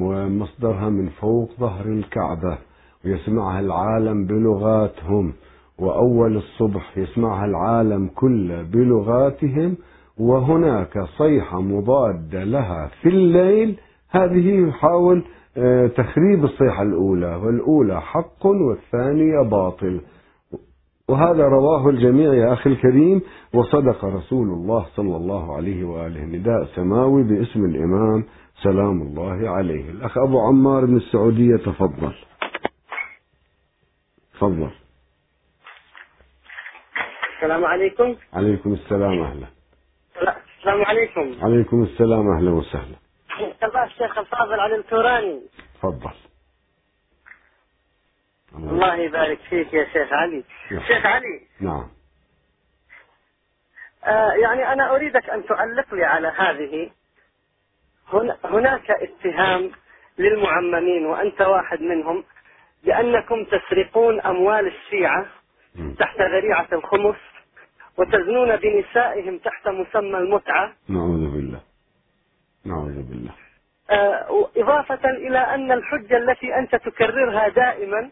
ومصدرها 0.00 0.88
من 0.88 1.08
فوق 1.08 1.50
ظهر 1.60 1.86
الكعبة 1.86 2.58
ويسمعها 3.04 3.60
العالم 3.60 4.26
بلغاتهم. 4.26 5.32
وأول 5.78 6.36
الصبح 6.36 6.98
يسمعها 6.98 7.44
العالم 7.44 8.10
كله 8.14 8.62
بلغاتهم 8.62 9.76
وهناك 10.18 11.04
صيحة 11.18 11.60
مضادة 11.60 12.44
لها 12.44 12.90
في 13.02 13.08
الليل. 13.08 13.78
هذه 14.10 14.68
يحاول 14.68 15.24
آه، 15.56 15.86
تخريب 15.86 16.44
الصيحة 16.44 16.82
الأولى 16.82 17.34
والأولى 17.34 18.00
حق 18.00 18.46
والثانية 18.46 19.42
باطل. 19.50 20.00
وهذا 21.08 21.44
رواه 21.44 21.88
الجميع 21.88 22.34
يا 22.34 22.52
أخي 22.52 22.70
الكريم. 22.70 23.22
وصدق 23.54 24.04
رسول 24.04 24.48
الله 24.48 24.86
صلى 24.96 25.16
الله 25.16 25.56
عليه 25.56 25.84
وآله 25.84 26.24
نداء 26.24 26.64
سماوي 26.64 27.22
باسم 27.22 27.64
الإمام 27.64 28.24
سلام 28.62 29.02
الله 29.02 29.50
عليه. 29.50 29.90
الأخ 29.90 30.18
أبو 30.18 30.40
عمار 30.40 30.86
من 30.86 30.96
السعودية 30.96 31.56
تفضل. 31.56 32.12
تفضل. 34.34 34.70
السلام 37.36 37.64
عليكم. 37.64 38.14
عليكم 38.32 38.72
السلام 38.72 39.22
أهلا. 39.22 39.61
السلام 40.16 40.84
عليكم. 40.84 41.38
عليكم 41.42 41.82
السلام 41.82 42.36
أهلا 42.36 42.50
وسهلا. 42.50 42.96
الله 43.62 43.84
الشيخ 43.84 44.18
الفاضل 44.18 44.60
علي 44.60 44.76
التوراني. 44.76 45.42
تفضل. 45.74 46.10
الله 48.54 48.94
يبارك 48.94 49.38
فيك 49.38 49.74
يا 49.74 49.84
شيخ 49.84 50.12
علي. 50.12 50.44
نعم. 50.70 50.82
شيخ 50.82 51.06
علي. 51.06 51.40
نعم. 51.60 51.88
آه 54.04 54.32
يعني 54.32 54.72
أنا 54.72 54.94
أريدك 54.94 55.30
أن 55.30 55.46
تعلق 55.46 55.94
لي 55.94 56.04
على 56.04 56.28
هذه. 56.28 56.90
هناك 58.44 58.90
اتهام 58.90 59.70
للمعممين 60.18 61.06
وأنت 61.06 61.40
واحد 61.40 61.80
منهم 61.80 62.24
بأنكم 62.84 63.44
تسرقون 63.44 64.20
أموال 64.20 64.66
الشيعة 64.66 65.26
تحت 65.98 66.20
ذريعة 66.20 66.68
الخمس. 66.72 67.16
وتزنون 67.98 68.56
بنسائهم 68.56 69.38
تحت 69.38 69.68
مسمى 69.68 70.18
المتعة. 70.18 70.72
نعوذ 70.88 71.30
بالله. 71.30 71.60
نعوذ 72.64 73.02
بالله. 73.02 73.32
آه 73.90 74.48
إضافة 74.56 75.10
إلى 75.10 75.38
أن 75.38 75.72
الحجة 75.72 76.16
التي 76.16 76.54
أنت 76.58 76.76
تكررها 76.76 77.48
دائما 77.48 78.10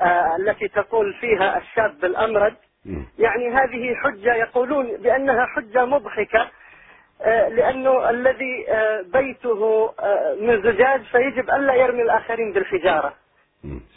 آه 0.00 0.36
التي 0.36 0.68
تقول 0.68 1.14
فيها 1.14 1.58
الشاب 1.58 2.04
الأمرد 2.04 2.56
يعني 3.18 3.48
هذه 3.48 3.94
حجة 3.94 4.34
يقولون 4.34 4.96
بأنها 4.96 5.46
حجة 5.46 5.84
مضحكة 5.84 6.50
آه 7.22 7.48
لأنه 7.48 8.10
الذي 8.10 8.66
بيته 9.12 9.90
من 10.40 10.62
زجاج 10.62 11.02
فيجب 11.02 11.50
ألا 11.50 11.74
يرمي 11.74 12.02
الآخرين 12.02 12.52
بالحجارة. 12.52 13.14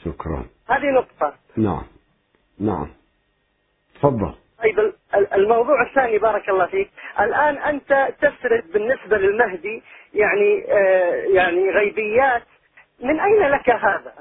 شكرا. 0.05 0.45
هذه 0.69 0.85
نقطة. 0.91 1.33
نعم. 1.57 1.83
نعم. 2.59 2.87
تفضل. 3.95 4.33
طيب 4.63 4.93
الموضوع 5.33 5.81
الثاني 5.81 6.17
بارك 6.17 6.49
الله 6.49 6.65
فيك. 6.65 6.91
الآن 7.19 7.57
أنت 7.57 8.07
تسرد 8.21 8.71
بالنسبة 8.71 9.17
للمهدي 9.17 9.83
يعني 10.13 10.65
آه 10.71 11.13
يعني 11.13 11.69
غيبيات. 11.69 12.43
من 12.99 13.19
أين 13.19 13.39
لك 13.41 13.69
هذا؟ 13.69 14.13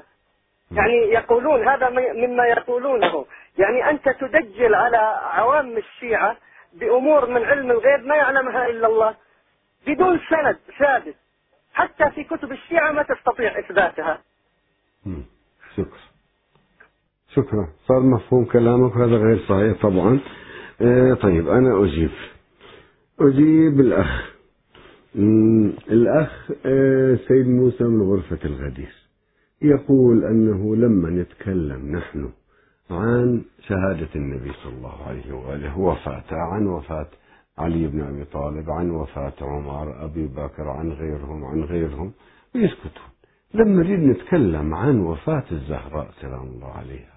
يعني 0.71 0.93
يقولون 0.97 1.67
هذا 1.67 1.89
مما 2.13 2.45
يقولونه. 2.45 3.25
يعني 3.57 3.89
أنت 3.89 4.09
تدجل 4.09 4.75
على 4.75 4.97
عوام 5.31 5.77
الشيعة 5.77 6.37
بأمور 6.73 7.29
من 7.29 7.43
علم 7.45 7.71
الغيب 7.71 8.05
ما 8.05 8.15
يعلمها 8.15 8.67
إلا 8.67 8.87
الله 8.87 9.15
بدون 9.87 10.19
سند 10.29 10.59
ثابت 10.79 11.15
حتى 11.73 12.11
في 12.11 12.23
كتب 12.23 12.51
الشيعة 12.51 12.91
ما 12.91 13.03
تستطيع 13.03 13.59
إثباتها. 13.59 14.21
شكرا. 15.77 16.08
شكرا. 17.35 17.67
صار 17.87 17.99
مفهوم 17.99 18.45
كلامك 18.45 18.97
هذا 18.97 19.17
غير 19.17 19.39
صحيح 19.39 19.81
طبعا. 19.81 20.19
آه 20.81 21.13
طيب 21.13 21.47
أنا 21.49 21.83
أجيب. 21.83 22.09
أجيب 23.19 23.79
الأخ. 23.79 24.33
الأخ 25.91 26.51
آه 26.65 27.15
سيد 27.27 27.47
موسى 27.47 27.83
من 27.83 28.01
غرفة 28.01 28.39
الغدير. 28.45 28.93
يقول 29.61 30.23
أنه 30.23 30.75
لما 30.75 31.09
نتكلم 31.09 31.95
نحن 31.95 32.29
عن 32.91 33.41
شهادة 33.67 34.07
النبي 34.15 34.51
صلى 34.63 34.73
الله 34.73 35.03
عليه 35.07 35.33
وآله 35.33 35.79
وفاته 35.79 36.35
عن 36.35 36.67
وفاة 36.67 37.07
علي 37.57 37.87
بن 37.87 38.01
أبي 38.01 38.25
طالب 38.25 38.69
عن 38.69 38.89
وفاة 38.89 39.33
عمر 39.41 40.05
أبي 40.05 40.27
بكر 40.27 40.69
عن 40.69 40.91
غيرهم 40.91 41.45
عن 41.45 41.63
غيرهم 41.63 42.11
ويسكتون. 42.55 43.09
لما 43.53 43.83
نريد 43.83 43.99
نتكلم 43.99 44.73
عن 44.73 44.99
وفاة 44.99 45.43
الزهراء 45.51 46.09
سلام 46.21 46.47
الله 46.47 46.67
عليها 46.67 47.08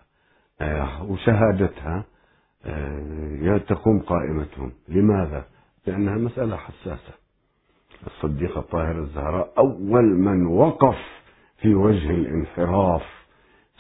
وشهادتها 1.08 2.04
آه، 2.66 3.58
تقوم 3.58 3.98
قائمتهم. 3.98 4.72
لماذا؟ 4.88 5.44
لأنها 5.86 6.14
مسألة 6.14 6.56
حساسة. 6.56 7.14
الصديقة 8.06 8.58
الطاهرة 8.58 8.98
الزهراء 8.98 9.52
أول 9.58 10.04
من 10.04 10.46
وقف 10.46 10.98
في 11.60 11.74
وجه 11.74 12.10
الانحراف. 12.10 13.02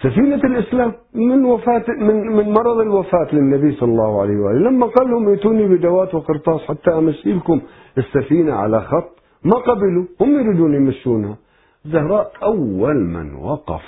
سفينة 0.02 0.34
الإسلام 0.44 0.92
من 1.14 1.44
وفاة 1.44 1.84
من 1.88 2.26
من 2.26 2.50
مرض 2.52 2.78
الوفاة 2.80 3.28
للنبي 3.32 3.72
صلى 3.76 3.88
الله 3.90 4.22
عليه 4.22 4.36
وآله. 4.36 4.70
لما 4.70 4.86
قال 4.86 5.10
لهم 5.10 5.28
ائتوني 5.28 5.68
بدوات 5.76 6.14
وقرطاس 6.14 6.60
حتى 6.60 6.90
أمشي 6.90 7.32
لكم 7.32 7.60
السفينة 7.98 8.52
على 8.52 8.80
خط 8.80 9.18
ما 9.44 9.56
قبلوا؟ 9.56 10.06
هم 10.20 10.40
يريدون 10.40 10.74
يمشونها 10.74 11.36
الزهراء 11.84 12.32
أول 12.42 12.96
من 12.96 13.34
وقف 13.34 13.82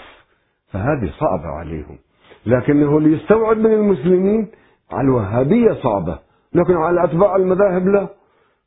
فهذه 0.72 1.10
صعبة 1.20 1.46
عليهم. 1.46 1.98
لكنه 2.46 3.00
ليستوعب 3.00 3.58
من 3.58 3.72
المسلمين 3.72 4.46
على 4.92 5.04
الوهابية 5.08 5.72
صعبة. 5.72 6.18
لكن 6.54 6.76
على 6.76 7.04
أتباع 7.04 7.36
المذاهب 7.36 7.88
لا. 7.88 8.08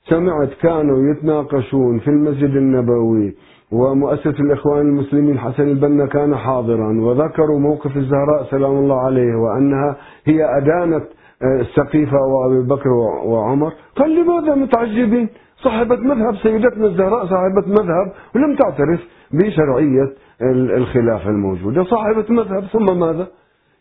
سمعت 0.10 0.50
كانوا 0.62 1.12
يتناقشون 1.12 2.00
في 2.00 2.08
المسجد 2.08 2.50
النبوي 2.50 3.36
ومؤسسة 3.72 4.30
الإخوان 4.40 4.82
المسلمين 4.82 5.40
حسن 5.40 5.64
البنا 5.64 6.06
كان 6.06 6.36
حاضرا 6.36 7.02
وذكروا 7.02 7.60
موقف 7.60 7.98
الزهراء 7.98 8.44
سلام 8.52 8.72
الله 8.72 9.00
عليه 9.06 9.36
وأنها 9.36 9.96
هي 10.26 10.58
أدانت 10.58 11.04
آه، 11.44 11.62
السقيفة 11.62 12.18
وأبي 12.18 12.68
بكر 12.68 12.90
وعمر. 13.26 13.74
قال 13.96 14.16
لماذا 14.16 14.56
متعجبين؟ 14.56 15.30
صاحبة 15.64 15.96
مذهب 15.96 16.36
سيدتنا 16.36 16.88
الزهراء 16.88 17.26
صاحبة 17.26 17.68
مذهب 17.68 18.14
ولم 18.36 18.56
تعترف 18.56 19.00
بشرعية 19.32 20.14
الخلافة 20.78 21.30
الموجودة 21.30 21.84
صاحبة 21.84 22.26
مذهب 22.30 22.64
ثم 22.64 23.00
ماذا؟ 23.00 23.28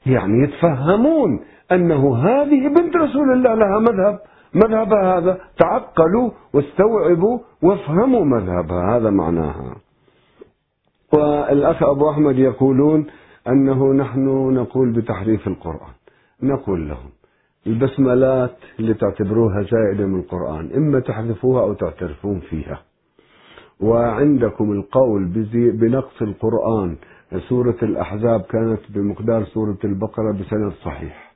يعني 0.07 0.43
يتفهمون 0.45 1.41
أنه 1.73 2.17
هذه 2.17 2.69
بنت 2.69 2.97
رسول 2.97 3.33
الله 3.33 3.55
لها 3.55 3.79
مذهب 3.79 4.19
مذهبها 4.55 5.19
هذا. 5.19 5.39
تعقلوا 5.59 6.31
واستوعبوا 6.55 7.39
وافهموا 7.63 8.25
مذهبها 8.25 8.97
هذا 8.97 9.11
معناها. 9.11 9.77
والأخ 11.13 11.83
أبو 11.83 12.11
أحمد 12.11 12.39
يقولون 12.39 13.07
أنه 13.49 13.93
نحن 13.93 14.55
نقول 14.55 14.93
بتحريف 14.93 15.47
القرآن. 15.47 15.95
نقول 16.43 16.89
لهم 16.89 17.11
البسملات 17.67 18.57
اللي 18.81 18.95
تعتبروها 18.95 19.63
زائدة 19.63 20.07
من 20.07 20.21
القرآن 20.21 20.71
إما 20.77 21.01
تحذفوها 21.01 21.63
أو 21.63 21.73
تعترفون 21.73 22.41
فيها. 22.41 22.83
وعندكم 23.81 24.73
القول 24.73 25.25
بنقص 25.53 26.23
القرآن 26.23 26.97
سورة 27.49 27.77
الأحزاب 27.83 28.41
كانت 28.41 28.81
بمقدار 28.95 29.45
سورة 29.45 29.79
البقرة 29.85 30.33
بسند 30.33 30.73
صحيح. 30.73 31.33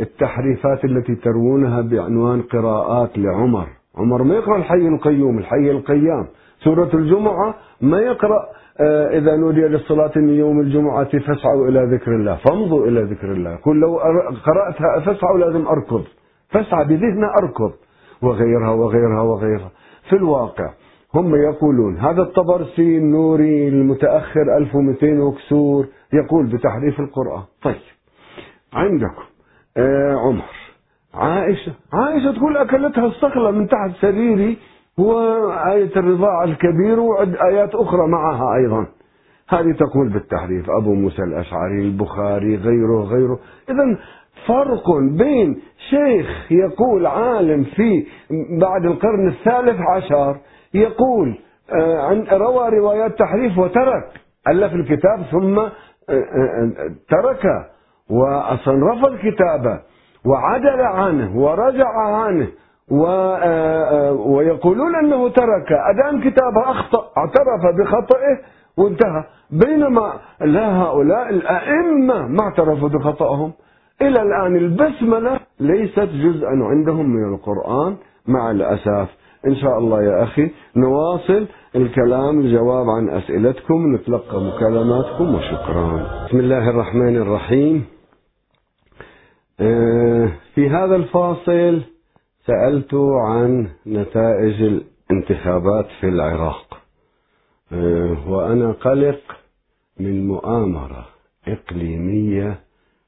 التحريفات 0.00 0.84
التي 0.84 1.14
تروونها 1.14 1.80
بعنوان 1.80 2.42
قراءات 2.42 3.18
لعمر. 3.18 3.66
عمر 3.96 4.22
ما 4.22 4.34
يقرأ 4.34 4.56
الحي 4.56 4.88
القيوم 4.88 5.38
الحي 5.38 5.70
القيام. 5.70 6.26
سورة 6.64 6.90
الجمعة 6.94 7.54
ما 7.80 8.00
يقرأ 8.00 8.48
آه، 8.80 9.18
إذا 9.18 9.36
نودي 9.36 9.60
للصلاة 9.60 10.12
من 10.16 10.34
يوم 10.34 10.60
الجمعة 10.60 11.18
فاسعوا 11.18 11.68
إلى 11.68 11.96
ذكر 11.96 12.16
الله. 12.16 12.36
فامضوا 12.36 12.86
إلى 12.86 13.02
ذكر 13.02 13.32
الله. 13.32 13.50
يقول 13.50 13.80
لو 13.80 13.98
قرأتها 14.44 15.00
فاسعوا 15.04 15.38
لازم 15.38 15.66
أركض. 15.66 16.04
فاسعى 16.48 16.84
بذهنها 16.84 17.32
أركض. 17.42 17.72
وغيرها 18.22 18.70
وغيرها 18.70 19.22
وغيرها. 19.22 19.70
في 20.08 20.16
الواقع 20.16 20.70
هم 21.14 21.34
يقولون 21.34 21.98
هذا 21.98 22.22
الطبرسي 22.22 22.98
النوري 22.98 23.68
المتأخر 23.68 24.56
1200 24.56 25.20
وكسور 25.20 25.86
يقول 26.12 26.46
بتحريف 26.46 27.00
القرآن. 27.00 27.42
طيب 27.62 27.76
عندكم 28.72 29.22
آه 29.76 30.14
عمر 30.14 30.44
عائشة 31.14 31.72
عائشة 31.92 32.32
تقول 32.32 32.56
أكلتها 32.56 33.06
الصقلة 33.06 33.50
من 33.50 33.68
تحت 33.68 33.90
سريري 34.00 34.56
وآية 34.98 35.96
الرضاعة 35.96 36.44
الكبير 36.44 37.00
وعد 37.00 37.36
آيات 37.36 37.74
أخرى 37.74 38.06
معها 38.08 38.56
أيضا. 38.56 38.86
هذه 39.48 39.72
تقول 39.72 40.08
بالتحريف 40.08 40.70
أبو 40.70 40.94
موسى 40.94 41.22
الأشعري 41.22 41.82
البخاري 41.82 42.56
غيره 42.56 43.02
غيره. 43.02 43.38
إذا 43.70 43.98
فرق 44.46 44.98
بين 45.18 45.60
شيخ 45.90 46.52
يقول 46.52 47.06
عالم 47.06 47.64
في 47.64 48.06
بعد 48.60 48.84
القرن 48.84 49.28
الثالث 49.28 49.80
عشر 49.80 50.36
يقول 50.74 51.38
آه، 51.72 51.98
عن 52.00 52.26
روى 52.32 52.68
روايات 52.78 53.18
تحريف 53.18 53.58
وترك. 53.58 54.10
ألف 54.48 54.74
الكتاب 54.74 55.22
ثم 55.30 55.58
آه، 55.58 55.70
آه، 56.08 56.70
ترك. 57.08 57.46
وأصلا 58.10 58.92
رفض 58.92 59.16
كتابه 59.16 59.80
وعدل 60.26 60.80
عنه 60.80 61.38
ورجع 61.38 61.88
عنه 61.98 62.48
ويقولون 64.26 64.94
أنه 64.96 65.28
ترك. 65.28 65.72
ادان 65.72 66.20
كتابه 66.20 66.70
أخطأ 66.70 67.10
اعترف 67.18 67.74
بخطئه 67.78 68.38
وانتهى. 68.76 69.24
بينما 69.50 70.12
لا 70.40 70.82
هؤلاء 70.82 71.28
الأئمة 71.30 72.26
ما 72.26 72.42
اعترفوا 72.42 72.88
بخطئهم 72.88 73.52
إلى 74.02 74.22
الآن 74.22 74.56
البسملة 74.56 75.40
ليست 75.60 76.08
جزءا 76.24 76.64
عندهم 76.64 77.10
من 77.10 77.34
القرآن 77.34 77.96
مع 78.28 78.50
الأسف. 78.50 79.19
إن 79.46 79.56
شاء 79.56 79.78
الله 79.78 80.02
يا 80.02 80.22
أخي 80.22 80.50
نواصل 80.76 81.46
الكلام 81.76 82.40
الجواب 82.40 82.88
عن 82.90 83.08
أسئلتكم 83.08 83.94
نتلقى 83.94 84.40
مكالماتكم 84.40 85.34
وشكرا. 85.34 86.26
بسم 86.28 86.40
الله 86.40 86.70
الرحمن 86.70 87.16
الرحيم. 87.16 87.84
آه، 89.60 90.28
في 90.54 90.68
هذا 90.68 90.96
الفاصل 90.96 91.82
سألت 92.46 92.94
عن 92.94 93.68
نتائج 93.86 94.62
الانتخابات 94.62 95.86
في 96.00 96.08
العراق. 96.08 96.78
آه، 97.72 98.30
وأنا 98.30 98.72
قلق 98.72 99.20
من 100.00 100.26
مؤامرة 100.26 101.06
إقليمية 101.48 102.60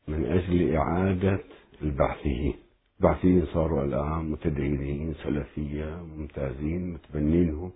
من 0.09 0.25
أجل 0.25 0.75
إعادة 0.75 1.39
البعثيين 1.83 2.55
بعثيين 3.03 3.47
صاروا 3.47 3.83
الآن 3.85 4.31
متدينين 4.31 5.15
سلفية 5.25 6.03
ممتازين 6.17 6.93
متبنينهم 6.93 7.71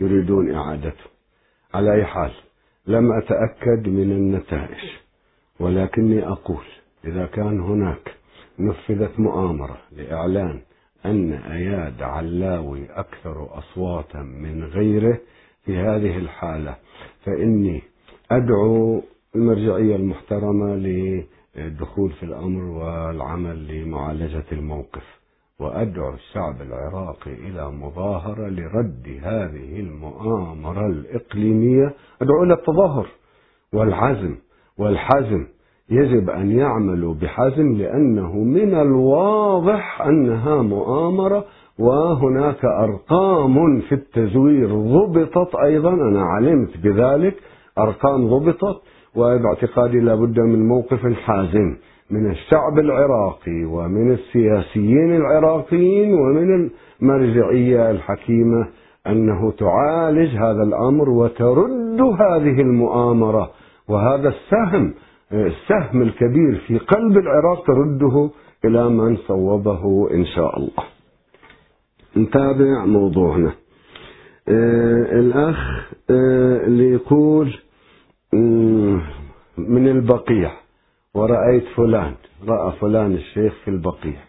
يريدون 0.00 0.54
إعادته. 0.54 1.04
على 1.74 1.94
أي 1.94 2.04
حال 2.04 2.30
لم 2.86 3.12
أتأكد 3.12 3.88
من 3.88 4.12
النتائج 4.12 4.90
ولكني 5.60 6.28
أقول 6.28 6.64
إذا 7.04 7.26
كان 7.26 7.60
هناك 7.60 8.14
نفذت 8.58 9.20
مؤامرة 9.20 9.78
لإعلان 9.92 10.60
أن 11.06 11.32
أياد 11.32 12.02
علاوي 12.02 12.86
أكثر 12.90 13.58
أصواتا 13.58 14.18
من 14.22 14.64
غيره 14.64 15.18
في 15.64 15.76
هذه 15.76 16.18
الحالة 16.18 16.76
فإني 17.24 17.82
أدعو 18.30 19.02
المرجعية 19.36 19.96
المحترمة 19.96 20.76
الدخول 21.56 22.10
في 22.10 22.22
الأمر 22.22 22.62
والعمل 22.62 23.68
لمعالجة 23.68 24.44
الموقف. 24.52 25.20
وأدعو 25.60 26.14
الشعب 26.14 26.62
العراقي 26.62 27.32
إلى 27.32 27.70
مظاهرة 27.70 28.48
لرد 28.48 29.18
هذه 29.22 29.80
المؤامرة 29.80 30.86
الإقليمية. 30.86 31.94
أدعو 32.22 32.42
إلى 32.42 32.54
التظاهر 32.54 33.06
والعزم 33.72 34.36
والحزم. 34.78 35.46
يجب 35.90 36.30
أن 36.30 36.58
يعملوا 36.58 37.14
بحزم 37.14 37.72
لأنه 37.72 38.32
من 38.36 38.74
الواضح 38.74 40.02
أنها 40.02 40.62
مؤامرة 40.62 41.44
وهناك 41.78 42.64
أرقام 42.64 43.80
في 43.80 43.94
التزوير 43.94 44.74
ضبطت 44.74 45.54
أيضا. 45.54 45.90
أنا 45.90 46.22
علمت 46.22 46.76
بذلك. 46.76 47.36
أرقام 47.78 48.28
ضبطت. 48.28 48.82
وباعتقادي 49.14 50.00
لابد 50.00 50.40
من 50.40 50.68
موقف 50.68 51.06
حازم 51.06 51.76
من 52.10 52.30
الشعب 52.30 52.78
العراقي 52.78 53.64
ومن 53.64 54.12
السياسيين 54.12 55.16
العراقيين 55.16 56.14
ومن 56.14 56.70
المرجعية 57.02 57.90
الحكيمة 57.90 58.68
أنه 59.06 59.50
تعالج 59.50 60.36
هذا 60.36 60.62
الأمر 60.62 61.10
وترد 61.10 62.00
هذه 62.00 62.60
المؤامرة. 62.60 63.50
وهذا 63.88 64.28
السهم 64.28 64.94
السهم 65.32 66.02
الكبير 66.02 66.60
في 66.66 66.78
قلب 66.78 67.18
العراق 67.18 67.66
ترده 67.66 68.30
إلى 68.64 68.88
من 68.88 69.16
صوبه 69.16 70.08
إن 70.14 70.24
شاء 70.24 70.58
الله. 70.58 70.84
نتابع 72.16 72.84
موضوعنا. 72.84 73.52
آه 74.48 75.18
الأخ 75.20 75.90
آه 76.10 76.66
اللي 76.66 76.92
يقول 76.92 77.54
من 79.58 79.88
البقيع. 79.88 80.52
ورأيت 81.14 81.64
فلان. 81.76 82.14
رأى 82.48 82.72
فلان 82.72 83.14
الشيخ 83.14 83.54
في 83.64 83.70
البقيع. 83.70 84.20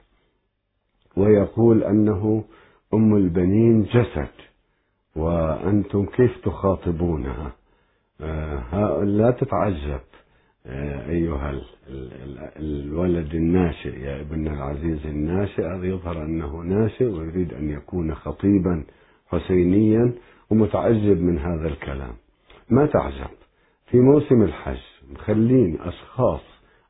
ويقول 1.18 1.84
أنه 1.84 2.44
أم 2.94 3.16
البنين 3.16 3.84
جسد. 3.84 4.28
وأنتم 5.16 6.06
كيف 6.06 6.38
تخاطبونها 6.44 7.52
آه، 8.22 9.04
لا 9.04 9.32
تتعجب 9.32 10.00
آه، 10.66 11.10
أيها 11.10 11.62
الولد 12.60 13.36
الناشئ 13.36 14.00
يا 14.00 14.22
ابن 14.22 14.48
العزيز 14.48 15.06
الناشئ. 15.06 15.62
هذا 15.62 15.86
يظهر 15.86 16.24
أنه 16.24 16.62
ناشئ 16.62 17.06
ويريد 17.06 17.54
أن 17.54 17.70
يكون 17.70 18.16
خطيبا 18.16 18.84
حسينيا 19.28 20.14
ومتعجب 20.50 21.22
من 21.22 21.40
هذا 21.40 21.68
الكلام. 21.68 22.14
ما 22.70 22.86
تعجب؟ 22.86 23.41
في 23.92 24.00
موسم 24.00 24.42
الحج 24.42 24.82
مخلين 25.10 25.82
أشخاص 25.82 26.42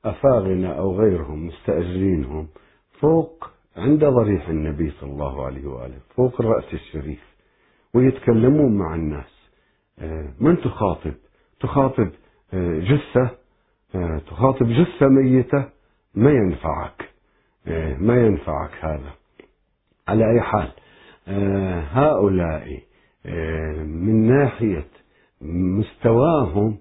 أفاغنة 0.06 0.68
أو 0.68 1.00
غيرهم 1.00 1.48
مستأجرينهم 1.48 2.48
فوق 3.00 3.50
عند 3.78 4.06
ضريح 4.06 4.50
النبي 4.50 4.92
صلى 4.92 5.12
الله 5.12 5.46
عليه 5.46 5.68
وآله 5.68 6.00
فوق 6.16 6.42
الرأس 6.42 6.74
الشريف 6.74 7.20
ويتكلمون 7.94 8.78
مع 8.78 8.96
الناس. 8.96 9.50
آه، 10.00 10.34
من 10.40 10.62
تخاطب؟ 10.62 11.14
تخاطب 11.60 12.10
آه، 12.54 12.80
جثة 12.80 13.30
آه، 13.96 14.22
تخاطب 14.28 14.68
جثة 14.68 15.08
ميتة 15.08 15.66
ما 16.16 16.32
ينفعك. 16.32 17.10
ما 17.98 18.26
ينفعك 18.26 18.72
هذا. 18.86 19.14
على 20.08 20.32
أي 20.32 20.42
حال 20.42 20.72
هؤلاء 21.92 22.80
من 23.86 24.28
ناحية 24.28 24.88
مستواهم 25.42 26.78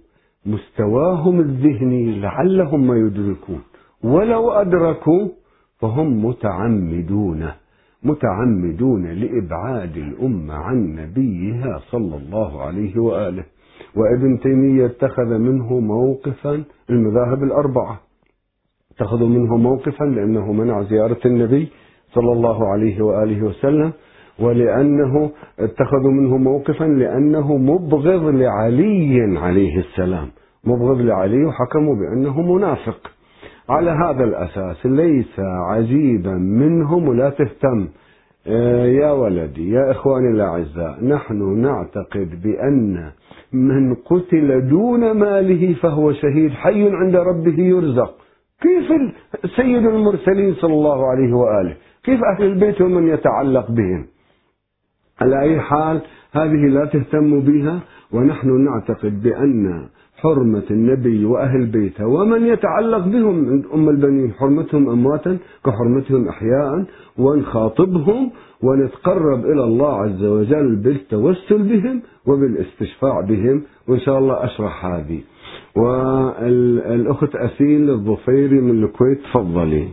مستواهم 0.46 1.40
الذهني 1.40 2.20
لعلهم 2.20 2.86
ما 2.86 2.96
يدركون. 2.96 3.60
ولو 4.04 4.50
أدركوا 4.50 5.28
فهم 5.80 6.24
متعمدون 6.24 7.50
متعمدون 8.02 9.06
لإبعاد 9.06 9.96
الأمة 9.96 10.54
عن 10.54 10.94
نبيها 10.94 11.80
صلى 11.90 12.16
الله 12.16 12.62
عليه 12.62 12.98
وآله. 12.98 13.44
وابن 13.96 14.40
تيمية 14.40 14.86
اتخذ 14.86 15.38
منه 15.38 15.80
موقفا 15.80 16.64
المذاهب 16.90 17.42
الأربعة 17.42 18.00
اتخذوا 18.90 19.28
منه 19.28 19.56
موقفا 19.56 20.04
لأنه 20.04 20.52
منع 20.52 20.82
زيارة 20.82 21.20
النبي 21.26 21.68
صلى 22.14 22.32
الله 22.32 22.68
عليه 22.68 23.02
وآله 23.02 23.42
وسلم. 23.42 23.92
ولأنه 24.38 25.30
اتخذوا 25.58 26.10
منه 26.10 26.36
موقفا 26.36 26.84
لأنه 26.84 27.56
مبغض 27.56 28.24
لعلي 28.34 29.38
عليه 29.38 29.78
السلام. 29.78 30.28
مبغض 30.64 31.00
لعلي 31.00 31.44
وحكموا 31.44 31.94
بأنه 31.94 32.40
منافق. 32.40 33.10
على 33.68 33.90
هذا 33.90 34.24
الأساس 34.24 34.86
ليس 34.86 35.40
عجيبا 35.40 36.34
منهم 36.34 37.08
ولا 37.08 37.30
تهتم. 37.30 37.88
آه، 38.46 38.86
يا 38.86 39.10
ولدي 39.10 39.70
يا 39.70 39.90
إخواني 39.90 40.28
الأعزاء 40.28 41.04
نحن 41.04 41.60
نعتقد 41.62 42.42
بأن 42.42 43.10
من 43.52 43.94
قتل 43.94 44.68
دون 44.68 45.10
ماله 45.10 45.74
فهو 45.74 46.12
شهيد 46.12 46.50
حي 46.50 46.88
عند 46.92 47.16
ربه 47.16 47.62
يرزق. 47.62 48.14
كيف 48.60 48.92
سيد 49.56 49.86
المرسلين 49.86 50.54
صلى 50.54 50.72
الله 50.72 51.06
عليه 51.06 51.36
وآله؟ 51.36 51.76
كيف 52.04 52.20
أهل 52.24 52.44
البيت 52.44 52.80
ومن 52.80 53.08
يتعلق 53.08 53.70
بهم؟ 53.70 54.06
على 55.20 55.40
أي 55.40 55.60
حال 55.60 56.00
هذه 56.32 56.68
لا 56.68 56.84
تهتم 56.84 57.40
بها 57.40 57.80
ونحن 58.12 58.64
نعتقد 58.64 59.22
بأن 59.22 59.88
حرمة 60.16 60.64
النبي 60.70 61.24
وأهل 61.24 61.66
بيته 61.66 62.06
ومن 62.06 62.46
يتعلق 62.46 63.04
بهم 63.06 63.34
من 63.34 63.64
أم 63.74 63.88
البنين 63.88 64.32
حرمتهم 64.32 64.90
أمواتا 64.90 65.38
كحرمتهم 65.64 66.28
أحياء 66.28 66.84
ونخاطبهم 67.18 68.30
ونتقرب 68.62 69.44
إلى 69.44 69.64
الله 69.64 70.02
عز 70.02 70.24
وجل 70.24 70.76
بالتوسل 70.76 71.62
بهم 71.62 72.02
وبالاستشفاع 72.26 73.20
بهم. 73.20 73.62
وإن 73.88 74.00
شاء 74.00 74.18
الله 74.18 74.44
أشرح 74.44 74.86
هذه. 74.86 75.20
والأخت 75.76 77.34
أسيل 77.34 77.90
الظفيري 77.90 78.60
من 78.60 78.84
الكويت 78.84 79.18
تفضلي. 79.20 79.88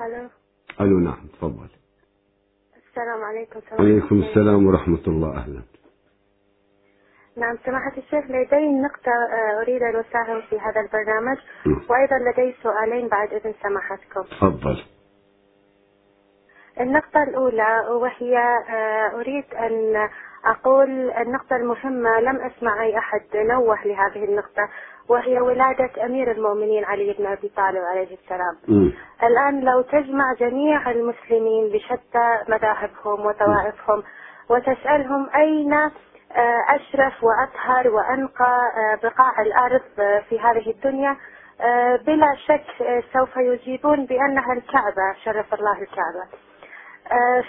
ألو. 0.00 0.28
ألو 0.80 0.98
نعم 0.98 1.26
تفضلي. 1.38 1.81
السلام 2.92 3.24
عليكم 3.24 3.60
عليكم 3.78 4.22
السلام 4.22 4.66
ورحمة 4.66 5.02
الله 5.06 5.36
أهلا. 5.36 5.62
نعم 7.36 7.58
سماحة 7.66 7.92
الشيخ 7.98 8.24
لدي 8.24 8.68
نقطة 8.82 9.12
آه، 9.32 9.62
أريد 9.62 9.82
أن 9.82 9.96
أساهم 9.96 10.40
في 10.50 10.58
هذا 10.58 10.80
البرنامج 10.80 11.36
وأيضا 11.90 12.18
لدي 12.18 12.54
سؤالين 12.62 13.08
بعد 13.08 13.32
إذن 13.32 13.54
سماحتكم. 13.62 14.22
تفضل. 14.22 14.82
النقطة 16.80 17.22
الأولى 17.22 17.86
وهي 17.90 18.38
آه، 18.70 19.10
أريد 19.14 19.44
أن 19.54 20.08
أقول 20.44 21.10
النقطة 21.10 21.56
المهمة 21.56 22.20
لم 22.20 22.36
أسمع 22.36 22.82
أي 22.82 22.98
أحد 22.98 23.22
نوه 23.34 23.78
لهذه 23.84 24.24
النقطة 24.24 24.68
وهي 25.08 25.40
ولادة 25.40 26.04
أمير 26.04 26.30
المؤمنين 26.30 26.84
علي 26.84 27.12
بن 27.18 27.26
أبي 27.26 27.48
طالب 27.56 27.82
عليه 27.90 28.16
السلام 28.22 28.56
م. 28.68 28.90
الآن 29.26 29.60
لو 29.60 29.80
تجمع 29.80 30.32
جميع 30.40 30.90
المسلمين 30.90 31.72
بشتى 31.72 32.38
مذاهبهم 32.48 33.26
وطوائفهم 33.26 34.02
وتسألهم 34.48 35.28
أين 35.34 35.72
آه، 35.74 36.64
أشرف 36.68 37.24
وأطهر 37.24 37.88
وأنقى 37.88 38.70
آه، 38.76 38.98
بقاع 39.02 39.42
الأرض 39.42 40.20
في 40.28 40.40
هذه 40.40 40.70
الدنيا 40.70 41.16
بلا 42.06 42.36
شك 42.46 42.64
سوف 43.12 43.36
يجيبون 43.36 44.06
بأنها 44.06 44.52
الكعبة 44.52 45.12
شرف 45.24 45.54
الله 45.54 45.72
الكعبة 45.82 46.24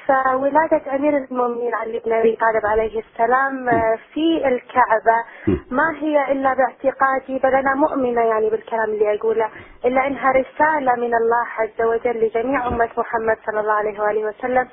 فولادة 0.07 0.95
أمير 0.95 1.17
المؤمنين 1.17 1.75
علي 1.75 1.99
بن 2.05 2.13
أبي 2.13 2.35
طالب 2.35 2.65
عليه 2.65 2.99
السلام 2.99 3.69
في 4.13 4.47
الكعبة. 4.47 5.23
ما 5.71 5.95
هي 5.99 6.31
إلا 6.31 6.53
باعتقادي 6.53 7.39
بل 7.43 7.55
أنا 7.55 7.73
مؤمنة 7.75 8.21
يعني 8.21 8.49
بالكلام 8.49 8.89
اللي 8.89 9.15
أقوله 9.15 9.49
إلا 9.85 10.07
إنها 10.07 10.31
رسالة 10.31 10.95
من 10.95 11.13
الله 11.15 11.45
عز 11.59 11.81
وجل 11.81 12.25
لجميع 12.25 12.67
أمة 12.67 12.89
محمد 12.97 13.37
صلى 13.45 13.59
الله 13.59 13.73
عليه 13.73 13.99
وآله 13.99 14.25
وسلم. 14.25 14.67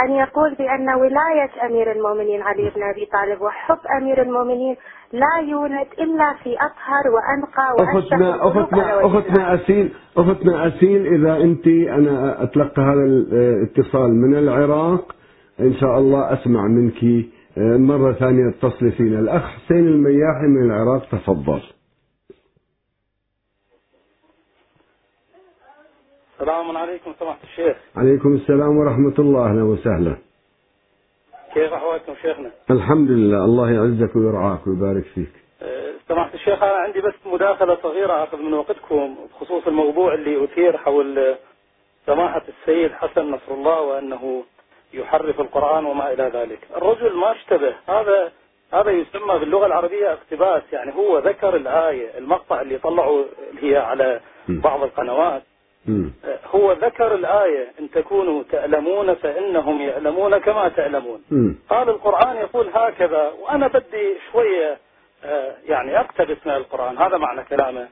أن 0.00 0.12
يقول 0.12 0.54
بأن 0.54 0.90
ولاية 0.90 1.66
أمير 1.66 1.92
المؤمنين 1.92 2.42
علي 2.42 2.70
بن 2.76 2.82
أبي 2.82 3.06
طالب 3.06 3.42
وحب 3.42 3.78
أمير 3.96 4.22
المؤمنين 4.22 4.76
لا 5.12 5.48
يولد 5.50 5.86
إلا 5.98 6.34
في 6.42 6.56
أطهر 6.56 7.04
وأنقى 7.14 7.98
أختنا 7.98 8.48
أختنا 8.48 9.06
أختنا 9.06 9.54
أسيل 9.54 9.92
أختنا 10.16 10.68
أسيل 10.68 11.06
إذا 11.06 11.36
أنت 11.36 11.66
أنا 11.66 12.42
أتلقى 12.42 12.82
هذا 12.82 13.04
الاتصال 13.04 14.14
من 14.14 14.34
العراق. 14.38 15.14
إن 15.60 15.74
شاء 15.74 15.98
الله 15.98 16.32
أسمع 16.32 16.66
منك 16.66 17.04
آه، 17.58 17.76
مرة 17.76 18.12
ثانية 18.12 18.48
اتصلي 18.48 18.90
فينا. 18.90 19.18
الأخ 19.18 19.42
حسين 19.42 19.86
المياحي 19.88 20.46
من 20.46 20.70
العراق 20.70 21.08
تفضل. 21.08 21.60
السلام 26.40 26.76
عليكم 26.76 27.12
سماحة 27.18 27.38
الشيخ. 27.44 27.76
عليكم 27.96 28.32
السلام 28.34 28.76
ورحمة 28.76 29.14
الله 29.18 29.50
أهلا 29.50 29.62
وسهلا. 29.62 30.16
كيف 31.54 31.72
أحوالكم 31.72 32.14
شيخنا؟ 32.22 32.50
الحمد 32.70 33.10
لله 33.10 33.44
الله 33.44 33.70
يعزك 33.70 34.16
ويرعاك 34.16 34.66
ويبارك 34.66 35.04
فيك. 35.14 35.32
أه، 35.62 35.92
سماحة 36.08 36.34
الشيخ 36.34 36.62
أنا 36.62 36.72
عندي 36.72 37.00
بس 37.00 37.14
مداخلة 37.26 37.78
صغيرة 37.82 38.24
أخذ 38.24 38.38
من 38.38 38.54
وقتكم 38.54 39.16
بخصوص 39.30 39.66
الموضوع 39.66 40.14
اللي 40.14 40.44
أثير 40.44 40.76
حول 40.76 41.36
سماحة 42.06 42.42
السيد 42.48 42.92
حسن 42.92 43.30
نصر 43.30 43.54
الله 43.54 43.80
وأنه 43.80 44.44
يحرف 44.94 45.40
القرآن 45.40 45.84
وما 45.84 46.12
إلى 46.12 46.30
ذلك. 46.34 46.58
الرجل 46.76 47.16
ما 47.16 47.32
اشتبه 47.32 47.74
هذا 47.88 48.32
هذا 48.72 48.90
يسمى 48.90 49.38
باللغة 49.38 49.66
العربية 49.66 50.12
اقتباس 50.12 50.62
يعني 50.72 50.94
هو 50.94 51.18
ذكر 51.18 51.56
الآية 51.56 52.18
المقطع 52.18 52.60
اللي 52.60 52.78
طلعوا 52.78 53.24
هي 53.60 53.76
على 53.76 54.20
بعض 54.48 54.82
القنوات 54.82 55.42
هو 56.54 56.72
ذكر 56.72 57.14
الآية 57.14 57.72
إن 57.80 57.90
تكونوا 57.90 58.42
تألمون 58.50 59.14
فإنهم 59.14 59.80
يألمون 59.80 60.38
كما 60.38 60.68
تألمون. 60.68 61.20
قال 61.70 61.88
القرآن 61.88 62.36
يقول 62.36 62.66
هكذا 62.74 63.32
وأنا 63.42 63.66
بدي 63.66 64.14
شوية 64.32 64.78
آه، 65.24 65.52
يعني 65.68 66.00
أقتبس 66.00 66.46
من 66.46 66.52
القرآن 66.52 66.98
هذا 66.98 67.16
معنى 67.18 67.44
كلامه. 67.44 67.88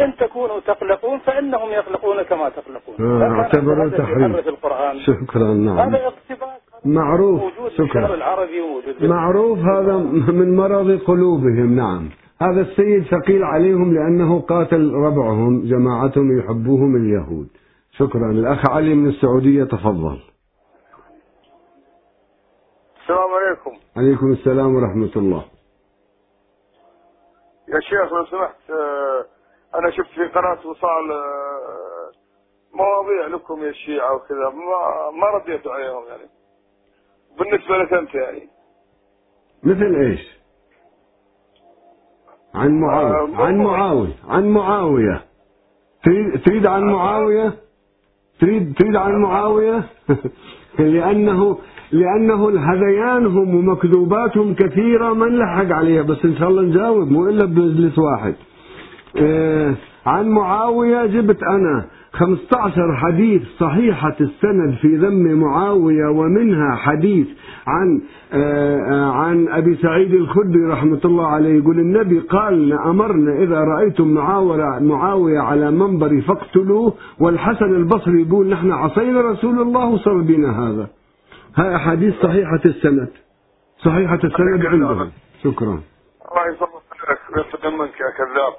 إن 0.00 0.16
تكونوا 0.16 0.60
تقلقون 0.60 1.18
فإنهم 1.18 1.70
يقلقون 1.70 2.22
كما 2.22 2.48
تقلقون. 2.48 3.22
آه، 3.22 3.40
اعتبر 3.40 3.88
تحريف 3.88 4.48
القرآن. 4.48 5.00
شكرا 5.00 5.54
نعم. 5.54 5.78
هذا 5.78 6.06
اقتباس 6.06 6.60
معروف. 6.84 7.40
شكرا. 7.78 8.14
العربي 8.14 8.62
معروف 9.00 9.58
هذا 9.58 9.96
من 10.28 10.56
مرض 10.56 11.00
قلوبهم 11.06 11.76
نعم. 11.76 12.10
هذا 12.42 12.60
السيد 12.60 13.04
ثقيل 13.04 13.44
عليهم 13.44 13.94
لأنه 13.94 14.40
قاتل 14.40 14.92
ربعهم 14.94 15.62
جماعتهم 15.68 16.38
يحبوهم 16.38 16.96
اليهود. 16.96 17.48
شكرا. 17.90 18.30
الأخ 18.30 18.70
علي 18.70 18.94
من 18.94 19.08
السعودية 19.08 19.64
تفضل. 19.64 20.20
السلام 23.02 23.30
عليكم. 23.34 23.72
عليكم 23.96 24.32
السلام 24.32 24.74
ورحمة 24.74 25.10
الله. 25.16 25.44
يا 27.68 27.80
شيخ 27.80 28.12
لو 28.12 28.26
سمحت 28.26 28.70
آه، 28.70 29.26
أنا 29.78 29.90
شفت 29.90 30.10
في 30.14 30.26
قناة 30.26 30.66
وصال 30.66 31.12
آه، 31.12 32.10
مواضيع 32.74 33.26
لكم 33.26 33.62
يا 33.62 33.70
الشيعة 33.70 34.14
وكذا. 34.14 34.50
ما 34.50 35.10
ما 35.10 35.26
رديتوا 35.26 35.72
عليهم 35.72 36.04
يعني. 36.08 36.30
بالنسبة 37.38 37.76
لك 37.76 37.92
أنت 37.92 38.14
يعني. 38.14 38.48
مثل 39.62 39.94
إيش؟ 39.94 40.39
عن 42.54 42.80
معاوية. 42.80 43.12
آه، 43.12 43.42
عن 43.42 43.56
معاوية. 43.56 44.14
عن 44.28 44.48
معاوية. 44.48 45.22
تريد 46.04 46.40
تريد 46.42 46.66
عن 46.66 46.82
معاوية؟ 46.82 47.52
تريد 48.40 48.74
تريد 48.78 48.96
عن 48.96 49.12
معاوية؟ 49.12 49.84
لأنه 50.78 51.58
لأنه 51.92 52.50
هذيانهم 52.72 53.54
ومكذوباتهم 53.54 54.54
كثيرة 54.54 55.12
ما 55.12 55.26
نلحق 55.26 55.76
عليها 55.76 56.02
بس 56.02 56.24
إن 56.24 56.36
شاء 56.36 56.48
الله 56.48 56.62
نجاوب 56.62 57.10
مو 57.10 57.28
إلا 57.28 57.44
بمجلس 57.44 57.98
واحد. 57.98 58.34
آه 59.16 59.74
عن 60.06 60.28
معاوية 60.28 61.06
جبت 61.06 61.42
أنا 61.42 61.86
15 62.12 62.96
حديث 62.96 63.42
صحيحة 63.58 64.16
السند 64.20 64.74
في 64.80 64.96
ذم 64.96 65.40
معاوية 65.40 66.08
ومنها 66.08 66.76
حديث 66.76 67.26
عن 67.66 68.00
آه 68.32 69.10
عن 69.10 69.48
أبي 69.48 69.76
سعيد 69.76 70.14
الخدري 70.14 70.64
رحمة 70.64 71.00
الله 71.04 71.26
عليه 71.26 71.58
يقول 71.58 71.78
النبي 71.80 72.18
قال 72.18 72.72
أمرنا 72.72 73.42
إذا 73.42 73.60
رأيتم 73.60 74.08
معاوية, 74.80 75.38
على 75.38 75.70
منبر 75.70 76.20
فاقتلوه 76.20 76.94
والحسن 77.20 77.74
البصري 77.74 78.22
يقول 78.22 78.48
نحن 78.48 78.72
عصينا 78.72 79.20
رسول 79.20 79.60
الله 79.60 79.88
وصل 79.88 80.22
بنا 80.22 80.68
هذا. 80.68 80.88
هاي 81.56 81.76
أحاديث 81.76 82.14
صحيحة 82.22 82.60
السند. 82.64 83.08
صحيحة 83.84 84.20
السند 84.24 84.66
عندهم. 84.66 85.10
شكرا. 85.44 85.80
الله 86.32 86.44
لك 87.38 87.64
منك 87.64 88.00
يا 88.00 88.10
كذاب. 88.18 88.54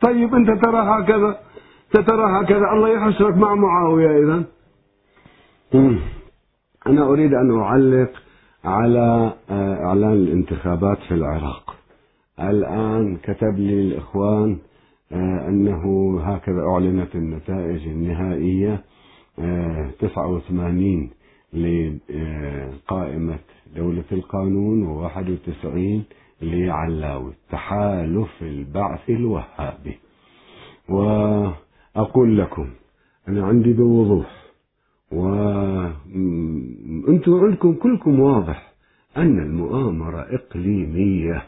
طيب 0.00 0.34
أنت 0.34 0.64
ترى 0.64 0.78
هكذا 0.78 1.38
سترى 1.88 2.24
هكذا. 2.40 2.72
الله 2.72 2.88
يحشرك 2.88 3.36
مع 3.36 3.54
معاوية 3.54 4.24
إذا 4.24 4.42
أنا 6.86 7.02
أريد 7.02 7.34
أن 7.34 7.58
أعلق 7.60 8.10
على 8.64 9.32
آه، 9.50 9.84
إعلان 9.84 10.12
الانتخابات 10.12 10.98
في 11.08 11.14
العراق. 11.14 11.74
الآن 12.40 13.16
كتب 13.16 13.58
لي 13.58 13.80
الإخوان 13.80 14.58
آه، 15.12 15.48
أنه 15.48 16.16
هكذا 16.20 16.60
أعلنت 16.60 17.14
النتائج 17.14 17.88
النهائية 17.88 18.84
89 20.00 21.10
آه، 21.54 21.96
لقائمة 22.78 23.38
دولة 23.76 24.04
القانون 24.12 25.08
و91 25.08 26.02
لعلاوي 26.42 27.32
تحالف 27.50 28.42
البعث 28.42 29.10
الوهابي. 29.10 29.98
و 30.88 31.02
أقول 31.96 32.38
لكم 32.38 32.68
أنا 33.28 33.46
عندي 33.46 33.72
بوضوح 33.72 34.45
وأنتم 35.12 36.04
عندكم 37.34 37.74
كلكم 37.74 38.20
واضح 38.20 38.72
أن 39.16 39.38
المؤامرة 39.38 40.26
إقليمية. 40.30 41.42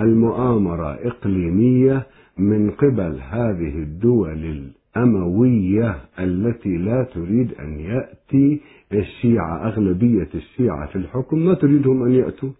المؤامرة 0.00 0.98
إقليمية 1.02 2.06
من 2.38 2.70
قبل 2.70 3.18
هذه 3.30 3.78
الدول 3.78 4.70
الأموية 4.96 5.98
التي 6.18 6.76
لا 6.76 7.02
تريد 7.14 7.54
أن 7.60 7.80
يأتي 7.80 8.60
الشيعة 8.92 9.66
أغلبية 9.66 10.28
الشيعة 10.34 10.86
في 10.86 10.96
الحكم 10.96 11.38
ما 11.38 11.54
تريدهم 11.54 12.02
أن 12.02 12.12
يأتوا. 12.12 12.50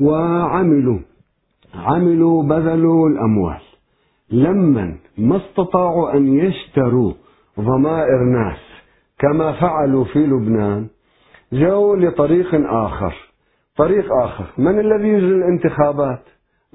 وعملوا 0.00 0.98
عملوا 1.74 2.42
بذلوا 2.42 3.08
الأموال. 3.08 3.60
لما 4.30 4.94
ما 5.18 5.36
استطاعوا 5.36 6.16
أن 6.16 6.34
يشتروا 6.38 7.12
ضمائر 7.60 8.24
ناس 8.24 8.67
كما 9.18 9.52
فعلوا 9.52 10.04
في 10.04 10.18
لبنان 10.18 10.86
جاءوا 11.52 11.96
لطريق 11.96 12.54
آخر. 12.70 13.14
طريق 13.76 14.12
آخر. 14.12 14.44
من 14.58 14.78
الذي 14.80 15.08
يجري 15.08 15.34
الانتخابات؟ 15.34 16.22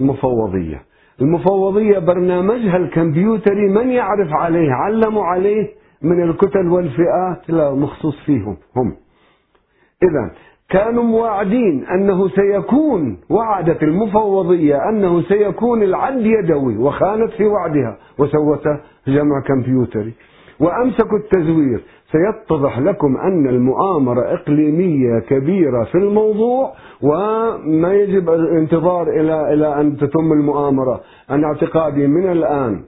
المفوضية. 0.01 0.81
المفوضية 1.21 1.99
برنامجها 1.99 2.77
الكمبيوتري 2.77 3.69
من 3.69 3.89
يعرف 3.89 4.33
عليه 4.33 4.71
علموا 4.71 5.23
عليه 5.23 5.67
من 6.01 6.23
الكتل 6.23 6.67
والفئات 6.67 7.49
لا 7.49 7.71
مخصوص 7.75 8.19
فيهم 8.25 8.57
هم. 8.75 8.95
إذا 10.03 10.31
كانوا 10.69 11.03
مواعدين 11.03 11.85
أنه 11.85 12.29
سيكون 12.29 13.17
وعدت 13.29 13.83
المفوضية 13.83 14.89
أنه 14.89 15.21
سيكون 15.21 15.83
العد 15.83 16.25
يدوي 16.25 16.77
وخانت 16.77 17.31
في 17.31 17.45
وعدها 17.45 17.97
وسوت 18.17 18.63
جمع 19.07 19.41
كمبيوتري. 19.47 20.13
وأمسكوا 20.59 21.17
التزوير. 21.17 21.83
سيتضح 22.11 22.79
لكم 22.79 23.17
أن 23.17 23.47
المؤامرة 23.47 24.33
إقليمية 24.33 25.19
كبيرة 25.29 25.83
في 25.83 25.97
الموضوع 25.97 26.73
وما 27.01 27.93
يجب 27.93 28.29
الانتظار 28.29 29.09
إلى 29.09 29.53
إلى 29.53 29.81
أن 29.81 29.97
تتم 29.97 30.31
المؤامرة. 30.33 31.01
أنا 31.29 31.47
اعتقادي 31.47 32.07
من 32.07 32.31
الآن 32.31 32.81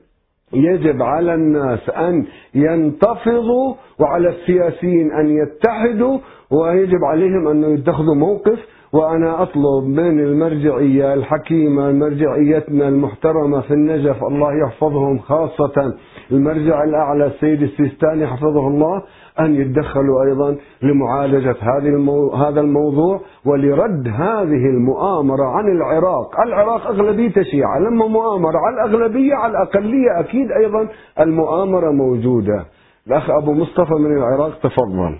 يجب 0.53 1.01
على 1.01 1.34
الناس 1.34 1.89
أن 1.89 2.26
ينتفضوا 2.55 3.76
وعلى 3.99 4.30
السياسيين 4.30 5.11
أن 5.11 5.38
يتحدوا 5.38 6.18
ويجب 6.51 7.03
عليهم 7.03 7.47
أن 7.47 7.63
يتخذوا 7.63 8.16
موقف. 8.16 8.59
وأنا 8.93 9.41
أطلب 9.41 9.84
من 9.88 10.20
المرجعية 10.20 11.13
الحكيمة 11.13 11.91
مرجعيتنا 11.91 12.88
المحترمة 12.88 13.61
في 13.61 13.72
النجف 13.72 14.24
الله 14.24 14.49
يحفظهم 14.68 15.20
خاصة. 15.20 15.93
المرجع 16.32 16.84
الأعلى 16.84 17.26
السيد 17.26 17.61
السيستاني 17.61 18.28
حفظه 18.28 18.67
الله 18.67 19.03
أن 19.39 19.55
يتدخلوا 19.55 20.23
أيضا 20.23 20.57
لمعالجة 20.82 21.55
هذه 21.59 21.88
المو... 21.88 22.34
هذا 22.34 22.61
الموضوع 22.61 23.21
ولرد 23.45 24.07
هذه 24.07 24.65
المؤامرة 24.76 25.45
عن 25.45 25.71
العراق. 25.78 26.39
العراق 26.39 26.88
أغلبية 26.88 27.43
شيعة 27.43 27.80
لما 27.80 28.07
مؤامرة 28.07 28.57
على 28.57 28.76
الأغلبية 28.76 29.34
على 29.36 29.51
الأقلية 29.51 30.19
أكيد 30.19 30.51
أيضا 30.51 30.88
المؤامرة 31.19 31.91
موجودة. 31.91 32.65
الأخ 33.07 33.30
أبو 33.30 33.53
مصطفى 33.53 33.93
من 33.93 34.17
العراق 34.17 34.59
تفضل. 34.59 35.17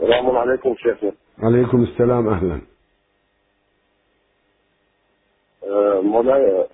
السلام 0.00 0.36
عليكم 0.36 0.74
شيخنا 0.76 1.12
عليكم 1.42 1.82
السلام 1.82 2.28
أهلا. 2.28 2.60
أه 5.68 6.00
مولاي 6.00 6.64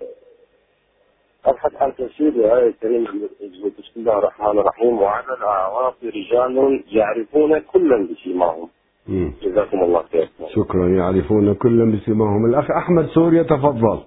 أبحث 1.44 1.74
عن 1.74 1.94
تفسير 1.94 2.28
الآية 2.28 2.68
الكريمة 2.68 3.28
بسم 3.78 4.00
الله 4.00 4.18
الرحمن 4.18 4.58
الرحيم. 4.58 4.98
وعلى 4.98 5.34
الأعراف 5.38 5.94
رجال 6.04 6.84
يعرفون 6.86 7.58
كلا 7.58 8.08
بسيماهم. 8.12 8.68
جزاكم 9.42 9.80
الله 9.84 10.02
خير. 10.02 10.28
شكرا. 10.54 10.88
يعرفون 10.88 11.54
كلا 11.54 11.96
بسيماهم. 11.96 12.46
الأخ 12.46 12.70
أحمد 12.70 13.06
سوريا 13.06 13.42
تفضل. 13.42 14.04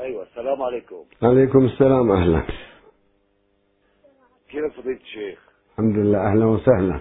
أيوة 0.00 0.22
السلام 0.22 0.62
عليكم. 0.62 1.04
عليكم 1.22 1.64
السلام. 1.64 2.10
أهلا. 2.12 2.42
كيف 4.50 4.80
فضيلة 4.80 5.00
الشيخ؟ 5.00 5.38
الحمد 5.72 5.96
لله. 5.96 6.18
أهلا 6.18 6.46
وسهلا. 6.46 7.00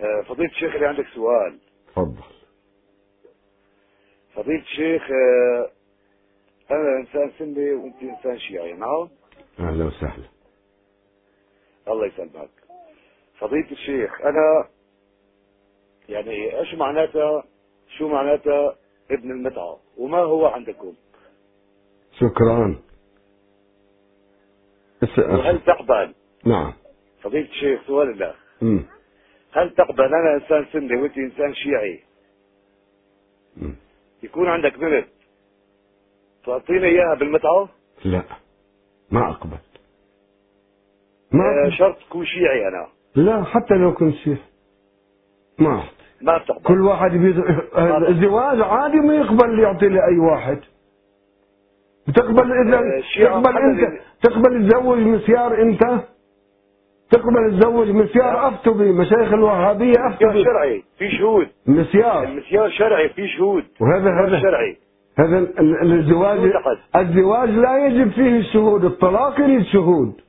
آه، 0.00 0.22
فضيلة 0.28 0.50
الشيخ 0.50 0.74
اللي 0.74 0.86
عندك 0.86 1.06
سؤال. 1.14 1.58
تفضل. 1.92 2.22
فضيلة 4.34 4.62
الشيخ 4.62 5.02
أنا 6.72 7.00
إنسان 7.00 7.30
سني 7.38 7.70
وأنت 7.72 8.02
إنسان 8.02 8.38
شيعي 8.38 8.72
نعم؟ 8.72 9.08
أهلا 9.60 9.84
وسهلا. 9.84 10.24
الله 11.88 12.06
يسلمك. 12.06 12.50
فضيلة 13.38 13.70
الشيخ 13.70 14.20
أنا 14.20 14.68
يعني 16.08 16.58
إيش 16.58 16.74
معناتها؟ 16.74 17.44
شو 17.98 18.08
معناتها؟ 18.08 18.76
ابن 19.10 19.30
المتعة. 19.30 19.78
وما 19.98 20.18
هو 20.18 20.46
عندكم؟ 20.46 20.94
شكرا 22.20 22.82
وهل 25.18 25.64
تقبل؟ 25.64 26.14
نعم. 26.44 26.72
فضيلة 27.22 27.48
الشيخ 27.48 27.86
سؤال 27.86 28.10
الله. 28.10 28.34
هل 29.52 29.74
تقبل 29.74 30.04
أنا 30.04 30.34
إنسان 30.34 30.66
سني 30.72 30.96
وأنت 31.02 31.18
إنسان 31.18 31.54
شيعي؟ 31.54 32.00
يكون 34.22 34.48
عندك 34.48 34.78
بنت. 34.78 35.06
تعطيني 36.46 36.86
إياها 36.86 37.14
بالمتعة؟ 37.14 37.68
لا. 38.04 38.22
ما 39.10 39.30
أقبل. 39.30 39.58
ما 41.32 41.44
آه 41.66 41.70
شرط 41.70 41.96
تكون 41.98 42.24
شيعي 42.24 42.68
أنا. 42.68 42.86
لا 43.14 43.44
حتى 43.44 43.74
لو 43.74 43.94
كنت 43.94 44.14
شيعي. 44.14 44.38
ما 45.58 45.82
ما 46.22 46.38
بتقبل 46.38 46.62
كل 46.62 46.80
واحد 46.80 47.10
بيز... 47.10 47.38
الزواج 48.08 48.60
عادي 48.60 48.96
ما 48.96 49.14
يقبل 49.14 49.58
يعطي 49.58 49.88
لأي 49.88 50.18
واحد. 50.18 50.58
تقبل 52.14 52.52
إذا 52.52 52.78
آه 52.78 53.24
تقبل 53.24 53.58
انت 53.58 54.00
تقبل 54.22 54.68
تزوج 54.68 54.98
مسيار 54.98 55.62
أنت؟ 55.62 55.82
تقبل 57.10 57.60
تزوج 57.60 57.88
مسيار 57.90 58.48
افتوا 58.48 58.74
به 58.74 58.92
مشايخ 58.92 59.32
الوهابية 59.32 60.06
افتوا 60.08 60.32
به 60.32 60.44
شرعي 60.44 60.82
في 60.98 61.10
شهود. 61.10 61.48
مسيار 61.66 62.22
المسيار 62.24 62.70
شرعي 62.70 63.08
في 63.08 63.28
شهود. 63.28 63.64
وهذا 63.80 64.10
هذا 64.10 64.40
شرعي. 64.40 64.76
هذا 65.18 65.48
الزواج 65.82 66.38
الزواج 66.96 67.50
لا 67.50 67.86
يجب 67.86 68.10
فيه 68.10 68.38
الشهود 68.38 68.84
الطلاق 68.84 69.40
يريد 69.40 69.62
شهود. 69.62 70.20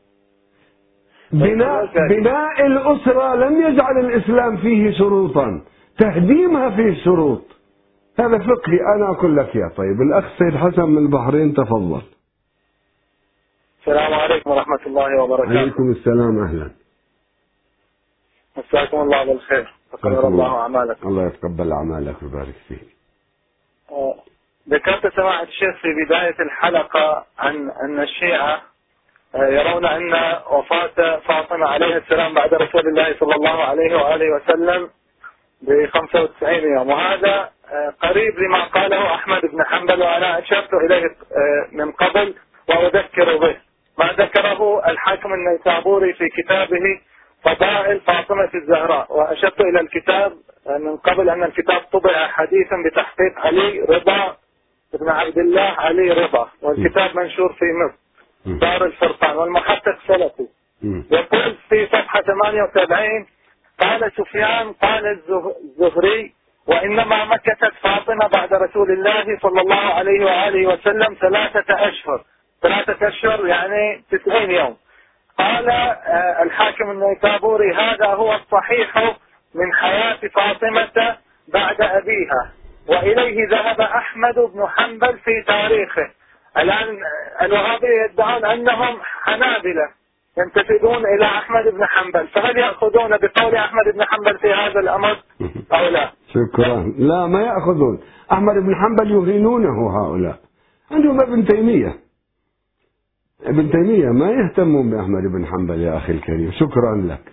بناء 1.31 1.85
بناء 2.09 2.65
الأسرة 2.65 3.35
لم 3.35 3.61
يجعل 3.61 3.99
الإسلام 3.99 4.57
فيه 4.57 4.91
شروطا. 4.91 5.61
تهديمها 5.97 6.69
فيه 6.69 7.03
شروط 7.03 7.41
هذا 8.19 8.37
فقهي 8.37 8.79
أنا 8.95 9.11
أقول 9.11 9.37
لك 9.37 9.55
يا 9.55 9.71
طيب. 9.77 10.01
الأخ 10.01 10.25
سيد 10.39 10.55
حسن 10.55 10.89
من 10.89 10.97
البحرين 10.97 11.53
تفضل. 11.53 12.01
السلام 13.79 14.13
عليكم 14.13 14.51
ورحمة 14.51 14.79
الله 14.85 15.23
وبركاته. 15.23 15.59
عليكم 15.59 15.91
السلام 15.91 16.43
أهلا. 16.43 16.71
مساكم 18.57 19.01
الله 19.01 19.25
بالخير. 19.25 19.73
تقبل 19.91 20.25
الله. 20.27 20.57
أعمالكم. 20.57 21.09
الله 21.09 21.25
يتقبل 21.25 21.71
أعمالك 21.71 22.15
ويبارك 22.23 22.55
فيك. 22.67 22.87
آه، 23.91 24.15
ذكرت 24.69 25.15
سماحة 25.15 25.43
الشيخ 25.43 25.75
في 25.81 25.87
بداية 26.05 26.35
الحلقة 26.39 27.25
عن 27.39 27.71
أن 27.83 27.99
الشيعة 27.99 28.61
آه، 29.35 29.47
يرون 29.47 29.85
أن 29.85 30.13
وفاة 30.51 31.19
فاطمة 31.19 31.67
عليه 31.67 31.97
السلام 31.97 32.33
بعد 32.33 32.53
رسول 32.53 32.87
الله 32.87 33.15
صلى 33.19 33.35
الله 33.35 33.63
عليه 33.63 33.95
وآله 33.95 34.35
وسلم 34.35 34.89
ب 35.61 35.85
95 35.85 36.53
يوم. 36.77 36.89
وهذا 36.89 37.49
آه، 37.71 37.93
قريب 38.01 38.39
لما 38.39 38.63
قاله 38.63 39.15
أحمد 39.15 39.41
بن 39.41 39.63
حنبل 39.65 40.01
وأنا 40.03 40.39
أشرت 40.39 40.73
إليه 40.73 41.15
من 41.71 41.91
قبل 41.91 42.35
وأذكر 42.69 43.37
به. 43.37 43.57
ما 43.99 44.05
ذكره 44.17 44.85
الحاكم 44.89 45.33
النيسابوري 45.33 46.13
في 46.13 46.29
كتابه 46.29 47.01
فضائل 47.43 47.99
فاطمة 47.99 48.49
الزهراء. 48.55 49.13
وأشرت 49.17 49.61
إلى 49.61 49.79
الكتاب 49.79 50.33
من 50.79 50.97
قبل 50.97 51.29
أن 51.29 51.43
الكتاب 51.43 51.81
طبع 51.93 52.27
حديثا 52.27 52.75
بتحقيق 52.85 53.39
علي 53.39 53.79
رضا 53.89 54.37
ابن 54.93 55.09
عبد 55.09 55.37
الله 55.37 55.61
علي 55.61 56.11
رضا 56.11 56.49
والكتاب 56.61 57.17
منشور 57.17 57.53
في 57.53 57.65
مصر. 57.65 57.95
دار 58.59 58.85
الفرقان 58.85 59.37
والمحقق 59.37 59.97
سلفي. 60.07 60.47
يقول 61.11 61.55
في 61.69 61.85
صفحة 61.87 62.21
78 62.21 63.27
قال 63.79 64.11
سفيان 64.17 64.73
قال 64.73 65.05
الزهري 65.07 66.33
وإنما 66.67 67.25
مكثت 67.25 67.73
فاطمة 67.81 68.27
بعد 68.27 68.53
رسول 68.53 68.91
الله 68.91 69.39
صلى 69.41 69.61
الله 69.61 69.75
عليه 69.93 70.25
وآله 70.25 70.67
وسلم 70.67 71.17
ثلاثة 71.21 71.87
أشهر. 71.89 72.23
ثلاثة 72.61 73.07
أشهر 73.07 73.47
يعني 73.47 74.03
90 74.11 74.51
يوم. 74.51 74.77
قال 75.39 75.69
آه، 75.69 76.43
الحاكم 76.43 76.91
النيسابوري 76.91 77.73
هذا 77.73 78.07
هو 78.07 78.33
الصحيح 78.35 78.97
من 79.55 79.73
حياة 79.73 80.17
فاطمة 80.35 81.17
بعد 81.47 81.81
أبيها. 81.81 82.51
وإليه 82.87 83.47
ذهب 83.49 83.81
أحمد 83.81 84.35
بن 84.35 84.67
حنبل 84.67 85.17
في 85.17 85.43
تاريخه. 85.47 86.11
الآن 86.57 86.97
الوهابية 87.41 88.03
يدعون 88.09 88.45
أنهم 88.45 88.97
حنابلة 89.01 89.89
ينتسبون 90.37 91.05
إلى 91.05 91.25
أحمد 91.25 91.73
بن 91.73 91.85
حنبل. 91.85 92.27
فهل 92.27 92.57
يأخذون 92.57 93.17
بقول 93.17 93.55
أحمد 93.55 93.93
بن 93.93 94.03
حنبل 94.03 94.37
في 94.37 94.53
هذا 94.53 94.79
الأمر 94.79 95.17
أو 95.73 95.87
لا؟ 95.89 96.11
شكرا. 96.33 96.93
لا 96.97 97.27
ما 97.27 97.41
يأخذون. 97.41 97.99
أحمد 98.31 98.55
بن 98.55 98.75
حنبل 98.75 99.11
يهينونه 99.11 99.97
هؤلاء. 99.97 100.39
عندهم 100.91 101.21
ابن 101.21 101.45
تيمية. 101.45 101.99
ابن 103.43 103.71
تيمية 103.71 104.09
ما 104.09 104.31
يهتمون 104.31 104.89
بأحمد 104.89 105.23
بن 105.23 105.45
حنبل 105.45 105.81
يا 105.81 105.97
أخي 105.97 106.11
الكريم. 106.13 106.51
شكرا 106.51 106.95
لك. 106.95 107.31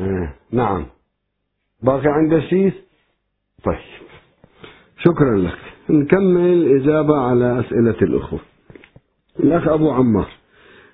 آه 0.00 0.34
نعم. 0.52 0.86
باقي 1.82 2.08
عند 2.08 2.38
شيء 2.38 2.72
طيب. 3.64 4.03
شكرا 5.04 5.36
لك. 5.36 5.58
نكمل 5.90 6.80
إجابة 6.80 7.16
على 7.16 7.60
أسئلة 7.60 7.96
الأخوة. 8.02 8.40
الأخ 9.40 9.68
أبو 9.68 9.90
عمار 9.90 10.28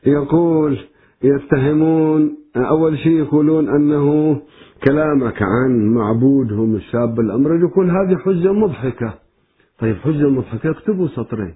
يقول 0.06 0.78
يتهمون 1.22 2.36
أول 2.56 2.98
شيء 2.98 3.12
يقولون 3.12 3.68
أنه 3.68 4.40
كلامك 4.84 5.42
عن 5.42 5.94
معبودهم 5.94 6.76
الشاب 6.76 7.20
الأمرد 7.20 7.60
يقول 7.60 7.90
هذه 7.90 8.16
حجة 8.16 8.52
مضحكة. 8.52 9.14
طيب 9.78 9.96
حجة 9.96 10.28
مضحكة 10.28 10.70
اكتبوا 10.70 11.08
سطرين. 11.08 11.54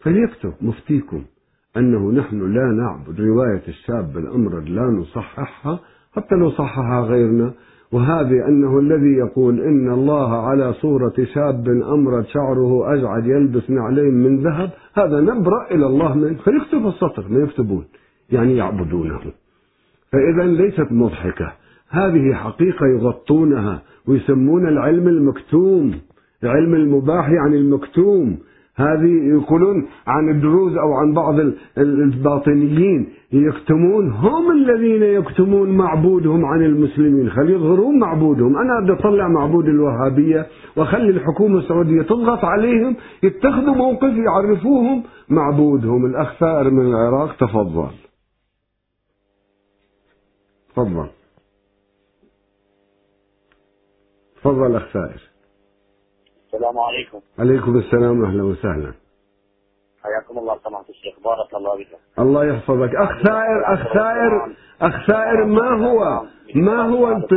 فليكتب 0.00 0.52
مفتيكم 0.60 1.24
أنه 1.76 2.10
نحن 2.12 2.54
لا 2.54 2.72
نعبد 2.72 3.20
رواية 3.20 3.62
الشاب 3.68 4.18
الأمرد 4.18 4.68
لا 4.68 4.82
نصححها 4.82 5.80
حتى 6.12 6.34
لو 6.34 6.50
صححها 6.50 7.00
غيرنا. 7.00 7.54
وهذه 7.96 8.48
أنه 8.48 8.78
الذي 8.78 9.12
يقول 9.12 9.60
إن 9.60 9.92
الله 9.92 10.46
على 10.48 10.72
صورة 10.72 11.14
شاب 11.34 11.68
أمرد 11.68 12.26
شعره 12.26 12.94
أجعد 12.94 13.26
يلبس 13.26 13.70
نعلين 13.70 14.14
من 14.14 14.42
ذهب 14.42 14.70
هذا 14.94 15.20
نبرأ 15.20 15.70
إلى 15.70 15.86
الله 15.86 16.14
من 16.14 16.34
فيكتب 16.34 16.86
السطر 16.86 17.24
ما 17.28 17.38
يكتبون 17.38 17.84
يعني 18.30 18.56
يعبدونه. 18.56 19.20
فإذا 20.12 20.44
ليست 20.44 20.92
مضحكة 20.92 21.52
هذه 21.88 22.34
حقيقة 22.34 22.86
يغطونها 22.86 23.82
ويسمون 24.08 24.68
العلم 24.68 25.08
المكتوم 25.08 25.94
علم 26.44 26.74
المباح 26.74 27.28
يعني 27.28 27.56
المكتوم 27.56 28.38
هذه 28.76 29.28
يقولون 29.28 29.88
عن 30.06 30.28
الدروز 30.28 30.76
أو 30.76 30.92
عن 30.92 31.14
بعض 31.14 31.34
الباطنيين 31.78 33.08
يكتمون 33.32 34.10
هم 34.10 34.50
الذين 34.50 35.02
يكتمون 35.02 35.76
معبودهم 35.76 36.44
عن 36.44 36.62
المسلمين. 36.62 37.30
خلي 37.30 37.52
يظهرون 37.52 37.98
معبودهم. 37.98 38.56
أنا 38.56 38.80
بدي 38.80 38.92
أطلع 38.92 39.28
معبود 39.28 39.64
الوهابية 39.64 40.46
وأخلي 40.76 41.10
الحكومة 41.10 41.58
السعودية 41.58 42.02
تضغط 42.02 42.44
عليهم 42.44 42.96
يتخذوا 43.22 43.74
موقف 43.74 44.12
يعرفوهم 44.26 45.02
معبودهم. 45.28 46.06
الأخ 46.06 46.38
ثائر 46.38 46.70
من 46.70 46.86
العراق 46.86 47.36
تفضل. 47.36 47.90
تفضل. 50.70 51.08
تفضل 54.36 54.76
أخ 54.76 54.92
ثائر 54.92 55.25
السلام 56.56 56.78
عليكم. 56.78 57.20
عليكم 57.38 57.76
السلام 57.78 58.24
أهلا 58.24 58.42
وسهلا. 58.42 58.92
حياكم 60.02 60.38
الله 60.38 60.58
سماحة 60.64 60.84
الشيخ. 60.88 61.14
بارك 61.24 61.54
الله 61.54 61.78
بك 61.78 61.98
الله 62.18 62.44
يحفظك. 62.44 62.94
أخ 62.94 63.22
ثائر 63.22 63.74
أخ 63.74 63.92
ثائر 63.94 64.56
أخ 64.80 65.06
ثائر 65.06 65.44
ما 65.44 65.86
هو؟ 65.86 66.26
ما 66.54 66.82
هو 66.82 67.12
انت 67.12 67.30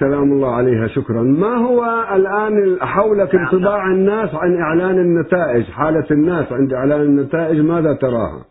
سلام 0.00 0.32
الله 0.32 0.54
عليها 0.54 0.86
شكرا. 0.86 1.22
ما 1.22 1.56
هو 1.56 1.84
الآن 2.14 2.78
حولك 2.80 3.34
انطباع 3.34 3.86
الناس 3.86 4.34
عن 4.34 4.60
إعلان 4.60 4.98
النتائج؟ 4.98 5.64
حالة 5.64 6.06
الناس 6.10 6.52
عند 6.52 6.72
إعلان 6.72 7.00
النتائج 7.00 7.60
ماذا 7.60 7.94
تراها؟ 7.94 8.44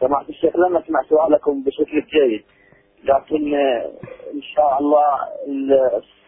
سمعت 0.00 0.28
الشيخ 0.28 0.56
لم 0.56 0.76
أسمع 0.76 1.02
سؤالكم 1.08 1.64
بشكل 1.64 2.00
جيد. 2.00 2.44
لكن 3.04 3.54
إن 4.34 4.42
شاء 4.42 4.78
الله 4.80 5.18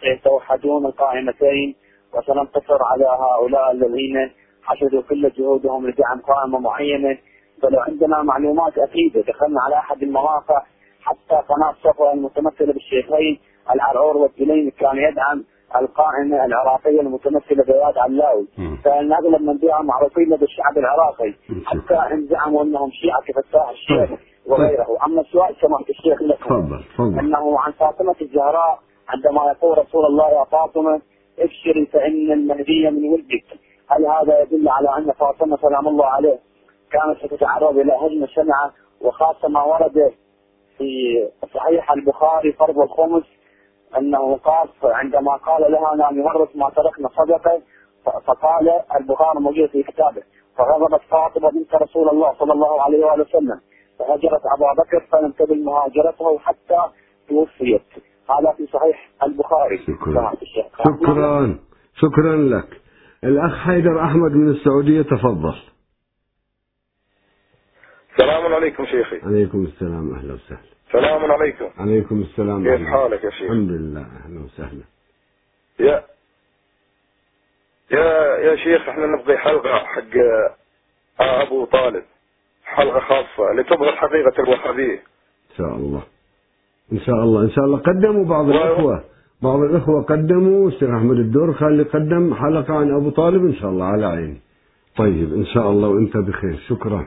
سيتوحدون 0.01 0.87
القائمتين 0.87 1.75
وسننتصر 2.15 2.79
على 2.93 3.05
هؤلاء 3.05 3.71
الذين 3.71 4.31
حشدوا 4.63 5.03
كل 5.03 5.31
جهودهم 5.31 5.87
لدعم 5.87 6.21
قائمة 6.21 6.59
معينة. 6.59 7.19
فلو 7.63 7.81
عندنا 7.81 8.23
معلومات 8.23 8.79
أكيدة 8.79 9.21
دخلنا 9.21 9.61
على 9.67 9.77
أحد 9.77 10.03
المواقع 10.03 10.63
حتى 11.03 11.35
قناة 11.49 11.75
صفوة 11.85 12.13
المتمثلة 12.13 12.73
بالشيخين 12.73 13.39
العرعور 13.75 14.17
والدليم 14.17 14.71
كان 14.71 14.97
يدعم 14.97 15.45
القائمة 15.77 16.45
العراقية 16.45 17.01
المتمثلة 17.01 17.65
بياد 17.65 17.99
علاوي. 17.99 18.47
فإن 18.85 19.13
أغلب 19.13 19.43
من 19.43 19.59
بها 19.59 19.83
معروفين 19.83 20.35
لدى 20.35 20.45
الشعب 20.45 20.79
العراقي 20.79 21.35
حتى 21.65 22.15
إن 22.15 22.27
زعموا 22.27 22.63
أنهم 22.63 22.91
شيعة 22.91 23.21
كفتاح 23.23 23.69
الشيخ. 23.69 24.11
وغيره. 24.47 24.97
أما 25.07 25.21
السؤال 25.21 25.57
سمعت 25.61 25.91
الشيخ 25.91 26.23
لكم 26.23 26.55
أنه 27.21 27.61
عن 27.61 27.73
فاطمة 27.73 28.15
الزهراء 28.23 28.79
عندما 29.09 29.53
يقول 29.53 29.79
رسول 29.79 30.07
الله 30.07 30.31
يا 30.31 30.45
فاطمة 30.45 31.01
ابشري 31.39 31.87
فإن 31.87 32.33
المهدي 32.33 32.91
من 32.91 33.09
ولدك. 33.13 33.45
هل 33.91 34.07
هذا 34.07 34.43
يدل 34.43 34.69
على 34.69 34.89
أن 34.99 35.13
فاطمة 35.13 35.57
سلام 35.57 35.89
الله 35.89 36.07
عليه 36.07 36.39
كانت 36.93 37.19
ستتعرض 37.27 37.79
إلى 37.79 37.93
هجمة 37.93 38.27
شنعة 38.27 38.73
وخاصة 39.01 39.49
ما 39.49 39.63
ورد 39.63 40.13
في 40.79 40.89
صحيح 41.55 41.93
البخاري 41.93 42.53
فرض 42.53 42.79
الخمس 42.79 43.25
أنه 43.99 44.37
قال 44.37 44.69
عندما 44.85 45.37
قال 45.37 45.73
لها 45.73 45.93
أنا 45.95 46.11
نورث 46.13 46.57
ما 46.57 46.71
تركنا 46.71 47.09
صدقة 47.09 47.61
فقال 48.27 48.81
البخاري 49.01 49.41
موجود 49.41 49.69
في 49.69 49.83
كتابه 49.83 50.23
فغضبت 50.57 51.01
فاطمة 51.11 51.51
بنت 51.51 51.75
رسول 51.75 52.09
الله 52.09 52.35
صلى 52.39 52.53
الله 52.53 52.83
عليه 52.83 53.07
وآله 53.07 53.23
وسلم. 53.25 53.61
فهجرت 53.99 54.43
أبا 54.57 54.83
بكر 54.83 55.07
فلم 55.13 55.33
تبل 55.33 55.65
مهاجرته 55.65 56.39
حتى 56.39 56.93
توفيت 57.29 57.83
هذا 58.31 58.53
في 58.57 58.67
صحيح 58.67 59.11
البخاري. 59.23 59.79
شكرا. 59.79 60.33
شكرا. 60.85 61.59
شكرا 61.95 62.37
لك. 62.37 62.81
الأخ 63.25 63.59
حيدر 63.59 64.05
أحمد 64.05 64.33
من 64.33 64.49
السعودية 64.51 65.03
تفضل. 65.03 65.55
عليكم 68.63 68.87
شيخي. 68.87 69.21
عليكم 69.23 69.65
السلام. 69.65 70.15
أهلا 70.15 70.35
وسهلا. 70.35 70.73
سلام 70.93 71.31
عليكم. 71.31 71.71
عليكم 71.79 72.21
السلام. 72.21 72.65
كيف 72.65 72.87
حالك 72.87 73.25
يا 73.25 73.31
شيخ؟ 73.31 73.43
الحمد 73.43 73.71
لله. 73.71 74.01
أهلا 74.01 74.45
وسهلا. 74.45 74.85
يا 75.81 76.05
يا 77.91 78.37
يا 78.37 78.57
شيخ 78.57 78.89
إحنا 78.89 79.07
نبغي 79.07 79.39
حلقة 79.39 79.79
حق 79.79 80.15
أبو 81.21 81.65
طالب. 81.65 82.05
حلقة 82.65 83.01
خاصة 83.01 83.53
لتظهر 83.59 83.93
حقيقة 83.93 84.43
الوهابية. 84.43 84.99
إن 85.51 85.57
شاء 85.57 85.77
الله. 85.77 86.03
إن 86.93 87.01
شاء 87.01 87.23
الله 87.25 87.43
إن 87.43 87.51
شاء 87.51 87.65
الله. 87.65 87.79
قدموا 87.79 88.25
بعض 88.25 88.49
الإخوة. 88.49 89.05
بعض 89.43 89.61
الإخوة 89.61 90.03
قدموا. 90.03 90.69
الشيخ 90.69 90.91
أحمد 90.91 91.17
الدور 91.17 91.53
خالي 91.53 91.83
قدم 91.83 92.35
حلقة 92.35 92.75
عن 92.75 92.91
أبو 92.91 93.11
طالب. 93.11 93.45
إن 93.45 93.55
شاء 93.55 93.71
الله 93.71 93.85
على 93.85 94.07
عيني. 94.07 94.41
طيب 94.97 95.35
إن 95.35 95.45
شاء 95.45 95.71
الله 95.71 95.89
وأنت 95.89 96.17
بخير. 96.17 96.57
شكرا. 96.69 97.07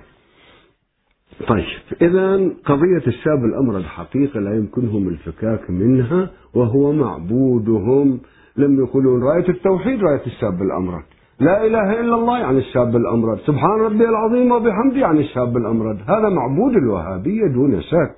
طيب 1.48 1.66
إذا 2.02 2.36
قضية 2.66 3.08
الشاب 3.08 3.46
الأمرد 3.46 3.84
حقيقة 3.84 4.40
لا 4.40 4.56
يمكنهم 4.56 5.08
الفكاك 5.08 5.70
منها 5.70 6.30
وهو 6.54 6.92
معبودهم. 6.92 8.20
لم 8.58 8.80
يقولون 8.80 9.24
رأية 9.24 9.50
التوحيد 9.50 10.04
رأية 10.04 10.26
الشاب 10.26 10.62
الأمرد 10.62 11.04
لا 11.40 11.66
إله 11.66 12.00
إلا 12.00 12.16
الله 12.16 12.40
يعني 12.40 12.58
الشاب 12.58 12.96
الأمرد. 12.96 13.40
سبحان 13.40 13.80
ربي 13.80 14.10
العظيم 14.10 14.52
وبحمده 14.52 14.98
يعني 14.98 15.20
الشاب 15.20 15.58
الأمرد. 15.58 15.98
هذا 16.08 16.30
معبود 16.30 16.76
الوهابية 16.76 17.48
دون 17.48 17.82
شك. 17.82 18.16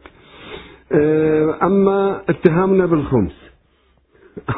آه، 0.91 1.55
أما 1.63 2.21
اتهامنا 2.29 2.85
بالخمس. 2.85 3.51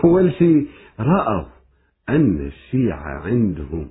أول 0.03 0.33
شيء 0.33 0.67
رأوا 0.99 1.45
أن 2.09 2.47
الشيعة 2.47 3.21
عندهم 3.25 3.87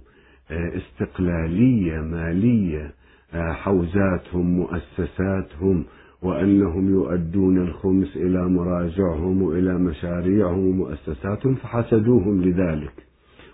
آه، 0.50 0.72
استقلالية 0.76 2.00
مالية 2.00 2.92
آه، 3.34 3.52
حوزاتهم 3.52 4.46
مؤسساتهم 4.58 5.84
وأنهم 6.22 6.90
يؤدون 6.90 7.58
الخمس 7.58 8.16
إلى 8.16 8.48
مراجعهم 8.48 9.42
وإلى 9.42 9.78
مشاريعهم 9.78 10.68
ومؤسساتهم 10.68 11.54
فحسدوهم 11.54 12.42
لذلك. 12.42 13.07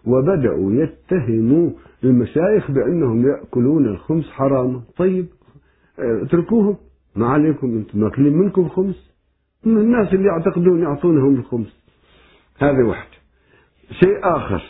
وبدأوا 0.06 0.72
يتهموا 0.72 1.70
المشايخ 2.04 2.70
بأنهم 2.70 3.26
يأكلون 3.26 3.86
الخمس 3.86 4.30
حراما 4.30 4.80
طيب 4.96 5.26
آه، 5.98 6.22
اتركوهم. 6.22 6.76
ما 7.16 7.26
عليكم 7.26 7.66
أنتم 7.66 8.00
ماكلين 8.00 8.32
منكم 8.32 8.68
خمس؟ 8.68 9.10
الناس 9.66 10.14
اللي 10.14 10.26
يعتقدون 10.28 10.82
يعطونهم 10.82 11.34
الخمس. 11.34 11.80
هذه 12.58 12.82
واحدة. 12.82 13.16
شيء 14.00 14.18
آخر 14.22 14.62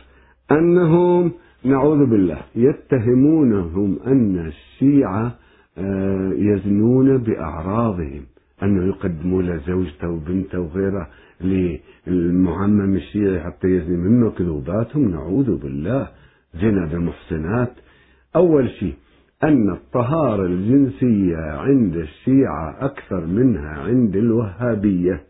أنهم 0.50 1.32
نعوذ 1.64 2.06
بالله 2.06 2.38
يتهمونهم 2.56 3.98
أن 4.06 4.46
الشيعة 4.46 5.34
آه، 5.78 6.32
يزنون 6.36 7.18
بأعراضهم 7.18 8.22
أنه 8.62 8.86
يقدموا 8.88 9.42
له 9.42 9.56
زوجته 9.66 10.08
وبنته 10.08 10.60
وغيره 10.60 11.08
للمعمم 11.44 12.94
الشيعي 12.94 13.40
حتى 13.40 13.68
يزني 13.68 13.96
من 13.96 14.20
مكذوباتهم 14.20 15.10
نعوذ 15.10 15.56
بالله. 15.56 16.08
زنا 16.54 16.86
بالمحسنات 16.86 17.72
أول 18.36 18.70
شيء 18.70 18.94
أن 19.44 19.70
الطهارة 19.70 20.46
الجنسية 20.46 21.36
عند 21.36 21.96
الشيعة 21.96 22.76
أكثر 22.80 23.26
منها 23.26 23.68
عند 23.68 24.16
الوهابية. 24.16 25.20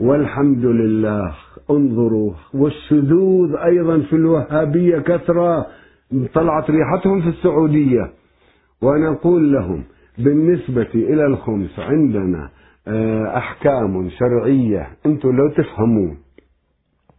والحمد 0.00 0.64
لله 0.64 1.34
انظروا 1.70 2.32
والشذوذ 2.54 3.56
أيضا 3.56 3.98
في 3.98 4.16
الوهابية 4.16 4.98
كثرة 4.98 5.66
طلعت 6.34 6.70
ريحتهم 6.70 7.20
في 7.20 7.28
السعودية. 7.28 8.12
ونقول 8.82 9.52
لهم 9.52 9.84
بالنسبة 10.18 10.90
إلى 10.94 11.26
الخمس 11.26 11.78
عندنا 11.78 12.50
أحكام 12.88 14.08
شرعية. 14.08 14.88
أنتم 15.06 15.36
لو 15.36 15.48
تفهمون 15.48 16.16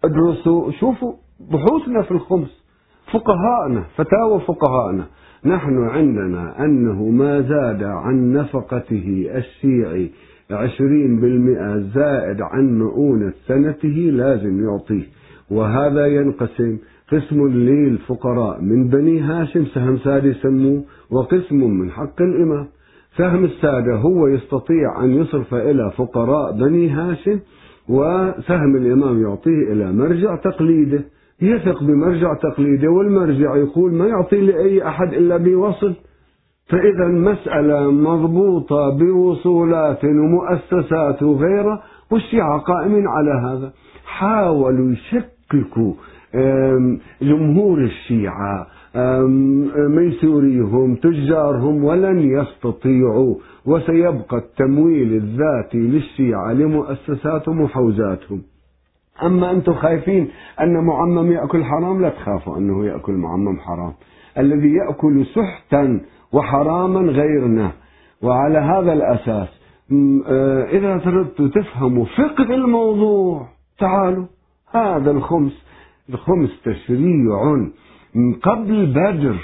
ادرسوا 0.03 0.71
شوفوا 0.71 1.13
بحوثنا 1.39 2.01
في 2.01 2.11
الخمس 2.11 2.65
فقهاءنا 3.11 3.83
فتاوى 3.95 4.39
فقهاءنا. 4.39 5.05
نحن 5.45 5.87
عندنا 5.87 6.65
أنه 6.65 7.05
ما 7.09 7.41
زاد 7.41 7.83
عن 7.83 8.33
نفقته 8.33 9.29
الشيعي 9.35 10.11
عشرين 10.51 11.21
بالمئة 11.21 11.77
زائد 11.77 12.41
عن 12.41 12.79
مؤونة 12.79 13.33
سنته 13.47 13.87
لازم 14.11 14.63
يعطيه. 14.63 15.03
وهذا 15.51 16.07
ينقسم 16.07 16.77
قسم 17.11 17.47
للفقراء 17.47 18.61
من 18.61 18.87
بني 18.87 19.19
هاشم 19.19 19.65
سهم 19.65 19.97
سادة 19.97 20.29
يسموه 20.29 20.83
وقسم 21.11 21.55
من 21.55 21.91
حق 21.91 22.21
الإمام. 22.21 22.67
سهم 23.17 23.45
السادة 23.45 23.95
هو 23.95 24.27
يستطيع 24.27 25.03
أن 25.03 25.11
يصرف 25.11 25.53
إلى 25.53 25.91
فقراء 25.97 26.51
بني 26.51 26.89
هاشم 26.89 27.39
وسهم 27.89 28.75
الإمام 28.75 29.21
يعطيه 29.21 29.73
إلى 29.73 29.91
مرجع 29.91 30.35
تقليده. 30.35 31.03
يثق 31.41 31.83
بمرجع 31.83 32.33
تقليده 32.33 32.89
والمرجع 32.91 33.55
يقول 33.55 33.93
ما 33.93 34.07
يعطي 34.07 34.41
لأي 34.41 34.87
أحد 34.87 35.13
إلا 35.13 35.37
بوصل. 35.37 35.93
فإذا 36.67 37.05
المسألة 37.05 37.91
مضبوطة 37.91 38.97
بوصولات 38.97 40.05
ومؤسسات 40.05 41.23
وغيرها 41.23 41.83
والشيعة 42.11 42.59
قائمين 42.59 43.07
على 43.07 43.31
هذا. 43.31 43.73
حاولوا 44.05 44.91
يشككوا 44.91 45.93
جمهور 47.21 47.83
الشيعة 47.83 48.67
ميسوريهم 49.89 50.95
تجارهم 50.95 51.83
ولن 51.83 52.19
يستطيعوا 52.19 53.35
وسيبقى 53.65 54.37
التمويل 54.37 55.13
الذاتي 55.13 55.77
للشيعة 55.77 56.53
لمؤسساتهم 56.53 57.61
وحوزاتهم 57.61 58.41
أما 59.23 59.51
أنتم 59.51 59.73
خايفين 59.73 60.27
أن 60.61 60.85
معمم 60.85 61.31
يأكل 61.31 61.63
حرام؟ 61.63 62.01
لا 62.01 62.09
تخافوا 62.09 62.57
أنه 62.57 62.85
يأكل 62.85 63.13
معمم 63.13 63.59
حرام. 63.59 63.93
الذي 64.37 64.73
يأكل 64.73 65.25
سحتا 65.25 66.01
وحراما 66.33 67.11
غيرنا. 67.11 67.71
وعلى 68.21 68.57
هذا 68.57 68.93
الأساس 68.93 69.61
آه، 70.27 70.63
إذا 70.63 70.97
تردتوا 70.97 71.47
تفهموا 71.47 72.05
فقه 72.05 72.53
الموضوع 72.55 73.47
تعالوا 73.79 74.25
هذا 74.71 75.11
الخمس 75.11 75.65
الخمس 76.09 76.49
تشريع 76.65 77.67
قبل 78.43 78.85
بدر. 78.85 79.35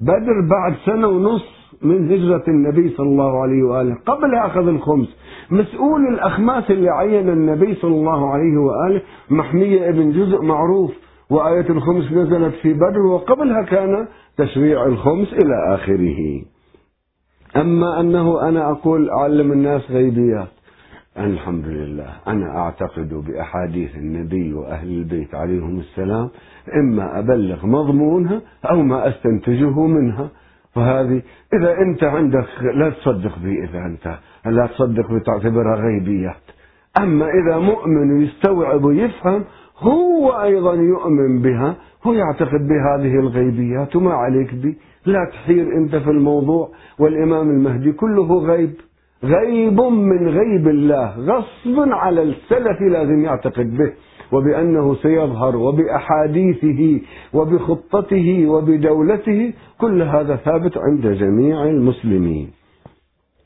بدر 0.00 0.36
بعد 0.50 0.74
سنة 0.86 1.08
ونص 1.08 1.44
من 1.82 2.12
هجرة 2.12 2.44
النبي 2.48 2.88
صلى 2.96 3.06
الله 3.06 3.42
عليه 3.42 3.62
وآله 3.62 3.96
قبل 4.06 4.34
أخذ 4.34 4.68
الخمس. 4.68 5.08
مسؤول 5.50 6.06
الأخماس 6.14 6.70
اللي 6.70 6.90
عين 6.90 7.28
النبي 7.28 7.74
صلى 7.74 7.94
الله 7.94 8.30
عليه 8.32 8.58
وآله 8.58 9.02
محمية 9.30 9.88
ابن 9.88 10.12
جزء 10.12 10.42
معروف 10.42 10.90
وآية 11.30 11.70
الخمس 11.70 12.12
نزلت 12.12 12.54
في 12.54 12.72
بدر 12.72 13.00
وقبلها 13.00 13.62
كان 13.62 14.06
تشريع 14.36 14.86
الخمس 14.86 15.32
إلى 15.32 15.74
آخره. 15.74 16.42
أما 17.56 18.00
أنه 18.00 18.48
أنا 18.48 18.70
أقول 18.70 19.10
أعلم 19.10 19.52
الناس 19.52 19.90
غيبيات 19.90 20.53
الحمد 21.18 21.66
لله 21.66 22.08
أنا 22.26 22.58
أعتقد 22.58 23.14
بأحاديث 23.14 23.96
النبي 23.96 24.54
وأهل 24.54 24.88
البيت 24.88 25.34
عليهم 25.34 25.78
السلام 25.78 26.30
إما 26.74 27.18
أبلغ 27.18 27.66
مضمونها 27.66 28.40
أو 28.70 28.82
ما 28.82 29.08
أستنتجه 29.08 29.86
منها. 29.86 30.28
فهذه 30.74 31.22
إذا 31.52 31.78
أنت 31.78 32.04
عندك 32.04 32.46
لا 32.74 32.90
تصدق 32.90 33.38
بي 33.38 33.64
إذا 33.64 33.78
أنت 33.78 34.18
لا 34.46 34.66
تصدق 34.66 35.12
بي 35.12 35.20
تعتبرها 35.20 35.76
غيبيات. 35.76 36.42
أما 36.98 37.26
إذا 37.28 37.58
مؤمن 37.58 38.22
يستوعب 38.22 38.84
ويفهم 38.84 39.44
هو 39.78 40.42
أيضا 40.42 40.74
يؤمن 40.74 41.42
بها 41.42 41.76
هو 42.06 42.12
يعتقد 42.12 42.68
بهذه 42.68 43.14
الغيبيات 43.14 43.96
وما 43.96 44.12
عليك 44.14 44.54
بي. 44.54 44.78
لا 45.06 45.30
تحير 45.32 45.76
أنت 45.76 45.96
في 45.96 46.10
الموضوع 46.10 46.70
والإمام 46.98 47.50
المهدي 47.50 47.92
كله 47.92 48.38
غيب. 48.38 48.74
غيب 49.24 49.80
من 49.80 50.28
غيب 50.28 50.68
الله 50.68 51.16
غصب 51.18 51.92
على 51.92 52.22
السلف 52.22 52.80
لازم 52.80 53.24
يعتقد 53.24 53.76
به 53.76 53.92
وبأنه 54.32 54.94
سيظهر 54.94 55.56
وبأحاديثه 55.56 57.00
وبخطته 57.32 58.46
وبدولته 58.46 59.52
كل 59.80 60.02
هذا 60.02 60.36
ثابت 60.36 60.78
عند 60.78 61.06
جميع 61.06 61.64
المسلمين. 61.64 62.50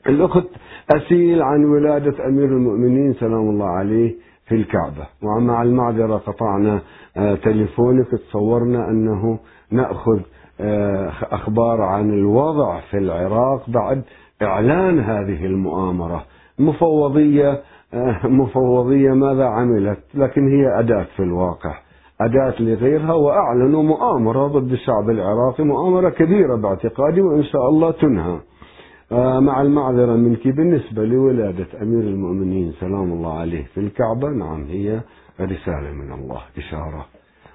الأخت 0.07 0.47
أسيل 0.95 1.41
عن 1.41 1.65
ولادة 1.65 2.25
أمير 2.27 2.45
المؤمنين 2.45 3.13
سلام 3.13 3.49
الله 3.49 3.67
عليه 3.67 4.15
في 4.47 4.55
الكعبة. 4.55 5.07
ومع 5.23 5.61
المعذرة 5.61 6.17
قطعنا 6.17 6.81
آه، 7.17 7.35
تليفونك 7.35 8.07
تصورنا 8.07 8.89
أنه 8.89 9.39
نأخذ 9.71 10.19
آه، 10.61 11.11
أخبار 11.31 11.81
عن 11.81 12.09
الوضع 12.09 12.79
في 12.79 12.97
العراق 12.97 13.69
بعد 13.69 14.03
إعلان 14.41 14.99
هذه 14.99 15.45
المؤامرة. 15.45 16.25
مفوضية 16.59 17.61
آه، 17.93 18.27
مفوضية 18.27 19.11
ماذا 19.11 19.45
عملت؟ 19.45 19.99
لكن 20.13 20.47
هي 20.47 20.79
أداة 20.79 21.07
في 21.15 21.23
الواقع. 21.23 21.75
أداة 22.21 22.61
لغيرها 22.61 23.13
وأعلنوا 23.13 23.83
مؤامرة 23.83 24.47
ضد 24.47 24.71
الشعب 24.71 25.09
العراقي 25.09 25.63
مؤامرة 25.63 26.09
كبيرة 26.09 26.55
باعتقادي 26.55 27.21
وإن 27.21 27.43
شاء 27.43 27.69
الله 27.69 27.91
تنهى. 27.91 28.39
آه، 29.11 29.39
مع 29.39 29.61
المعذرة 29.61 30.15
منك 30.15 30.47
بالنسبة 30.47 31.03
لولادة 31.05 31.67
أمير 31.81 32.03
المؤمنين 32.03 32.73
سلام 32.79 33.13
الله 33.13 33.39
عليه 33.39 33.63
في 33.63 33.79
الكعبة. 33.79 34.29
نعم 34.29 34.63
هي 34.63 35.01
رسالة 35.41 35.91
من 35.91 36.11
الله 36.13 36.41
إشارة. 36.57 37.05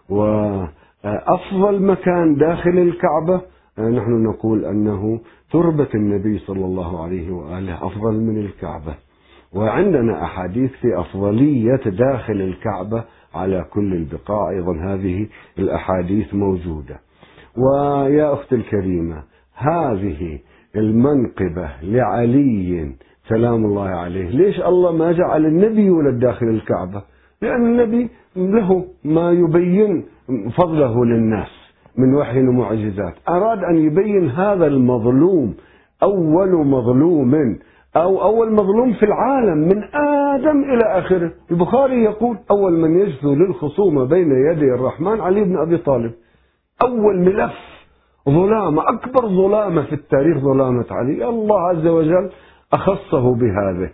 وأفضل 0.08 1.82
مكان 1.82 2.34
داخل 2.34 2.78
الكعبة 2.78 3.40
آه، 3.78 3.88
نحن 3.88 4.22
نقول 4.22 4.64
أنه 4.64 5.20
تربة 5.54 5.88
النبي 5.94 6.38
صلى 6.38 6.64
الله 6.64 7.04
عليه 7.04 7.30
وآله 7.32 7.86
أفضل 7.86 8.14
من 8.14 8.38
الكعبة. 8.38 8.94
وعندنا 9.52 10.24
أحاديث 10.24 10.70
في 10.70 11.00
أفضلية 11.00 11.80
داخل 11.86 12.40
الكعبة 12.40 13.04
على 13.34 13.64
كل 13.72 13.92
البقاع 13.92 14.50
أيضا 14.50 14.76
هذه 14.76 15.26
الأحاديث 15.58 16.34
موجودة. 16.34 17.00
ويا 17.56 18.32
أختي 18.32 18.54
الكريمة 18.54 19.22
هذه 19.54 20.38
المنقبة 20.76 21.70
لعلي 21.82 22.92
سلام 23.28 23.64
الله 23.64 23.88
عليه 23.88 24.28
ليش 24.28 24.60
الله 24.60 24.92
ما 24.92 25.12
جعل 25.12 25.46
النبي 25.46 25.80
يولد 25.80 26.18
داخل 26.18 26.46
الكعبة؟ 26.46 27.02
لأن 27.42 27.66
النبي 27.66 28.08
له 28.36 28.84
ما 29.04 29.30
يبين 29.32 30.04
فضله 30.56 31.04
للناس. 31.04 31.63
من 31.98 32.14
وحي 32.14 32.40
ومعجزات 32.40 33.14
أراد 33.28 33.64
أن 33.64 33.76
يبين 33.76 34.30
هذا 34.30 34.66
المظلوم 34.66 35.54
أول 36.02 36.66
مظلوم 36.66 37.58
أو 37.96 38.22
أول 38.22 38.52
مظلوم 38.52 38.92
في 38.92 39.02
العالم 39.02 39.58
من 39.58 39.84
آدم 40.34 40.62
إلى 40.62 40.98
آخره. 40.98 41.32
البخاري 41.50 42.04
يقول 42.04 42.36
أول 42.50 42.72
من 42.72 42.98
يجثو 42.98 43.34
للخصومة 43.34 44.04
بين 44.04 44.30
يدي 44.30 44.74
الرحمن 44.74 45.20
علي 45.20 45.44
بن 45.44 45.56
أبي 45.56 45.76
طالب. 45.76 46.12
أول 46.82 47.18
ملف 47.18 47.54
ظلامة 48.28 48.82
أكبر 48.88 49.28
ظلامة 49.28 49.82
في 49.82 49.92
التاريخ 49.92 50.38
ظلامة 50.38 50.86
علي. 50.90 51.28
الله 51.28 51.60
عز 51.60 51.86
وجل 51.86 52.30
أخصه 52.72 53.34
بهذا 53.34 53.90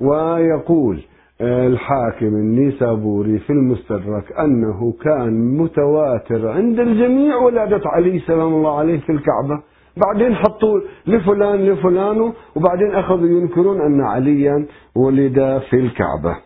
ويقول 0.00 1.00
الحاكم 1.40 2.26
النيسابوري 2.26 3.38
في 3.38 3.50
المستدرك 3.50 4.32
أنه 4.38 4.94
كان 5.02 5.56
متواتر 5.56 6.48
عند 6.48 6.80
الجميع 6.80 7.36
ولادة 7.36 7.80
علي 7.84 8.18
سلام 8.18 8.54
الله 8.54 8.78
عليه 8.78 9.00
في 9.00 9.12
الكعبة. 9.12 9.62
بعدين 9.96 10.34
حطوا 10.34 10.80
لفلان 11.06 11.66
لفلان 11.66 12.32
وبعدين 12.56 12.94
أخذوا 12.94 13.28
ينكرون 13.28 13.80
أن 13.80 14.00
عليا 14.00 14.66
ولد 14.94 15.62
في 15.70 15.76
الكعبة. 15.76 16.36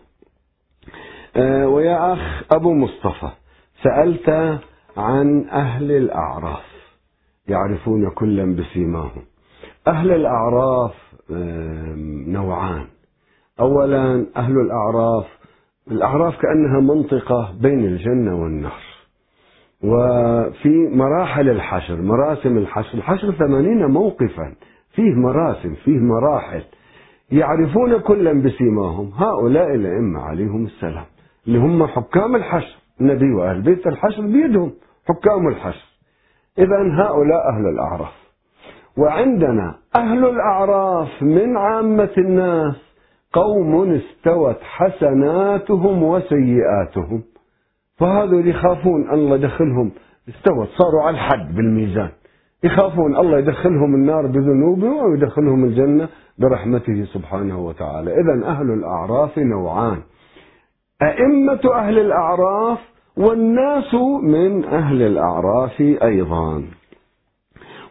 آه، 1.35 1.67
ويا 1.67 2.13
أخ 2.13 2.43
أبو 2.51 2.73
مصطفى 2.73 3.29
سألت 3.83 4.59
عن 4.97 5.45
أهل 5.51 5.91
الأعراف 5.91 6.73
يعرفون 7.47 8.09
كلا 8.09 8.55
بسيماهم. 8.55 9.23
أهل 9.87 10.11
الأعراف 10.11 10.93
آه، 11.31 11.95
نوعان. 12.27 12.85
أولا 13.59 14.25
أهل 14.37 14.59
الأعراف 14.59 15.25
الأعراف 15.91 16.33
كأنها 16.41 16.79
منطقة 16.79 17.53
بين 17.61 17.85
الجنة 17.85 18.41
والنار. 18.41 18.81
وفي 19.83 20.89
مراحل 20.93 21.49
الحشر 21.49 22.01
مراسم 22.01 22.57
الحشر 22.57 22.97
الحشر 22.97 23.31
ثمانين 23.31 23.85
موقفا 23.85 24.55
فيه 24.95 25.15
مراسم 25.15 25.73
فيه 25.73 25.99
مراحل 25.99 26.63
يعرفون 27.31 27.99
كلا 27.99 28.33
بسيماهم. 28.33 29.11
هؤلاء 29.15 29.75
الأئمة 29.75 30.19
عليهم 30.19 30.65
السلام 30.65 31.05
اللي 31.47 31.59
هم 31.59 31.85
حكام 31.85 32.35
الحشر 32.35 32.75
النبي 33.01 33.33
وأهل 33.33 33.61
بيت 33.61 33.87
الحشر 33.87 34.21
بيدهم 34.21 34.73
حكام 35.07 35.47
الحشر. 35.47 35.85
إذا 36.57 36.77
هؤلاء 36.77 37.49
أهل 37.49 37.65
الأعراف. 37.73 38.13
وعندنا 38.97 39.75
أهل 39.95 40.25
الأعراف 40.25 41.23
من 41.23 41.57
عامة 41.57 42.13
الناس 42.17 42.75
قوم 43.33 43.91
استوت 43.91 44.57
حسناتهم 44.61 46.03
وسيئاتهم. 46.03 47.23
فهذول 47.95 48.47
يخافون 48.47 49.13
الله 49.13 49.35
يدخلهم. 49.35 49.91
استوت 50.29 50.67
صاروا 50.67 51.01
على 51.01 51.15
الحد 51.15 51.55
بالميزان. 51.55 52.09
يخافون 52.63 53.15
الله 53.15 53.37
يدخلهم 53.37 53.95
النار 53.95 54.27
بذنوبهم 54.27 55.11
ويدخلهم 55.11 55.63
الجنة 55.63 56.09
برحمته 56.37 57.05
سبحانه 57.13 57.59
وتعالى. 57.59 58.11
إذا 58.11 58.47
أهل 58.47 58.71
الأعراف 58.71 59.39
نوعان. 59.39 60.01
أئمة 61.01 61.73
أهل 61.73 61.99
الأعراف 61.99 62.79
والناس 63.17 63.93
من 64.23 64.65
أهل 64.65 65.01
الأعراف 65.01 65.81
أيضا. 65.81 66.63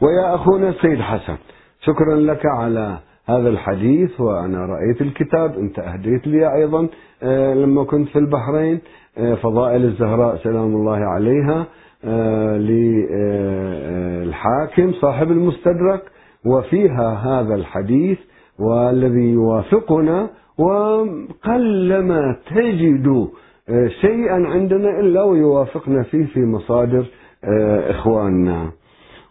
ويا 0.01 0.35
أخونا 0.35 0.69
السيد 0.69 1.01
حسن 1.01 1.37
شكرا 1.81 2.17
لك 2.17 2.47
على 2.47 2.99
هذا 3.27 3.49
الحديث 3.49 4.21
وأنا 4.21 4.67
رأيت 4.67 5.01
الكتاب 5.01 5.59
أنت 5.59 5.79
أهديت 5.79 6.27
لي 6.27 6.55
أيضا 6.55 6.89
آه، 7.23 7.55
لما 7.55 7.85
كنت 7.85 8.09
في 8.09 8.19
البحرين 8.19 8.81
آه، 9.19 9.35
فضائل 9.35 9.85
الزهراء 9.85 10.37
سلام 10.37 10.77
الله 10.77 10.97
عليها 10.97 11.67
آه، 12.05 12.57
للحاكم 14.27 14.93
صاحب 14.93 15.31
المستدرك 15.31 16.03
وفيها 16.47 17.13
هذا 17.13 17.55
الحديث 17.55 18.19
والذي 18.59 19.33
يوافقنا 19.33 20.31
وقلما 20.59 22.37
تجد 22.55 23.29
شيئا 24.01 24.47
عندنا 24.47 25.01
إلا 25.01 25.23
ويوافقنا 25.23 26.03
فيه 26.03 26.27
في 26.27 26.41
مصادر 26.41 27.07
إخواننا. 27.91 28.71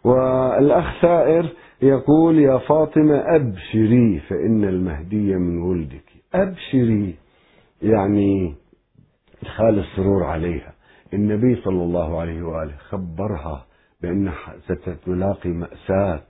والأخ 0.03 1.01
سائر 1.01 1.45
يقول 1.81 2.39
يا 2.39 2.57
فاطمة 2.57 3.35
أبشري 3.35 4.19
فإن 4.29 4.63
المهدي 4.63 5.35
من 5.35 5.61
ولدك. 5.61 6.03
أبشري 6.33 7.15
يعني 7.81 8.53
إدخال 9.43 9.79
السرور 9.79 10.23
عليها. 10.23 10.73
النبي 11.13 11.55
صلى 11.55 11.83
الله 11.83 12.19
عليه 12.19 12.43
وآله 12.43 12.73
خبرها 12.89 13.65
بأن 14.01 14.31
ستلاقي 14.65 15.49
مأساة 15.49 16.23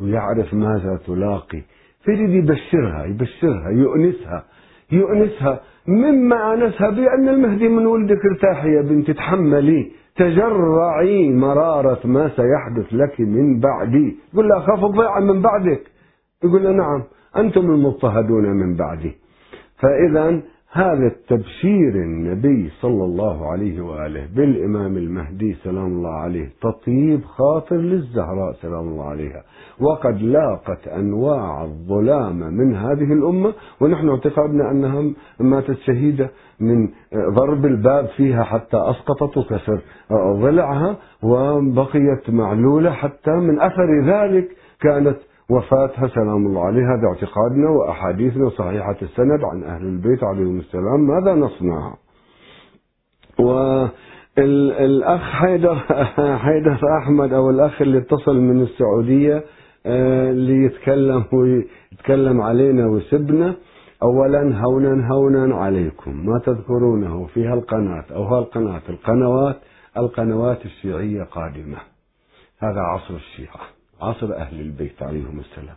ويعرف 0.00 0.54
ماذا 0.54 1.00
تلاقي. 1.06 1.62
فيريد 2.04 2.30
يبشرها 2.30 3.04
يبشرها 3.04 3.70
يؤنسها 3.70 4.44
يؤنسها 4.92 5.60
مما 5.88 6.54
آنسها 6.54 6.90
بأن 6.90 7.28
المهدي 7.28 7.68
من 7.68 7.86
ولدك 7.86 8.20
ارتاحي 8.32 8.68
يا 8.68 8.82
بنتي 8.82 9.12
تحملي. 9.12 9.90
تجرعي 10.16 11.30
مرارة 11.30 12.06
ما 12.06 12.28
سيحدث 12.28 12.92
لك 12.92 13.20
من 13.20 13.60
بعدي. 13.60 14.16
يقول 14.32 14.48
لها 14.48 14.58
أخاف 14.58 14.84
الضيعة 14.84 15.20
من 15.20 15.42
بعدك. 15.42 15.82
يقول 16.44 16.62
لها 16.64 16.72
نعم 16.72 17.02
أنتم 17.36 17.60
المضطهدون 17.60 18.44
من 18.44 18.74
بعدي. 18.76 19.12
فإذا 19.78 20.40
هذا 20.72 21.06
التبشير 21.06 21.94
النبي 21.94 22.70
صلى 22.80 23.04
الله 23.04 23.50
عليه 23.50 23.80
وآله 23.80 24.28
بالإمام 24.36 24.96
المهدي 24.96 25.54
سلام 25.54 25.86
الله 25.86 26.14
عليه 26.14 26.48
تطيب 26.62 27.24
خاطر 27.24 27.76
للزهراء 27.76 28.52
سلام 28.52 28.88
الله 28.88 29.04
عليها. 29.04 29.42
وقد 29.80 30.22
لاقت 30.22 30.88
أنواع 30.88 31.64
الظلام 31.64 32.38
من 32.38 32.76
هذه 32.76 33.12
الأمة 33.12 33.52
ونحن 33.80 34.08
اعتقدنا 34.08 34.70
أنها 34.70 35.12
ماتت 35.40 35.78
شهيدة 35.78 36.30
من 36.60 36.88
ضرب 37.14 37.66
الباب 37.66 38.06
فيها 38.06 38.42
حتى 38.42 38.76
أسقطت 38.76 39.36
وكسر 39.36 39.80
ضلعها 40.12 40.96
وبقيت 41.22 42.30
معلولة 42.30 42.90
حتى 42.90 43.30
من 43.30 43.60
أثر 43.60 44.04
ذلك 44.04 44.48
كانت 44.80 45.16
وفاتها 45.50 46.08
سلام 46.08 46.46
الله 46.46 46.64
عليها 46.64 46.96
هذا 46.98 47.08
اعتقادنا 47.08 47.70
وأحاديثنا 47.70 48.48
صحيحة 48.48 48.96
السند 49.02 49.44
عن 49.44 49.62
أهل 49.62 49.82
البيت 49.82 50.24
عليهم 50.24 50.58
السلام. 50.58 51.00
ماذا 51.06 51.34
نصنع؟ 51.34 51.94
والأخ 53.38 55.20
حيدر 55.20 55.74
حيدر 56.44 56.78
أحمد 57.02 57.32
أو 57.32 57.50
الأخ 57.50 57.82
اللي 57.82 57.98
اتصل 57.98 58.40
من 58.40 58.62
السعودية 58.62 59.36
آه، 59.36 59.42
اللي 59.86 60.64
يتكلم 60.64 61.24
ويتكلم 61.32 62.40
علينا 62.40 62.86
ويسبنا 62.86 63.54
أولا 64.02 64.58
هونا 64.58 65.08
هونا 65.08 65.56
عليكم. 65.56 66.26
ما 66.26 66.38
تذكرونه 66.38 67.26
في 67.26 67.46
هالقناة 67.46 68.04
أو 68.10 68.24
هالقناة. 68.24 68.82
القنوات 68.88 69.56
القنوات 69.96 70.64
الشيعية 70.64 71.22
قادمة. 71.22 71.78
هذا 72.58 72.80
عصر 72.80 73.14
الشيعة 73.14 73.60
عصر 74.00 74.34
أهل 74.34 74.60
البيت 74.60 75.02
عليهم 75.02 75.40
السلام. 75.40 75.76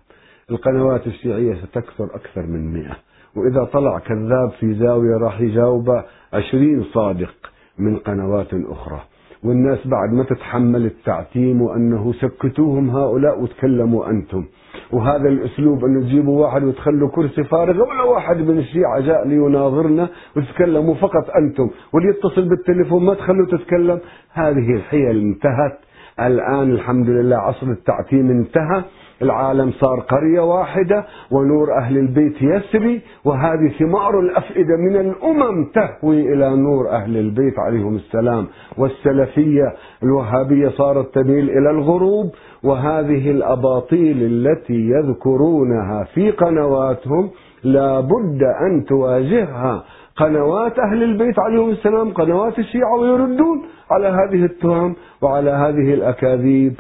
القنوات 0.52 1.08
الشيعية 1.08 1.56
ستكثر 1.56 2.06
أكثر 2.16 2.42
من 2.42 2.74
مئة. 2.74 2.96
وإذا 3.36 3.64
طلع 3.64 4.00
كذاب 4.00 4.52
في 4.60 4.74
زاوية 4.74 5.18
راح 5.18 5.42
يجاوب 5.42 6.04
عشرين 6.34 6.84
صادق 6.94 7.36
من 7.78 7.98
قنوات 7.98 8.54
أخرى. 8.54 9.02
والناس 9.46 9.88
بعد 9.88 10.14
ما 10.14 10.24
تتحمل 10.24 10.86
التعتيم 10.86 11.62
وأنه 11.62 12.14
سكتوهم 12.14 12.90
هؤلاء 12.90 13.42
وتكلموا 13.42 14.10
أنتم. 14.10 14.44
وهذا 14.92 15.30
الأسلوب 15.30 15.86
أنه 15.86 16.02
تجيبوا 16.02 16.42
واحد 16.42 16.64
وتخلوا 16.64 17.10
كرسي 17.10 17.44
فارغ 17.44 17.90
ولا 17.90 18.04
واحد 18.04 18.38
من 18.38 18.58
الشيعة 18.58 19.00
جاء 19.00 19.28
ليناظرنا 19.28 20.10
وتتكلموا 20.38 20.96
فقط 20.96 21.30
أنتم 21.42 21.70
واللي 21.94 22.10
يتصل 22.10 22.50
بالتليفون 22.50 23.06
ما 23.06 23.14
تخلوا 23.14 23.48
تتكلم. 23.48 24.00
هذه 24.34 24.74
الحيل 24.74 25.18
انتهت. 25.18 25.80
الآن 26.20 26.72
الحمد 26.72 27.10
لله 27.10 27.36
عصر 27.38 27.68
التعتيم 27.68 28.30
انتهى. 28.30 28.84
العالم 29.22 29.72
صار 29.72 30.00
قرية 30.00 30.40
واحدة 30.40 31.06
ونور 31.32 31.78
أهل 31.78 31.98
البيت 31.98 32.42
يسري 32.42 33.02
وهذه 33.26 33.72
ثمار 33.80 34.20
الأفئدة 34.20 34.78
من 34.78 34.96
الأمم 34.96 35.66
تهوي 35.66 36.34
إلى 36.34 36.56
نور 36.56 36.90
أهل 36.90 37.18
البيت 37.18 37.60
عليهم 37.60 37.96
السلام. 37.96 38.48
والسلفية 38.78 39.74
الوهابية 40.04 40.70
صارت 40.70 41.14
تميل 41.14 41.50
إلى 41.50 41.70
الغروب 41.70 42.32
وهذه 42.64 43.32
الأباطيل 43.32 44.18
التي 44.22 44.90
يذكرونها 44.90 46.04
في 46.04 46.32
قنواتهم 46.32 47.30
لا 47.64 48.00
بد 48.00 48.44
أن 48.44 48.86
تواجهها. 48.86 49.84
قنوات 50.18 50.80
أهل 50.80 51.04
البيت 51.04 51.40
عليهم 51.40 51.70
السلام 51.70 52.14
قنوات 52.14 52.60
الشيعة 52.60 53.00
ويردون 53.00 53.62
على 53.92 54.08
هذه 54.08 54.46
التهم 54.46 54.96
وعلى 55.22 55.52
هذه 55.52 55.94
الأكاذيب 55.94 56.80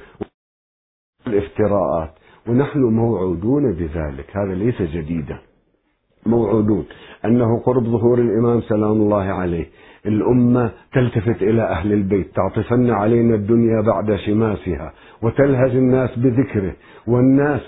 الافتراءات 1.27 2.09
ونحن 2.47 2.79
موعودون 2.79 3.73
بذلك. 3.73 4.37
هذا 4.37 4.53
ليس 4.53 4.81
جديدا. 4.81 5.37
موعودون. 6.25 6.85
أنه 7.25 7.59
قرب 7.59 7.83
ظهور 7.83 8.19
الإمام 8.19 8.61
سلام 8.61 8.91
الله 8.91 9.23
عليه. 9.23 9.65
الأمة 10.05 10.71
تلتفت 10.93 11.41
إلى 11.41 11.61
أهل 11.61 11.93
البيت. 11.93 12.27
تعطفن 12.35 12.89
علينا 12.89 13.35
الدنيا 13.35 13.81
بعد 13.81 14.15
شماسها. 14.15 14.93
وتلهج 15.21 15.71
الناس 15.71 16.19
بذكره. 16.19 16.73
والناس 17.07 17.61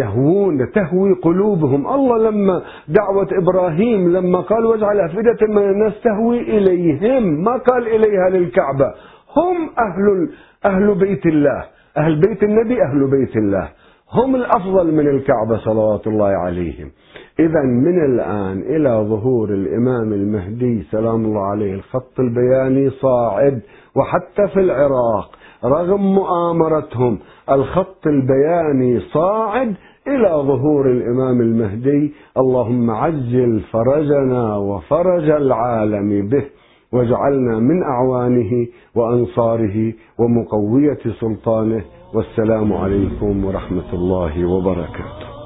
يهوون 0.00 0.72
تهوي 0.72 1.12
قلوبهم. 1.12 1.86
الله 1.86 2.30
لما 2.30 2.62
دعوة 2.88 3.28
إبراهيم 3.32 4.12
لما 4.16 4.40
قال 4.40 4.64
واجعل 4.64 5.00
أفئدة 5.00 5.46
من 5.48 5.70
الناس 5.70 5.92
تهوي 6.04 6.40
إليهم. 6.40 7.44
ما 7.44 7.56
قال 7.56 7.86
إليها 7.88 8.30
للكعبة. 8.30 8.94
هم 9.36 9.70
أهل 9.78 10.30
أهل 10.64 10.94
بيت 10.94 11.26
الله. 11.26 11.64
أهل 11.96 12.20
بيت 12.20 12.42
النبي 12.42 12.82
أهل 12.82 13.10
بيت 13.10 13.36
الله. 13.36 13.68
هم 14.12 14.34
الأفضل 14.36 14.94
من 14.94 15.08
الكعبة 15.08 15.56
صلوات 15.56 16.06
الله 16.06 16.26
عليهم. 16.26 16.90
إذا 17.38 17.62
من 17.62 18.04
الآن 18.04 18.60
إلى 18.60 19.06
ظهور 19.08 19.48
الإمام 19.48 20.12
المهدي 20.12 20.82
سلام 20.82 21.24
الله 21.24 21.40
عليه 21.40 21.74
الخط 21.74 22.20
البياني 22.20 22.90
صاعد. 22.90 23.60
وحتى 23.96 24.48
في 24.54 24.60
العراق 24.60 25.30
رغم 25.64 26.14
مؤامرتهم 26.14 27.18
الخط 27.50 28.06
البياني 28.06 29.00
صاعد 29.00 29.74
إلى 30.06 30.28
ظهور 30.28 30.90
الإمام 30.90 31.40
المهدي. 31.40 32.12
اللهم 32.38 32.90
عجل 32.90 33.60
فرجنا 33.72 34.56
وفرج 34.56 35.30
العالم 35.30 36.28
به. 36.28 36.44
واجعلنا 36.92 37.58
من 37.58 37.82
أعوانه 37.82 38.66
وأنصاره 38.94 39.92
ومقوية 40.18 40.98
سلطانه 41.20 41.82
والسلام 42.14 42.72
عليكم 42.72 43.44
ورحمة 43.44 43.92
الله 43.92 44.44
وبركاته. 44.48 45.39